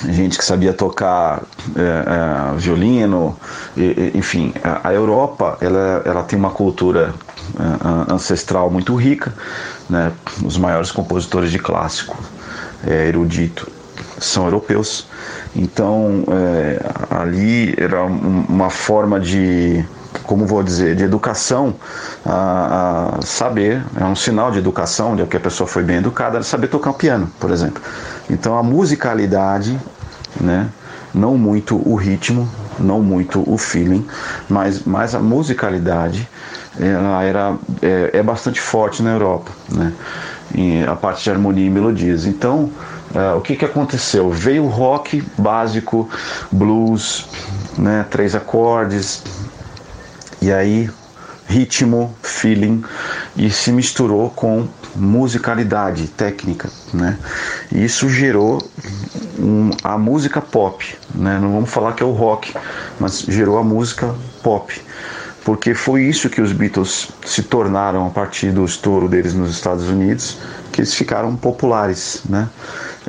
gente 0.06 0.38
que 0.38 0.46
sabia 0.46 0.74
tocar 0.74 1.42
é, 1.76 1.82
é, 1.82 2.58
violino, 2.58 3.38
e, 3.76 4.12
enfim, 4.14 4.54
a, 4.84 4.94
Europa 4.94 5.58
ela, 5.62 6.02
ela 6.06 6.24
tem 6.24 6.38
uma 6.38 6.52
cultura 6.52 7.14
é, 7.60 8.14
ancestral 8.14 8.70
muito 8.70 8.96
rica, 8.96 9.34
né? 9.90 10.12
os 10.44 10.58
maiores 10.58 10.92
compositores 10.92 11.52
de 11.52 11.60
clássico 11.60 12.18
é, 12.86 13.08
erudito 13.08 13.70
são 14.20 14.46
europeus, 14.46 15.08
então 15.56 16.24
é, 16.30 16.80
ali 17.10 17.74
era 17.78 18.04
uma 18.04 18.70
forma 18.70 19.20
de 19.20 19.86
como 20.24 20.46
vou 20.46 20.62
dizer, 20.62 20.96
de 20.96 21.04
educação, 21.04 21.76
a, 22.26 23.18
a, 23.18 23.22
saber, 23.22 23.82
é 24.00 24.04
um 24.04 24.16
sinal 24.16 24.52
de 24.52 24.60
educação, 24.60 25.16
de 25.16 25.26
que 25.26 25.38
a 25.38 25.40
pessoa 25.40 25.68
foi 25.68 25.84
bem 25.84 25.98
educada, 25.98 26.42
saber 26.44 26.68
tocar 26.68 26.94
piano, 26.94 27.32
por 27.40 27.50
exemplo. 27.50 27.82
Então 28.30 28.58
a 28.58 28.64
musicalidade, 28.64 29.80
né, 30.40 30.70
não 31.14 31.38
muito 31.38 31.76
o 31.88 31.96
ritmo, 31.96 32.48
não 32.80 33.02
muito 33.02 33.44
o 33.52 33.58
feeling, 33.58 34.06
mas, 34.50 34.84
mas 34.84 35.16
a 35.16 35.20
musicalidade 35.20 36.28
ela 36.80 37.24
era, 37.24 37.56
é, 37.82 38.12
é 38.20 38.24
bastante 38.24 38.62
forte 38.62 39.02
na 39.02 39.12
Europa, 39.12 39.52
né, 39.70 39.94
e 40.54 40.84
a 40.84 40.96
parte 40.96 41.24
de 41.24 41.32
harmonia 41.32 41.66
e 41.66 41.70
melodias. 41.70 42.26
Então, 42.26 42.70
é, 43.14 43.34
o 43.34 43.42
que, 43.42 43.56
que 43.56 43.66
aconteceu? 43.66 44.30
Veio 44.30 44.66
o 44.66 44.68
rock 44.68 45.24
básico, 45.38 46.10
blues, 46.52 47.26
né, 47.78 48.06
três 48.10 48.36
acordes, 48.36 49.24
e 50.42 50.52
aí, 50.52 50.90
ritmo, 51.48 52.16
feeling, 52.22 52.84
e 53.36 53.50
se 53.50 53.72
misturou 53.72 54.30
com 54.30 54.68
musicalidade, 54.98 56.08
técnica, 56.08 56.70
né? 56.94 57.18
Isso 57.72 58.10
gerou 58.10 58.62
um, 59.40 59.70
a 59.84 59.98
música 59.98 60.42
pop, 60.42 60.98
né? 61.14 61.40
Não 61.40 61.54
vamos 61.54 61.70
falar 61.70 61.94
que 61.94 62.04
é 62.04 62.06
o 62.06 62.12
rock, 62.12 62.54
mas 63.00 63.20
gerou 63.22 63.58
a 63.58 63.64
música 63.64 64.14
pop. 64.44 64.74
porque 65.48 65.74
foi 65.74 66.04
isso 66.04 66.30
que 66.30 66.42
os 66.42 66.52
Beatles 66.52 67.08
se 67.26 67.42
tornaram 67.42 68.06
a 68.06 68.10
partir 68.10 68.52
do 68.52 68.66
estouro 68.66 69.08
deles 69.08 69.34
nos 69.34 69.50
Estados 69.52 69.88
Unidos, 69.88 70.38
que 70.74 70.82
eles 70.82 70.94
ficaram 70.94 71.38
populares, 71.38 72.22
né? 72.28 72.50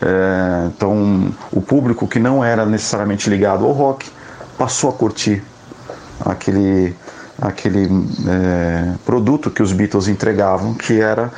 É, 0.01 0.69
então, 0.69 1.35
o 1.51 1.61
público 1.61 2.07
que 2.07 2.21
não 2.21 2.45
era 2.45 2.65
necessariamente 2.65 3.29
ligado 3.29 3.65
ao 3.65 3.73
rock 3.73 4.09
passou 4.57 4.91
a 4.91 4.93
curtir 4.93 5.43
aquele 6.25 6.95
aquele 7.41 7.89
é, 8.27 8.95
produto 9.05 9.51
que 9.51 9.63
os 9.63 9.73
Beatles 9.73 10.09
entregavam, 10.09 10.75
que 10.75 11.01
era 11.01 11.33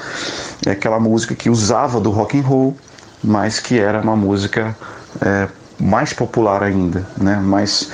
aquela 0.66 0.98
música 0.98 1.34
que 1.34 1.50
usava 1.50 2.00
do 2.00 2.10
rock 2.10 2.38
and 2.38 2.42
roll, 2.42 2.76
mas 3.22 3.60
que 3.60 3.78
era 3.78 4.00
uma 4.00 4.16
música 4.16 4.76
é, 5.20 5.48
mais 5.78 6.12
popular 6.12 6.62
ainda, 6.62 7.06
né? 7.16 7.36
mais, 7.36 7.90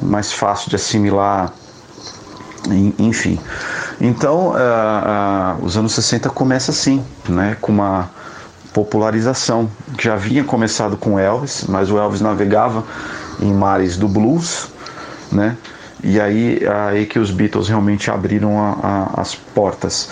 mais 0.00 0.32
fácil 0.32 0.70
de 0.70 0.76
assimilar, 0.76 1.52
enfim. 2.98 3.40
Então, 4.00 4.50
uh, 4.50 5.60
uh, 5.60 5.64
os 5.64 5.76
anos 5.76 5.92
60 5.92 6.30
começa 6.30 6.70
assim, 6.70 7.04
né? 7.28 7.56
com 7.60 7.72
uma 7.72 8.08
popularização. 8.72 9.68
Já 9.98 10.14
havia 10.14 10.44
começado 10.44 10.96
com 10.96 11.18
Elvis, 11.18 11.64
mas 11.68 11.90
o 11.90 11.98
Elvis 11.98 12.20
navegava 12.20 12.84
em 13.40 13.52
mares 13.52 13.96
do 13.96 14.06
blues, 14.06 14.68
né? 15.32 15.56
E 16.02 16.20
aí, 16.20 16.60
aí 16.86 17.06
que 17.06 17.18
os 17.18 17.30
Beatles 17.30 17.68
realmente 17.68 18.10
abriram 18.10 18.58
a, 18.60 18.78
a, 18.82 19.20
as 19.20 19.34
portas. 19.34 20.08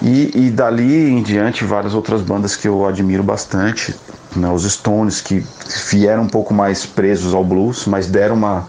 E, 0.00 0.46
e 0.46 0.50
dali 0.50 1.10
em 1.10 1.22
diante, 1.22 1.64
várias 1.64 1.94
outras 1.94 2.22
bandas 2.22 2.56
que 2.56 2.66
eu 2.66 2.86
admiro 2.86 3.22
bastante. 3.22 3.94
Né, 4.34 4.50
os 4.50 4.64
Stones, 4.70 5.20
que 5.20 5.44
vieram 5.90 6.24
um 6.24 6.28
pouco 6.28 6.52
mais 6.52 6.84
presos 6.84 7.34
ao 7.34 7.44
blues, 7.44 7.86
mas 7.86 8.06
deram 8.06 8.34
uma, 8.34 8.68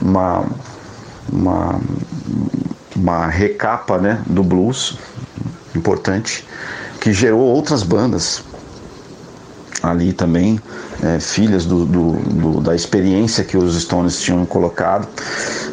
uma, 0.00 0.44
uma, 1.32 1.80
uma 2.94 3.26
recapa 3.26 3.98
né, 3.98 4.22
do 4.26 4.42
blues 4.42 4.96
importante, 5.74 6.46
que 7.00 7.12
gerou 7.12 7.40
outras 7.40 7.82
bandas 7.82 8.42
ali 9.82 10.12
também 10.12 10.60
é, 11.02 11.18
filhas 11.18 11.66
do, 11.66 11.84
do, 11.84 12.12
do, 12.12 12.60
da 12.60 12.74
experiência 12.74 13.42
que 13.42 13.56
os 13.56 13.80
Stones 13.82 14.20
tinham 14.20 14.46
colocado. 14.46 15.08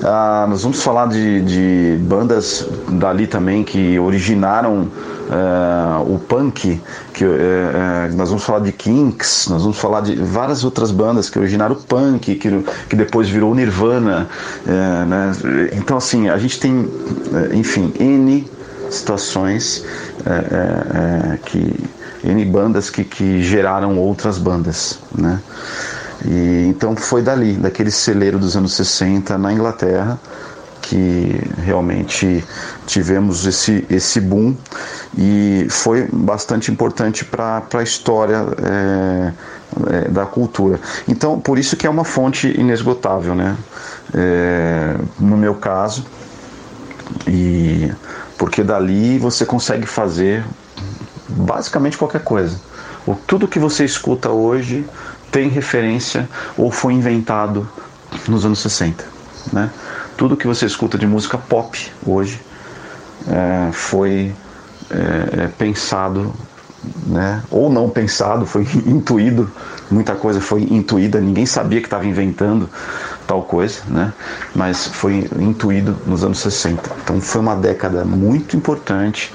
Ah, 0.03 0.47
nós 0.49 0.63
vamos 0.63 0.81
falar 0.81 1.07
de, 1.07 1.41
de, 1.41 1.97
bandas 2.01 2.67
dali 2.89 3.27
também 3.27 3.63
que 3.63 3.99
originaram 3.99 4.87
é, 5.29 6.11
o 6.11 6.17
punk, 6.17 6.81
que, 7.13 7.23
é, 7.23 8.09
nós 8.15 8.29
vamos 8.29 8.43
falar 8.43 8.59
de 8.59 8.71
Kinks, 8.71 9.47
nós 9.49 9.61
vamos 9.61 9.77
falar 9.77 10.01
de 10.01 10.15
várias 10.15 10.63
outras 10.63 10.89
bandas 10.89 11.29
que 11.29 11.37
originaram 11.37 11.75
o 11.75 11.79
punk, 11.79 12.35
que, 12.35 12.63
que 12.89 12.95
depois 12.95 13.29
virou 13.29 13.53
Nirvana. 13.53 14.27
É, 14.65 15.05
né? 15.05 15.31
Então, 15.73 15.97
assim, 15.97 16.27
a 16.29 16.37
gente 16.39 16.59
tem, 16.59 16.89
enfim, 17.53 17.93
N 17.99 18.47
situações 18.89 19.85
que 21.45 21.71
N 22.23 22.45
bandas 22.45 22.89
que, 22.89 23.03
que 23.03 23.41
geraram 23.41 23.97
outras 23.97 24.37
bandas, 24.37 24.99
né? 25.15 25.39
E, 26.25 26.67
então 26.67 26.95
foi 26.95 27.21
dali, 27.21 27.53
daquele 27.53 27.91
celeiro 27.91 28.37
dos 28.37 28.57
anos 28.57 28.73
60 28.73 29.37
na 29.37 29.53
Inglaterra, 29.53 30.19
que 30.81 31.39
realmente 31.63 32.43
tivemos 32.87 33.45
esse, 33.45 33.85
esse 33.89 34.19
boom 34.19 34.55
e 35.17 35.67
foi 35.69 36.07
bastante 36.11 36.71
importante 36.71 37.23
para 37.23 37.63
a 37.73 37.83
história 37.83 38.45
é, 38.63 39.33
é, 39.91 40.09
da 40.09 40.25
cultura. 40.25 40.79
Então, 41.07 41.39
por 41.39 41.59
isso 41.59 41.77
que 41.77 41.85
é 41.85 41.89
uma 41.89 42.03
fonte 42.03 42.47
inesgotável, 42.59 43.35
né? 43.35 43.55
É, 44.13 44.95
no 45.19 45.37
meu 45.37 45.53
caso, 45.55 46.05
e 47.27 47.91
porque 48.37 48.63
dali 48.63 49.19
você 49.19 49.45
consegue 49.45 49.85
fazer 49.85 50.43
basicamente 51.29 51.97
qualquer 51.97 52.23
coisa. 52.23 52.59
O, 53.05 53.15
tudo 53.15 53.47
que 53.47 53.59
você 53.59 53.85
escuta 53.85 54.29
hoje 54.29 54.85
tem 55.31 55.47
referência 55.47 56.27
ou 56.57 56.71
foi 56.71 56.93
inventado 56.93 57.67
nos 58.27 58.45
anos 58.45 58.59
60. 58.59 59.05
Né? 59.53 59.69
Tudo 60.17 60.35
que 60.35 60.47
você 60.47 60.65
escuta 60.65 60.97
de 60.97 61.07
música 61.07 61.37
pop 61.37 61.91
hoje 62.05 62.41
é, 63.27 63.71
foi 63.71 64.33
é, 64.89 65.43
é, 65.43 65.47
pensado, 65.47 66.33
né? 67.07 67.43
ou 67.49 67.69
não 67.69 67.89
pensado, 67.89 68.45
foi 68.45 68.67
intuído. 68.85 69.49
Muita 69.89 70.15
coisa 70.15 70.39
foi 70.39 70.63
intuída, 70.63 71.19
ninguém 71.19 71.45
sabia 71.45 71.79
que 71.79 71.87
estava 71.87 72.05
inventando 72.05 72.69
tal 73.25 73.43
coisa, 73.43 73.81
né? 73.87 74.13
mas 74.55 74.87
foi 74.87 75.29
intuído 75.39 75.95
nos 76.05 76.23
anos 76.23 76.39
60. 76.39 76.89
Então 77.03 77.21
foi 77.21 77.41
uma 77.41 77.55
década 77.55 78.03
muito 78.03 78.55
importante, 78.55 79.33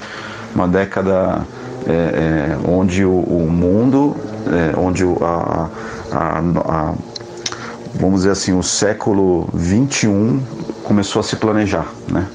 uma 0.53 0.67
década 0.67 1.45
é, 1.87 1.91
é, 1.91 2.69
onde 2.69 3.05
o, 3.05 3.11
o 3.11 3.47
mundo, 3.49 4.15
é, 4.47 4.77
onde 4.77 5.03
a, 5.21 5.69
a, 6.11 6.39
a, 6.39 6.93
vamos 7.93 8.21
dizer 8.21 8.31
assim, 8.31 8.57
o 8.57 8.63
século 8.63 9.47
21 9.53 10.41
começou 10.83 11.19
a 11.19 11.23
se 11.23 11.35
planejar, 11.35 11.91
né? 12.11 12.27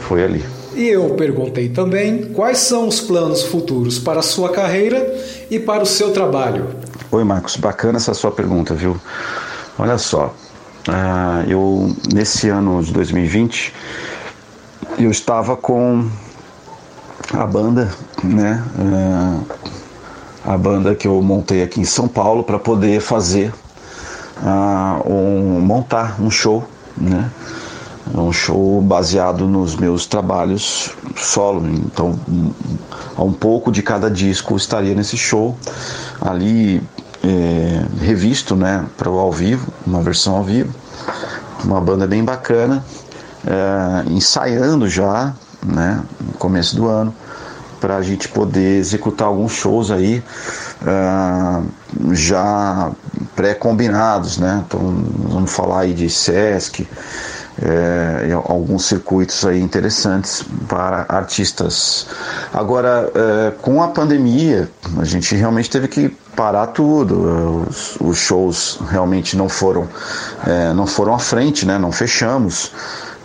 Foi 0.00 0.22
ali. 0.22 0.44
E 0.74 0.86
eu 0.86 1.10
perguntei 1.10 1.68
também 1.68 2.32
quais 2.32 2.58
são 2.58 2.86
os 2.86 3.00
planos 3.00 3.42
futuros 3.42 3.98
para 3.98 4.20
a 4.20 4.22
sua 4.22 4.50
carreira 4.50 5.14
e 5.50 5.58
para 5.58 5.82
o 5.82 5.86
seu 5.86 6.12
trabalho. 6.12 6.66
Oi, 7.10 7.24
Marcos, 7.24 7.56
bacana 7.56 7.96
essa 7.96 8.14
sua 8.14 8.30
pergunta, 8.30 8.74
viu? 8.74 8.96
Olha 9.78 9.98
só, 9.98 10.34
uh, 10.88 11.50
eu 11.50 11.94
nesse 12.12 12.48
ano 12.48 12.82
de 12.82 12.92
2020 12.92 13.72
eu 14.98 15.10
estava 15.10 15.56
com 15.56 16.08
a 17.32 17.46
banda, 17.46 17.90
né? 18.22 18.62
É, 18.78 19.58
a 20.50 20.56
banda 20.56 20.94
que 20.94 21.06
eu 21.06 21.20
montei 21.20 21.62
aqui 21.62 21.80
em 21.80 21.84
São 21.84 22.08
Paulo 22.08 22.42
para 22.42 22.58
poder 22.58 23.00
fazer 23.00 23.52
uh, 24.42 25.12
um 25.12 25.60
montar 25.60 26.20
um 26.20 26.30
show, 26.30 26.66
né? 26.96 27.30
Um 28.14 28.32
show 28.32 28.80
baseado 28.80 29.46
nos 29.46 29.76
meus 29.76 30.06
trabalhos 30.06 30.90
solo. 31.16 31.68
Então, 31.68 32.18
um, 32.26 32.52
um 33.18 33.32
pouco 33.32 33.70
de 33.70 33.82
cada 33.82 34.10
disco 34.10 34.56
estaria 34.56 34.94
nesse 34.94 35.16
show 35.16 35.54
ali 36.22 36.82
é, 37.22 37.84
revisto, 38.00 38.56
né? 38.56 38.86
Para 38.96 39.10
o 39.10 39.18
ao 39.18 39.30
vivo, 39.30 39.70
uma 39.86 40.00
versão 40.00 40.36
ao 40.36 40.44
vivo, 40.44 40.72
uma 41.62 41.80
banda 41.80 42.06
bem 42.06 42.24
bacana, 42.24 42.82
é, 43.46 44.10
ensaiando 44.10 44.88
já 44.88 45.34
né, 45.68 46.02
no 46.20 46.32
começo 46.34 46.76
do 46.76 46.88
ano, 46.88 47.14
para 47.80 47.96
a 47.96 48.02
gente 48.02 48.28
poder 48.28 48.78
executar 48.78 49.28
alguns 49.28 49.52
shows 49.52 49.90
aí 49.90 50.22
uh, 50.82 52.14
já 52.14 52.90
pré-combinados, 53.36 54.38
né? 54.38 54.64
Então 54.66 54.80
vamos 55.28 55.52
falar 55.52 55.80
aí 55.80 55.94
de 55.94 56.10
Sesc, 56.10 56.88
é, 57.60 58.32
alguns 58.44 58.86
circuitos 58.86 59.44
aí 59.44 59.60
interessantes 59.60 60.44
para 60.68 61.06
artistas. 61.08 62.06
Agora, 62.52 63.10
é, 63.14 63.50
com 63.62 63.82
a 63.82 63.88
pandemia, 63.88 64.70
a 64.96 65.04
gente 65.04 65.34
realmente 65.34 65.68
teve 65.68 65.88
que 65.88 66.08
parar 66.36 66.68
tudo. 66.68 67.64
Os, 67.68 67.96
os 68.00 68.18
shows 68.18 68.78
realmente 68.90 69.36
não 69.36 69.48
foram, 69.48 69.88
é, 70.46 70.72
não 70.72 70.86
foram 70.86 71.14
à 71.14 71.18
frente, 71.18 71.66
né? 71.66 71.78
Não 71.78 71.90
fechamos 71.90 72.72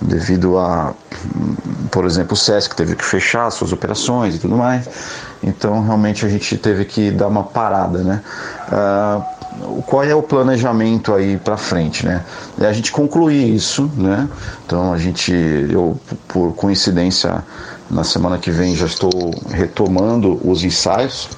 devido 0.03 0.57
a, 0.57 0.93
por 1.91 2.05
exemplo, 2.05 2.33
o 2.33 2.37
SESC 2.37 2.75
teve 2.75 2.95
que 2.95 3.05
fechar 3.05 3.49
suas 3.51 3.71
operações 3.71 4.35
e 4.35 4.39
tudo 4.39 4.55
mais. 4.55 4.87
Então, 5.41 5.83
realmente, 5.83 6.25
a 6.25 6.29
gente 6.29 6.57
teve 6.57 6.85
que 6.85 7.11
dar 7.11 7.27
uma 7.27 7.43
parada, 7.43 7.99
né? 7.99 8.21
Uh, 8.71 9.81
qual 9.83 10.03
é 10.03 10.15
o 10.15 10.21
planejamento 10.23 11.13
aí 11.13 11.37
para 11.37 11.57
frente, 11.57 12.05
né? 12.05 12.23
É 12.59 12.65
a 12.65 12.73
gente 12.73 12.91
concluir 12.91 13.53
isso, 13.53 13.89
né? 13.95 14.27
Então, 14.65 14.93
a 14.93 14.97
gente, 14.97 15.31
eu, 15.69 15.99
por 16.27 16.53
coincidência, 16.53 17.43
na 17.89 18.03
semana 18.03 18.37
que 18.37 18.49
vem 18.49 18.75
já 18.75 18.85
estou 18.85 19.11
retomando 19.49 20.39
os 20.43 20.63
ensaios 20.63 21.29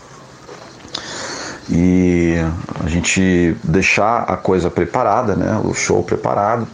e 1.70 2.36
a 2.84 2.88
gente 2.88 3.58
deixar 3.64 4.20
a 4.24 4.38
coisa 4.38 4.70
preparada, 4.70 5.36
né? 5.36 5.60
O 5.64 5.74
show 5.74 6.04
preparado 6.04 6.68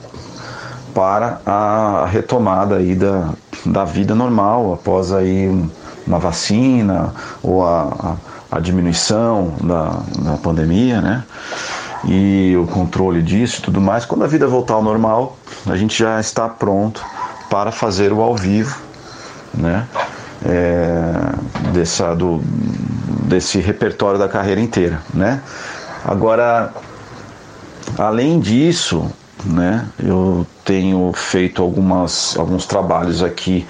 para 0.93 1.41
a 1.45 2.05
retomada 2.05 2.77
aí 2.77 2.95
da, 2.95 3.29
da 3.65 3.83
vida 3.85 4.13
normal 4.15 4.73
após 4.73 5.11
aí 5.11 5.49
uma 6.05 6.19
vacina 6.19 7.13
ou 7.41 7.65
a, 7.65 8.17
a, 8.51 8.57
a 8.57 8.59
diminuição 8.59 9.53
da, 9.61 10.01
da 10.19 10.37
pandemia, 10.37 11.01
né? 11.01 11.23
E 12.05 12.55
o 12.57 12.65
controle 12.65 13.21
disso 13.21 13.59
e 13.59 13.63
tudo 13.63 13.79
mais. 13.79 14.05
Quando 14.05 14.23
a 14.23 14.27
vida 14.27 14.47
voltar 14.47 14.73
ao 14.73 14.83
normal, 14.83 15.37
a 15.67 15.75
gente 15.75 15.97
já 15.97 16.19
está 16.19 16.49
pronto 16.49 17.03
para 17.49 17.71
fazer 17.71 18.11
o 18.11 18.21
ao 18.21 18.35
vivo, 18.35 18.77
né? 19.53 19.87
É, 20.43 21.13
dessa, 21.71 22.15
do, 22.15 22.41
desse 23.25 23.59
repertório 23.59 24.17
da 24.17 24.27
carreira 24.27 24.59
inteira, 24.59 24.99
né? 25.13 25.41
Agora, 26.03 26.73
além 27.97 28.39
disso, 28.39 29.11
né? 29.45 29.87
Eu 29.99 30.45
tenho 30.63 31.11
feito 31.13 31.61
algumas, 31.61 32.37
alguns 32.37 32.65
trabalhos 32.65 33.23
aqui 33.23 33.65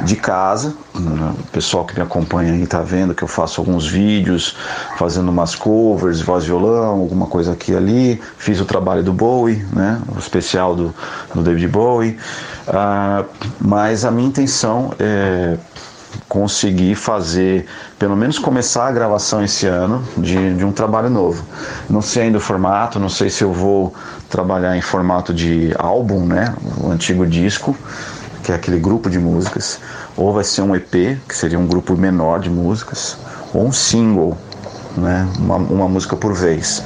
de 0.00 0.16
casa. 0.16 0.74
O 0.94 1.50
pessoal 1.52 1.84
que 1.84 1.94
me 1.94 2.02
acompanha 2.02 2.52
aí 2.52 2.62
está 2.62 2.80
vendo 2.80 3.14
que 3.14 3.22
eu 3.22 3.28
faço 3.28 3.60
alguns 3.60 3.86
vídeos, 3.86 4.56
fazendo 4.98 5.30
umas 5.30 5.54
covers, 5.54 6.20
voz 6.20 6.44
violão, 6.44 7.00
alguma 7.00 7.26
coisa 7.26 7.52
aqui 7.52 7.72
e 7.72 7.76
ali. 7.76 8.22
Fiz 8.38 8.60
o 8.60 8.64
trabalho 8.64 9.02
do 9.02 9.12
Bowie, 9.12 9.64
né? 9.72 10.00
O 10.14 10.18
especial 10.18 10.76
do, 10.76 10.94
do 11.34 11.42
David 11.42 11.68
Bowie. 11.68 12.18
Ah, 12.68 13.24
mas 13.60 14.04
a 14.04 14.10
minha 14.10 14.28
intenção 14.28 14.92
é 14.98 15.56
conseguir 16.28 16.94
fazer, 16.94 17.66
pelo 17.98 18.16
menos 18.16 18.38
começar 18.38 18.88
a 18.88 18.92
gravação 18.92 19.44
esse 19.44 19.66
ano 19.66 20.02
de, 20.16 20.54
de 20.54 20.64
um 20.64 20.72
trabalho 20.72 21.10
novo. 21.10 21.44
Não 21.88 22.00
sei 22.02 22.24
ainda 22.24 22.38
o 22.38 22.40
formato, 22.40 22.98
não 22.98 23.08
sei 23.08 23.30
se 23.30 23.44
eu 23.44 23.52
vou 23.52 23.94
trabalhar 24.28 24.76
em 24.76 24.80
formato 24.80 25.32
de 25.32 25.72
álbum, 25.78 26.26
né, 26.26 26.54
o 26.78 26.90
antigo 26.90 27.26
disco, 27.26 27.76
que 28.42 28.52
é 28.52 28.54
aquele 28.54 28.78
grupo 28.78 29.10
de 29.10 29.18
músicas, 29.18 29.80
ou 30.16 30.32
vai 30.32 30.44
ser 30.44 30.62
um 30.62 30.74
EP, 30.74 31.18
que 31.28 31.34
seria 31.34 31.58
um 31.58 31.66
grupo 31.66 31.96
menor 31.96 32.40
de 32.40 32.50
músicas, 32.50 33.16
ou 33.52 33.66
um 33.66 33.72
single, 33.72 34.36
né, 34.96 35.28
uma, 35.38 35.56
uma 35.56 35.88
música 35.88 36.16
por 36.16 36.32
vez. 36.32 36.82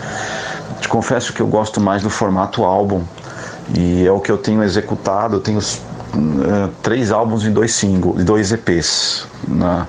Te 0.81 0.89
confesso 0.89 1.33
que 1.33 1.41
eu 1.41 1.47
gosto 1.47 1.81
mais 1.81 2.03
do 2.03 2.11
formato 2.11 2.65
álbum, 2.65 3.03
e 3.77 4.07
é 4.07 4.11
o 4.11 4.21
que 4.21 4.31
eu 4.31 4.39
tenho 4.39 4.63
executado, 4.63 5.37
eu 5.37 5.41
tenho 5.41 5.59
uh, 5.59 6.69
três 6.83 7.11
álbuns 7.11 7.45
e 7.45 7.51
dois 7.51 7.73
singles, 7.73 8.25
dois 8.25 8.53
EPs, 8.53 9.27
na, 9.47 9.87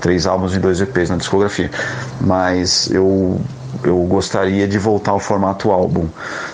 três 0.00 0.26
álbuns 0.26 0.54
e 0.54 0.58
dois 0.58 0.80
EPs 0.80 1.10
na 1.10 1.16
discografia. 1.16 1.70
Mas 2.20 2.90
eu 2.90 3.40
eu 3.84 3.96
gostaria 4.04 4.66
de 4.66 4.78
voltar 4.78 5.12
ao 5.12 5.20
formato 5.20 5.70
álbum, 5.70 6.08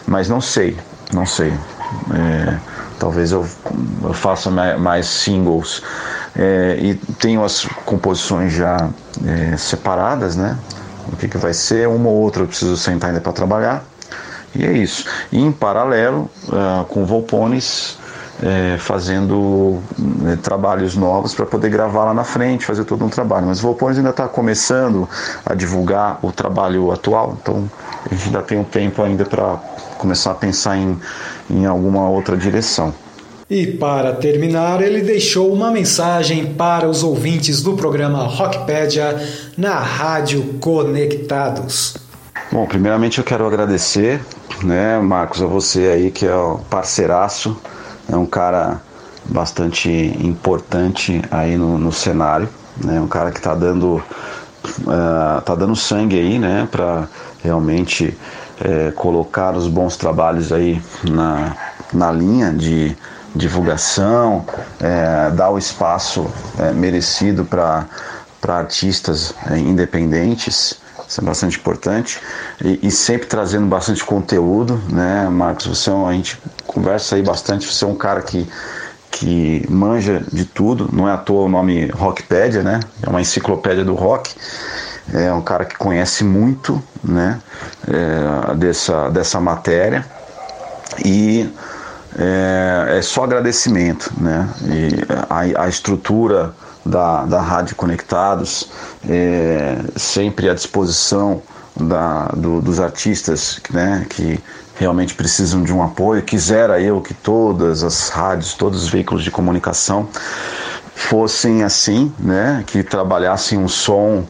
mas 0.06 0.28
não 0.28 0.40
sei, 0.40 0.76
não 1.12 1.26
sei. 1.26 1.52
É, 2.12 2.58
talvez 2.98 3.32
eu, 3.32 3.46
eu 4.02 4.12
faça 4.12 4.50
mais 4.50 5.06
singles. 5.06 5.82
É, 6.34 6.78
e 6.80 6.94
tenho 7.18 7.44
as 7.44 7.64
composições 7.84 8.52
já 8.52 8.90
é, 9.26 9.56
separadas, 9.56 10.36
né? 10.36 10.58
O 11.12 11.16
que, 11.16 11.28
que 11.28 11.38
vai 11.38 11.54
ser, 11.54 11.88
uma 11.88 12.08
ou 12.08 12.16
outra 12.16 12.42
eu 12.42 12.46
preciso 12.46 12.76
sentar 12.76 13.10
ainda 13.10 13.20
para 13.20 13.32
trabalhar. 13.32 13.84
E 14.54 14.64
é 14.64 14.72
isso. 14.72 15.04
E 15.30 15.38
em 15.38 15.52
paralelo, 15.52 16.30
uh, 16.48 16.84
com 16.86 17.04
Volpones, 17.04 17.98
é, 18.42 18.76
fazendo 18.78 19.78
né, 19.98 20.38
trabalhos 20.42 20.94
novos 20.94 21.34
para 21.34 21.46
poder 21.46 21.70
gravar 21.70 22.04
lá 22.04 22.14
na 22.14 22.24
frente, 22.24 22.64
fazer 22.64 22.84
todo 22.84 23.04
um 23.04 23.08
trabalho. 23.08 23.46
Mas 23.46 23.60
o 23.60 23.62
Volpones 23.62 23.96
ainda 23.98 24.10
está 24.10 24.28
começando 24.28 25.08
a 25.44 25.54
divulgar 25.54 26.18
o 26.22 26.30
trabalho 26.32 26.92
atual, 26.92 27.36
então 27.40 27.70
a 28.04 28.14
gente 28.14 28.26
ainda 28.26 28.42
tem 28.42 28.58
um 28.58 28.64
tempo 28.64 29.02
ainda 29.02 29.24
para 29.24 29.56
começar 29.98 30.32
a 30.32 30.34
pensar 30.34 30.76
em, 30.76 30.98
em 31.50 31.66
alguma 31.66 32.08
outra 32.08 32.36
direção. 32.36 32.92
E 33.48 33.64
para 33.64 34.12
terminar, 34.12 34.82
ele 34.82 35.02
deixou 35.02 35.52
uma 35.52 35.70
mensagem 35.70 36.54
para 36.54 36.88
os 36.88 37.04
ouvintes 37.04 37.62
do 37.62 37.74
programa 37.74 38.24
Rockpedia 38.24 39.16
na 39.56 39.78
Rádio 39.78 40.56
Conectados. 40.60 41.96
Bom, 42.50 42.66
primeiramente 42.66 43.18
eu 43.18 43.24
quero 43.24 43.46
agradecer, 43.46 44.20
né, 44.64 44.98
Marcos, 44.98 45.40
a 45.42 45.46
você 45.46 45.86
aí 45.86 46.10
que 46.10 46.26
é 46.26 46.34
o 46.34 46.58
parceiraço 46.68 47.56
é 48.10 48.16
um 48.16 48.26
cara 48.26 48.80
bastante 49.24 49.90
importante 50.20 51.20
aí 51.30 51.56
no, 51.56 51.78
no 51.78 51.92
cenário, 51.92 52.48
né? 52.82 53.00
Um 53.00 53.08
cara 53.08 53.30
que 53.30 53.38
está 53.38 53.54
dando 53.54 53.96
uh, 53.96 55.40
tá 55.44 55.54
dando 55.54 55.74
sangue 55.74 56.18
aí, 56.18 56.38
né? 56.38 56.68
Para 56.70 57.08
realmente 57.42 58.16
é, 58.60 58.90
colocar 58.92 59.54
os 59.54 59.68
bons 59.68 59.96
trabalhos 59.96 60.52
aí 60.52 60.80
na, 61.08 61.56
na 61.92 62.10
linha 62.10 62.52
de 62.52 62.96
divulgação, 63.34 64.44
é, 64.80 65.30
dar 65.30 65.50
o 65.50 65.58
espaço 65.58 66.26
merecido 66.74 67.44
para 67.44 67.86
artistas 68.48 69.34
é, 69.50 69.58
independentes. 69.58 70.80
Isso 71.08 71.20
é 71.20 71.24
bastante 71.24 71.58
importante. 71.58 72.20
E, 72.64 72.86
e, 72.88 72.90
sempre 72.90 73.26
trazendo 73.26 73.66
bastante 73.66 74.04
conteúdo, 74.04 74.80
né, 74.90 75.28
Marcos? 75.28 75.66
Você, 75.66 75.90
é 75.90 75.92
a 75.92 76.12
gente 76.12 76.40
conversa 76.66 77.16
aí 77.16 77.22
bastante. 77.22 77.66
Você 77.66 77.84
é 77.84 77.88
um 77.88 77.94
cara 77.94 78.22
que, 78.22 78.46
que 79.10 79.64
manja 79.70 80.22
de 80.32 80.44
tudo. 80.44 80.88
Não 80.92 81.08
é 81.08 81.12
à 81.12 81.16
toa 81.16 81.44
o 81.44 81.48
nome 81.48 81.86
Rockpedia, 81.88 82.62
né? 82.62 82.80
É 83.02 83.08
uma 83.08 83.20
enciclopédia 83.20 83.84
do 83.84 83.94
rock. 83.94 84.34
É 85.14 85.32
um 85.32 85.42
cara 85.42 85.64
que 85.64 85.76
conhece 85.76 86.24
muito, 86.24 86.82
né? 87.02 87.40
É, 87.86 88.54
dessa, 88.54 89.08
dessa 89.10 89.38
matéria. 89.40 90.04
E 91.04 91.48
é, 92.18 92.98
é 92.98 93.02
só 93.02 93.24
agradecimento, 93.24 94.12
né? 94.18 94.48
E 94.64 94.90
a, 95.30 95.64
a 95.64 95.68
estrutura 95.68 96.52
da, 96.86 97.24
da 97.24 97.40
Rádio 97.40 97.76
Conectados, 97.76 98.68
é, 99.08 99.78
sempre 99.96 100.48
à 100.48 100.54
disposição 100.54 101.42
da, 101.78 102.26
do, 102.28 102.62
dos 102.62 102.80
artistas 102.80 103.60
né, 103.70 104.06
que 104.08 104.40
realmente 104.76 105.14
precisam 105.14 105.62
de 105.62 105.72
um 105.72 105.82
apoio. 105.82 106.22
Quisera 106.22 106.80
eu 106.80 107.00
que 107.00 107.12
todas 107.12 107.82
as 107.82 108.08
rádios, 108.08 108.54
todos 108.54 108.84
os 108.84 108.88
veículos 108.88 109.22
de 109.22 109.30
comunicação 109.30 110.08
fossem 110.94 111.62
assim, 111.62 112.12
né, 112.18 112.64
que 112.66 112.82
trabalhassem 112.82 113.58
um 113.58 113.68
som 113.68 114.24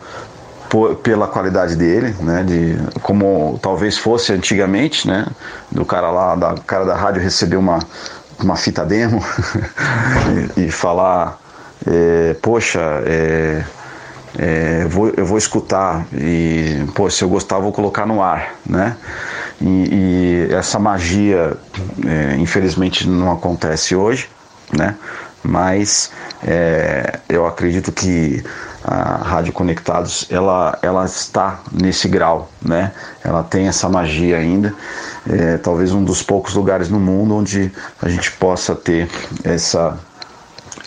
pela 1.02 1.28
qualidade 1.28 1.76
dele, 1.76 2.14
né, 2.20 2.42
de 2.42 2.76
como 3.00 3.58
talvez 3.62 3.96
fosse 3.96 4.32
antigamente, 4.32 5.06
né, 5.06 5.26
do 5.70 5.84
cara 5.84 6.10
lá, 6.10 6.34
da 6.34 6.54
cara 6.66 6.84
da 6.84 6.94
rádio 6.94 7.22
receber 7.22 7.56
uma 7.56 7.78
uma 8.42 8.56
fita 8.56 8.84
demo 8.84 9.24
e, 10.56 10.66
e 10.66 10.70
falar 10.70 11.38
é, 11.86 12.34
poxa, 12.42 12.80
é, 13.06 13.64
é, 14.38 14.84
vou, 14.86 15.12
eu 15.16 15.24
vou 15.24 15.38
escutar 15.38 16.06
e, 16.12 16.84
pô, 16.94 17.08
se 17.08 17.22
eu 17.22 17.28
gostar, 17.28 17.58
vou 17.58 17.72
colocar 17.72 18.06
no 18.06 18.22
ar, 18.22 18.54
né? 18.66 18.96
E, 19.60 20.48
e 20.50 20.54
essa 20.54 20.78
magia, 20.78 21.56
é, 22.06 22.36
infelizmente, 22.36 23.08
não 23.08 23.32
acontece 23.32 23.94
hoje, 23.96 24.28
né? 24.76 24.96
Mas 25.42 26.10
é, 26.42 27.20
eu 27.28 27.46
acredito 27.46 27.92
que 27.92 28.42
a 28.84 29.16
Rádio 29.16 29.52
Conectados 29.52 30.26
ela, 30.30 30.78
ela 30.82 31.04
está 31.04 31.60
nesse 31.72 32.06
grau, 32.08 32.50
né? 32.60 32.92
Ela 33.24 33.42
tem 33.42 33.68
essa 33.68 33.88
magia 33.88 34.36
ainda. 34.36 34.74
É, 35.28 35.56
talvez 35.56 35.92
um 35.92 36.04
dos 36.04 36.22
poucos 36.22 36.54
lugares 36.54 36.88
no 36.88 37.00
mundo 37.00 37.36
onde 37.36 37.72
a 38.02 38.08
gente 38.08 38.30
possa 38.32 38.74
ter 38.74 39.08
essa 39.42 39.98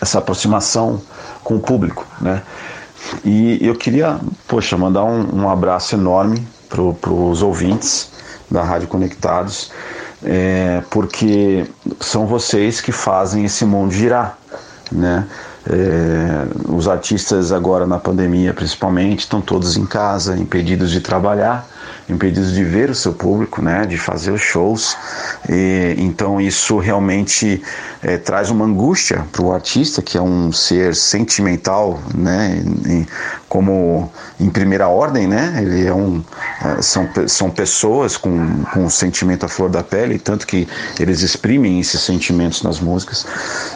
essa 0.00 0.18
aproximação 0.18 1.00
com 1.42 1.56
o 1.56 1.60
público, 1.60 2.06
né? 2.20 2.42
E 3.24 3.58
eu 3.66 3.74
queria, 3.74 4.20
poxa, 4.46 4.76
mandar 4.76 5.04
um, 5.04 5.42
um 5.42 5.48
abraço 5.48 5.94
enorme 5.94 6.46
para 6.68 7.12
os 7.12 7.42
ouvintes 7.42 8.10
da 8.50 8.62
Rádio 8.62 8.88
Conectados, 8.88 9.72
é, 10.22 10.82
porque 10.90 11.66
são 11.98 12.26
vocês 12.26 12.80
que 12.80 12.92
fazem 12.92 13.44
esse 13.44 13.64
mundo 13.64 13.92
girar, 13.92 14.38
né? 14.92 15.26
É, 15.68 16.46
os 16.72 16.88
artistas 16.88 17.52
agora 17.52 17.86
na 17.86 17.98
pandemia, 17.98 18.54
principalmente, 18.54 19.20
estão 19.20 19.42
todos 19.42 19.76
em 19.76 19.84
casa, 19.84 20.36
impedidos 20.36 20.90
de 20.90 21.00
trabalhar 21.00 21.66
impedidos 22.10 22.52
de 22.52 22.64
ver 22.64 22.90
o 22.90 22.94
seu 22.94 23.12
público, 23.12 23.62
né, 23.62 23.86
de 23.86 23.96
fazer 23.96 24.30
os 24.30 24.40
shows. 24.40 24.96
E, 25.48 25.94
então 25.98 26.40
isso 26.40 26.78
realmente 26.78 27.62
é, 28.02 28.16
traz 28.16 28.50
uma 28.50 28.64
angústia 28.64 29.24
para 29.32 29.42
o 29.42 29.52
artista, 29.52 30.02
que 30.02 30.16
é 30.16 30.22
um 30.22 30.52
ser 30.52 30.94
sentimental, 30.94 32.00
né, 32.14 32.62
e, 32.86 33.06
como 33.48 34.10
em 34.38 34.48
primeira 34.48 34.88
ordem, 34.88 35.26
né, 35.26 35.58
ele 35.60 35.86
é 35.86 35.92
um 35.92 36.22
é, 36.64 36.82
são, 36.82 37.08
são 37.26 37.50
pessoas 37.50 38.16
com, 38.16 38.64
com 38.72 38.84
um 38.84 38.90
sentimento 38.90 39.44
à 39.44 39.48
flor 39.48 39.68
da 39.70 39.82
pele, 39.82 40.18
tanto 40.18 40.46
que 40.46 40.68
eles 40.98 41.22
exprimem 41.22 41.80
esses 41.80 42.00
sentimentos 42.00 42.62
nas 42.62 42.80
músicas. 42.80 43.26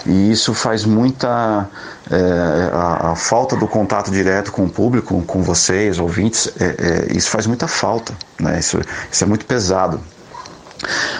E 0.06 0.30
isso 0.30 0.54
faz 0.54 0.84
muita 0.84 1.68
é, 2.10 2.70
a, 2.72 3.12
a, 3.12 3.16
falta 3.16 3.56
do 3.56 3.66
contato 3.66 4.10
direto 4.10 4.52
com 4.52 4.64
o 4.64 4.68
público, 4.68 5.22
com 5.22 5.42
vocês, 5.42 5.98
ouvintes, 5.98 6.50
é, 6.60 7.08
é, 7.10 7.16
isso 7.16 7.30
faz 7.30 7.46
muita 7.46 7.66
falta, 7.66 8.12
né? 8.38 8.58
isso, 8.58 8.80
isso 9.10 9.24
é 9.24 9.26
muito 9.26 9.46
pesado. 9.46 10.00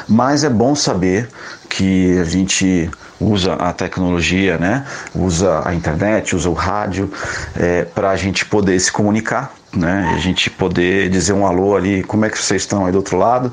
Mas 0.06 0.44
é 0.44 0.50
bom 0.50 0.74
saber 0.74 1.28
que 1.70 2.18
a 2.18 2.24
gente 2.24 2.90
usa 3.18 3.54
a 3.54 3.72
tecnologia, 3.72 4.58
né? 4.58 4.84
usa 5.14 5.62
a 5.64 5.74
internet, 5.74 6.36
usa 6.36 6.50
o 6.50 6.52
rádio 6.52 7.10
é, 7.56 7.84
para 7.84 8.10
a 8.10 8.16
gente 8.16 8.44
poder 8.44 8.78
se 8.78 8.92
comunicar 8.92 9.54
né? 9.76 10.12
A 10.14 10.18
gente 10.18 10.50
poder 10.50 11.08
dizer 11.08 11.32
um 11.32 11.46
alô 11.46 11.76
ali, 11.76 12.02
como 12.02 12.24
é 12.24 12.30
que 12.30 12.38
vocês 12.38 12.62
estão 12.62 12.86
aí 12.86 12.92
do 12.92 12.98
outro 12.98 13.16
lado. 13.16 13.52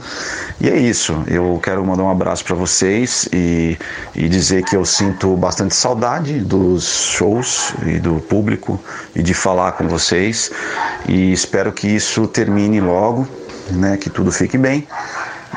E 0.59 0.69
é 0.69 0.77
isso. 0.77 1.23
Eu 1.27 1.59
quero 1.61 1.85
mandar 1.85 2.03
um 2.03 2.09
abraço 2.09 2.43
para 2.45 2.55
vocês 2.55 3.27
e, 3.33 3.77
e 4.15 4.29
dizer 4.29 4.63
que 4.63 4.75
eu 4.75 4.85
sinto 4.85 5.35
bastante 5.35 5.75
saudade 5.75 6.39
dos 6.39 6.83
shows 7.11 7.73
e 7.85 7.99
do 7.99 8.19
público 8.19 8.79
e 9.15 9.21
de 9.23 9.33
falar 9.33 9.73
com 9.73 9.87
vocês. 9.87 10.51
E 11.07 11.31
espero 11.31 11.71
que 11.71 11.87
isso 11.87 12.27
termine 12.27 12.79
logo, 12.79 13.27
né? 13.71 13.97
Que 13.97 14.09
tudo 14.09 14.31
fique 14.31 14.57
bem 14.57 14.87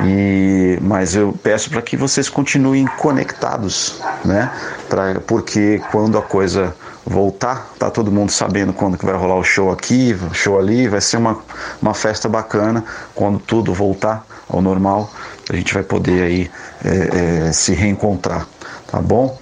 E, 0.03 0.79
mas 0.81 1.15
eu 1.15 1.35
peço 1.43 1.71
para 1.71 1.83
que 1.83 1.97
vocês 1.97 2.29
continuem 2.29 2.87
conectados, 2.99 4.01
né? 4.25 4.51
Pra, 4.89 5.21
porque 5.21 5.81
quando 5.91 6.19
a 6.19 6.23
coisa 6.23 6.75
voltar, 7.07 7.71
tá 7.79 7.91
todo 7.91 8.11
mundo 8.11 8.31
sabendo 8.31 8.73
quando 8.73 8.97
que 8.97 9.05
vai 9.05 9.15
rolar 9.15 9.37
o 9.37 9.45
show 9.45 9.71
aqui, 9.71 10.17
show 10.33 10.59
ali, 10.59 10.89
vai 10.89 11.01
ser 11.01 11.19
uma, 11.19 11.39
uma 11.81 11.95
festa 11.95 12.29
bacana 12.29 12.85
quando 13.15 13.39
tudo 13.39 13.75
voltar 13.75 14.25
ao 14.49 14.63
normal, 14.63 15.11
a 15.51 15.57
gente 15.57 15.75
vai 15.75 15.83
poder 15.83 16.23
aí 16.23 16.51
é, 16.85 17.49
é, 17.49 17.53
se 17.53 17.75
reencontrar, 17.75 18.47
tá 18.91 19.01
bom? 19.01 19.39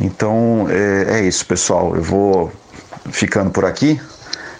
Então 0.00 0.66
é, 0.70 1.18
é 1.18 1.24
isso, 1.24 1.44
pessoal. 1.46 1.94
Eu 1.94 2.02
vou 2.02 2.52
ficando 3.10 3.50
por 3.50 3.64
aqui. 3.64 4.00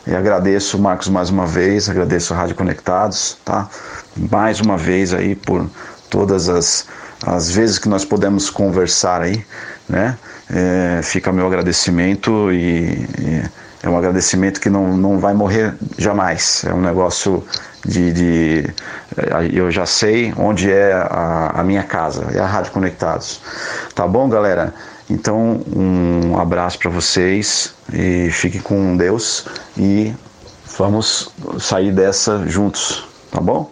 E 0.07 0.14
agradeço, 0.14 0.78
Marcos, 0.78 1.09
mais 1.09 1.30
uma 1.30 1.46
vez, 1.46 1.88
agradeço 1.88 2.34
a 2.34 2.36
Rádio 2.36 2.57
Conectados, 2.57 3.38
tá? 3.44 3.68
Mais 4.16 4.61
uma 4.61 4.76
vez 4.76 5.14
aí 5.14 5.36
por 5.36 5.70
todas 6.11 6.48
as, 6.48 6.86
as 7.24 7.50
vezes 7.53 7.78
que 7.78 7.88
nós 7.88 8.05
podemos 8.05 8.50
conversar 8.50 9.22
aí, 9.22 9.46
né? 9.88 10.18
É, 10.53 11.00
fica 11.03 11.32
meu 11.32 11.46
agradecimento 11.46 12.53
e, 12.53 13.09
e, 13.18 13.42
é 13.82 13.88
um 13.88 13.96
agradecimento 13.96 14.61
que 14.61 14.70
não, 14.70 14.96
não 14.96 15.18
vai 15.18 15.34
morrer 15.34 15.74
jamais. 15.98 16.62
É 16.66 16.72
um 16.72 16.80
negócio 16.80 17.44
de, 17.84 18.12
de 18.12 18.74
é, 19.16 19.50
eu 19.53 19.70
já 19.70 19.86
sei 19.86 20.32
onde 20.36 20.70
é 20.70 20.92
a, 20.92 21.53
a 21.57 21.64
minha 21.64 21.82
casa, 21.82 22.28
é 22.32 22.38
a 22.38 22.46
Rádio 22.46 22.72
Conectados. 22.72 23.40
Tá 23.94 24.07
bom, 24.07 24.28
galera? 24.28 24.72
Então, 25.11 25.61
um 25.74 26.38
abraço 26.38 26.78
para 26.78 26.90
vocês 26.90 27.74
e 27.92 28.30
fiquem 28.30 28.61
com 28.61 28.96
Deus 28.96 29.46
e 29.76 30.14
vamos 30.78 31.30
sair 31.59 31.92
dessa 31.92 32.46
juntos, 32.46 33.07
tá 33.30 33.40
bom? 33.40 33.70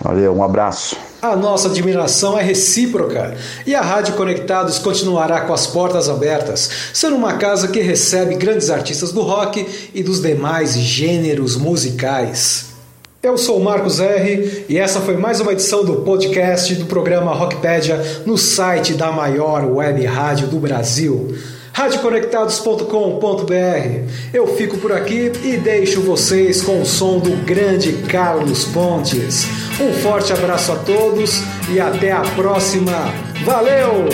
Valeu, 0.00 0.36
um 0.36 0.44
abraço. 0.44 1.09
A 1.22 1.36
nossa 1.36 1.68
admiração 1.68 2.38
é 2.38 2.42
recíproca 2.42 3.36
e 3.66 3.74
a 3.74 3.82
Rádio 3.82 4.14
Conectados 4.14 4.78
continuará 4.78 5.42
com 5.42 5.52
as 5.52 5.66
portas 5.66 6.08
abertas, 6.08 6.70
sendo 6.94 7.14
uma 7.14 7.34
casa 7.34 7.68
que 7.68 7.80
recebe 7.80 8.36
grandes 8.36 8.70
artistas 8.70 9.12
do 9.12 9.20
rock 9.20 9.66
e 9.92 10.02
dos 10.02 10.22
demais 10.22 10.72
gêneros 10.78 11.58
musicais. 11.58 12.70
Eu 13.22 13.36
sou 13.36 13.58
o 13.58 13.62
Marcos 13.62 14.00
R 14.00 14.64
e 14.66 14.78
essa 14.78 14.98
foi 14.98 15.14
mais 15.18 15.40
uma 15.40 15.52
edição 15.52 15.84
do 15.84 15.96
podcast 15.96 16.74
do 16.76 16.86
programa 16.86 17.34
Rockpedia 17.34 18.22
no 18.24 18.38
site 18.38 18.94
da 18.94 19.12
maior 19.12 19.62
web 19.66 20.02
rádio 20.06 20.46
do 20.46 20.58
Brasil, 20.58 21.36
radioconectados.com.br. 21.80 24.34
Eu 24.34 24.54
fico 24.54 24.76
por 24.76 24.92
aqui 24.92 25.32
e 25.42 25.56
deixo 25.56 26.02
vocês 26.02 26.60
com 26.60 26.82
o 26.82 26.84
som 26.84 27.18
do 27.18 27.34
grande 27.44 27.94
Carlos 28.06 28.66
Pontes. 28.66 29.46
Um 29.80 29.90
forte 29.94 30.30
abraço 30.30 30.72
a 30.72 30.76
todos 30.76 31.42
e 31.72 31.80
até 31.80 32.12
a 32.12 32.20
próxima. 32.20 32.92
Valeu! 33.46 34.04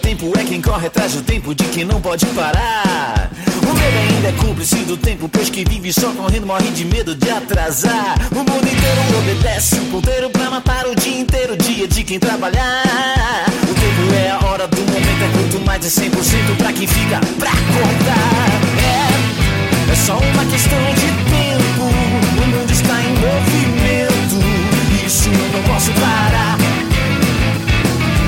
tempo 0.00 0.32
é 0.36 0.44
quem 0.44 0.60
corre 0.60 0.88
atrás 0.88 1.12
do 1.12 1.22
tempo 1.22 1.54
de 1.54 1.62
quem 1.64 1.84
não 1.84 2.00
pode 2.00 2.26
parar. 2.26 3.30
Medo 3.74 3.98
ainda 3.98 4.28
é 4.28 4.32
cúmplice 4.32 4.76
do 4.76 4.96
tempo, 4.96 5.28
pois 5.28 5.50
que 5.50 5.64
vive 5.64 5.92
só 5.92 6.10
correndo 6.12 6.46
morre 6.46 6.70
de 6.70 6.84
medo 6.84 7.14
de 7.14 7.30
atrasar. 7.30 8.14
O 8.32 8.36
mundo 8.36 8.66
inteiro 8.66 9.18
obedece 9.18 9.76
o 9.76 9.84
ponteiro 9.86 10.30
pra 10.30 10.50
matar 10.50 10.86
o 10.86 10.94
dia 10.94 11.20
inteiro, 11.20 11.56
dia 11.56 11.86
de 11.86 12.04
quem 12.04 12.18
trabalhar. 12.18 13.44
O 13.62 13.74
tempo 13.74 14.14
é 14.14 14.30
a 14.30 14.46
hora 14.46 14.66
do 14.68 14.80
momento, 14.80 15.24
é 15.24 15.30
quanto 15.36 15.64
mais 15.66 15.80
de 15.80 15.88
100% 15.88 16.56
pra 16.58 16.72
quem 16.72 16.86
fica 16.86 17.20
pra 17.38 17.50
contar. 17.50 18.50
É, 18.80 19.92
é 19.92 19.96
só 19.96 20.16
uma 20.16 20.44
questão 20.46 20.78
de 20.94 21.08
tempo, 21.30 21.82
o 21.82 22.50
mundo 22.50 22.70
está 22.70 23.00
em 23.00 23.14
movimento, 23.14 25.06
isso 25.06 25.28
eu 25.28 25.52
não 25.52 25.62
posso 25.64 25.90
parar. 25.92 26.58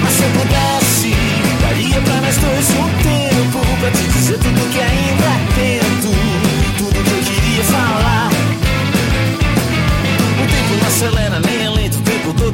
Mas 0.03 0.13
se 0.13 0.23
eu 0.23 0.31
pudesse 0.31 1.17
Daria 1.61 2.01
pra 2.01 2.21
nós 2.21 2.37
dois 2.37 2.71
um 2.71 2.89
tempo 3.03 3.59
Pra 3.81 3.91
te 3.91 4.03
dizer 4.09 4.39
tudo 4.39 4.56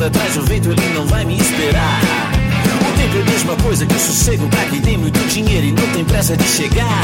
todo 0.03 0.07
atrás 0.07 0.35
do 0.35 0.43
vento 0.45 0.71
Ele 0.71 0.95
não 0.95 1.07
vai 1.07 1.25
me 1.25 1.39
esperar 1.39 2.01
O 2.81 2.99
tempo 2.99 3.17
é 3.19 3.21
a 3.21 3.25
mesma 3.25 3.57
coisa 3.57 3.87
que 3.87 3.95
o 3.95 3.99
sossego 3.99 4.49
Pra 4.49 4.65
quem 4.65 4.81
tem 4.81 4.99
muito 4.99 5.19
dinheiro 5.29 5.67
e 5.67 5.73
não 5.73 5.87
tem 5.89 6.05
pressa 6.05 6.37
de 6.37 6.45
chegar 6.45 7.03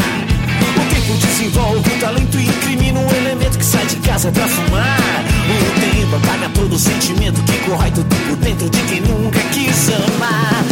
o 0.69 0.95
tempo 0.95 1.15
desenvolve 1.19 1.79
o 1.79 2.01
talento 2.01 2.39
e 2.39 2.47
incrimina 2.47 3.01
um 3.01 3.11
elemento 3.11 3.59
que 3.59 3.65
sai 3.65 3.85
de 3.87 3.97
casa 3.97 4.31
pra 4.31 4.47
fumar. 4.47 5.25
O 5.49 5.81
tempo 5.81 6.17
apaga 6.17 6.49
todo 6.51 6.79
sentimento 6.79 7.41
que 7.43 7.59
corrói 7.59 7.91
tudo 7.91 8.15
por 8.29 8.37
dentro 8.37 8.69
de 8.69 8.79
quem 8.83 9.01
nunca 9.01 9.41
quis 9.53 9.89
amar. 9.89 10.65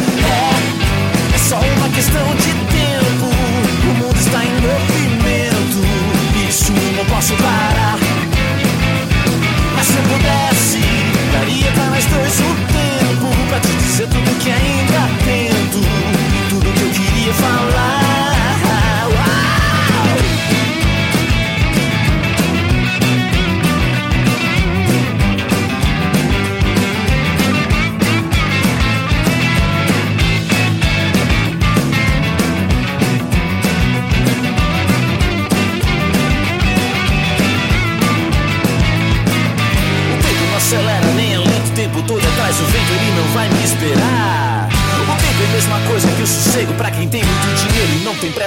É 1.34 1.38
só 1.38 1.56
uma 1.56 1.88
questão 1.88 2.26
de 2.36 2.52
tempo. 2.76 3.26
O 3.90 3.94
mundo 4.04 4.16
está 4.18 4.44
em 4.44 4.52
movimento, 4.60 6.48
isso 6.48 6.72
não 6.72 7.04
posso 7.06 7.34
parar. 7.34 7.98
Mas 9.76 9.86
se 9.86 9.92
eu 9.92 10.02
pudesse, 10.02 10.55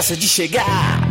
pressa 0.10 0.16
de 0.16 0.28
chegar. 0.28 1.01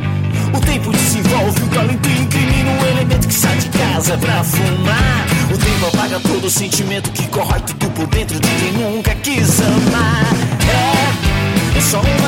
O 0.57 0.61
tempo 0.61 0.91
desenvolve 0.91 1.63
o 1.63 1.69
talento 1.69 2.09
e 2.09 2.23
incrimina 2.23 2.71
um 2.71 2.87
elemento 2.87 3.29
que 3.29 3.35
sai 3.35 3.57
de 3.59 3.69
casa 3.69 4.17
pra 4.19 4.43
fumar. 4.43 5.27
O 5.53 5.59
tempo 5.59 5.87
apaga 5.87 6.21
todo 6.21 6.47
o 6.47 6.51
sentimento 6.51 7.11
que 7.13 7.29
corrói 7.29 7.61
tudo 7.61 7.91
por 7.91 8.07
dentro 8.09 8.41
de 8.41 8.49
quem 8.49 8.73
nunca 8.73 9.15
quis 9.17 9.61
amar. 9.61 10.35
É, 11.75 11.79
é 11.79 11.81
só 11.81 12.01
uma 12.01 12.28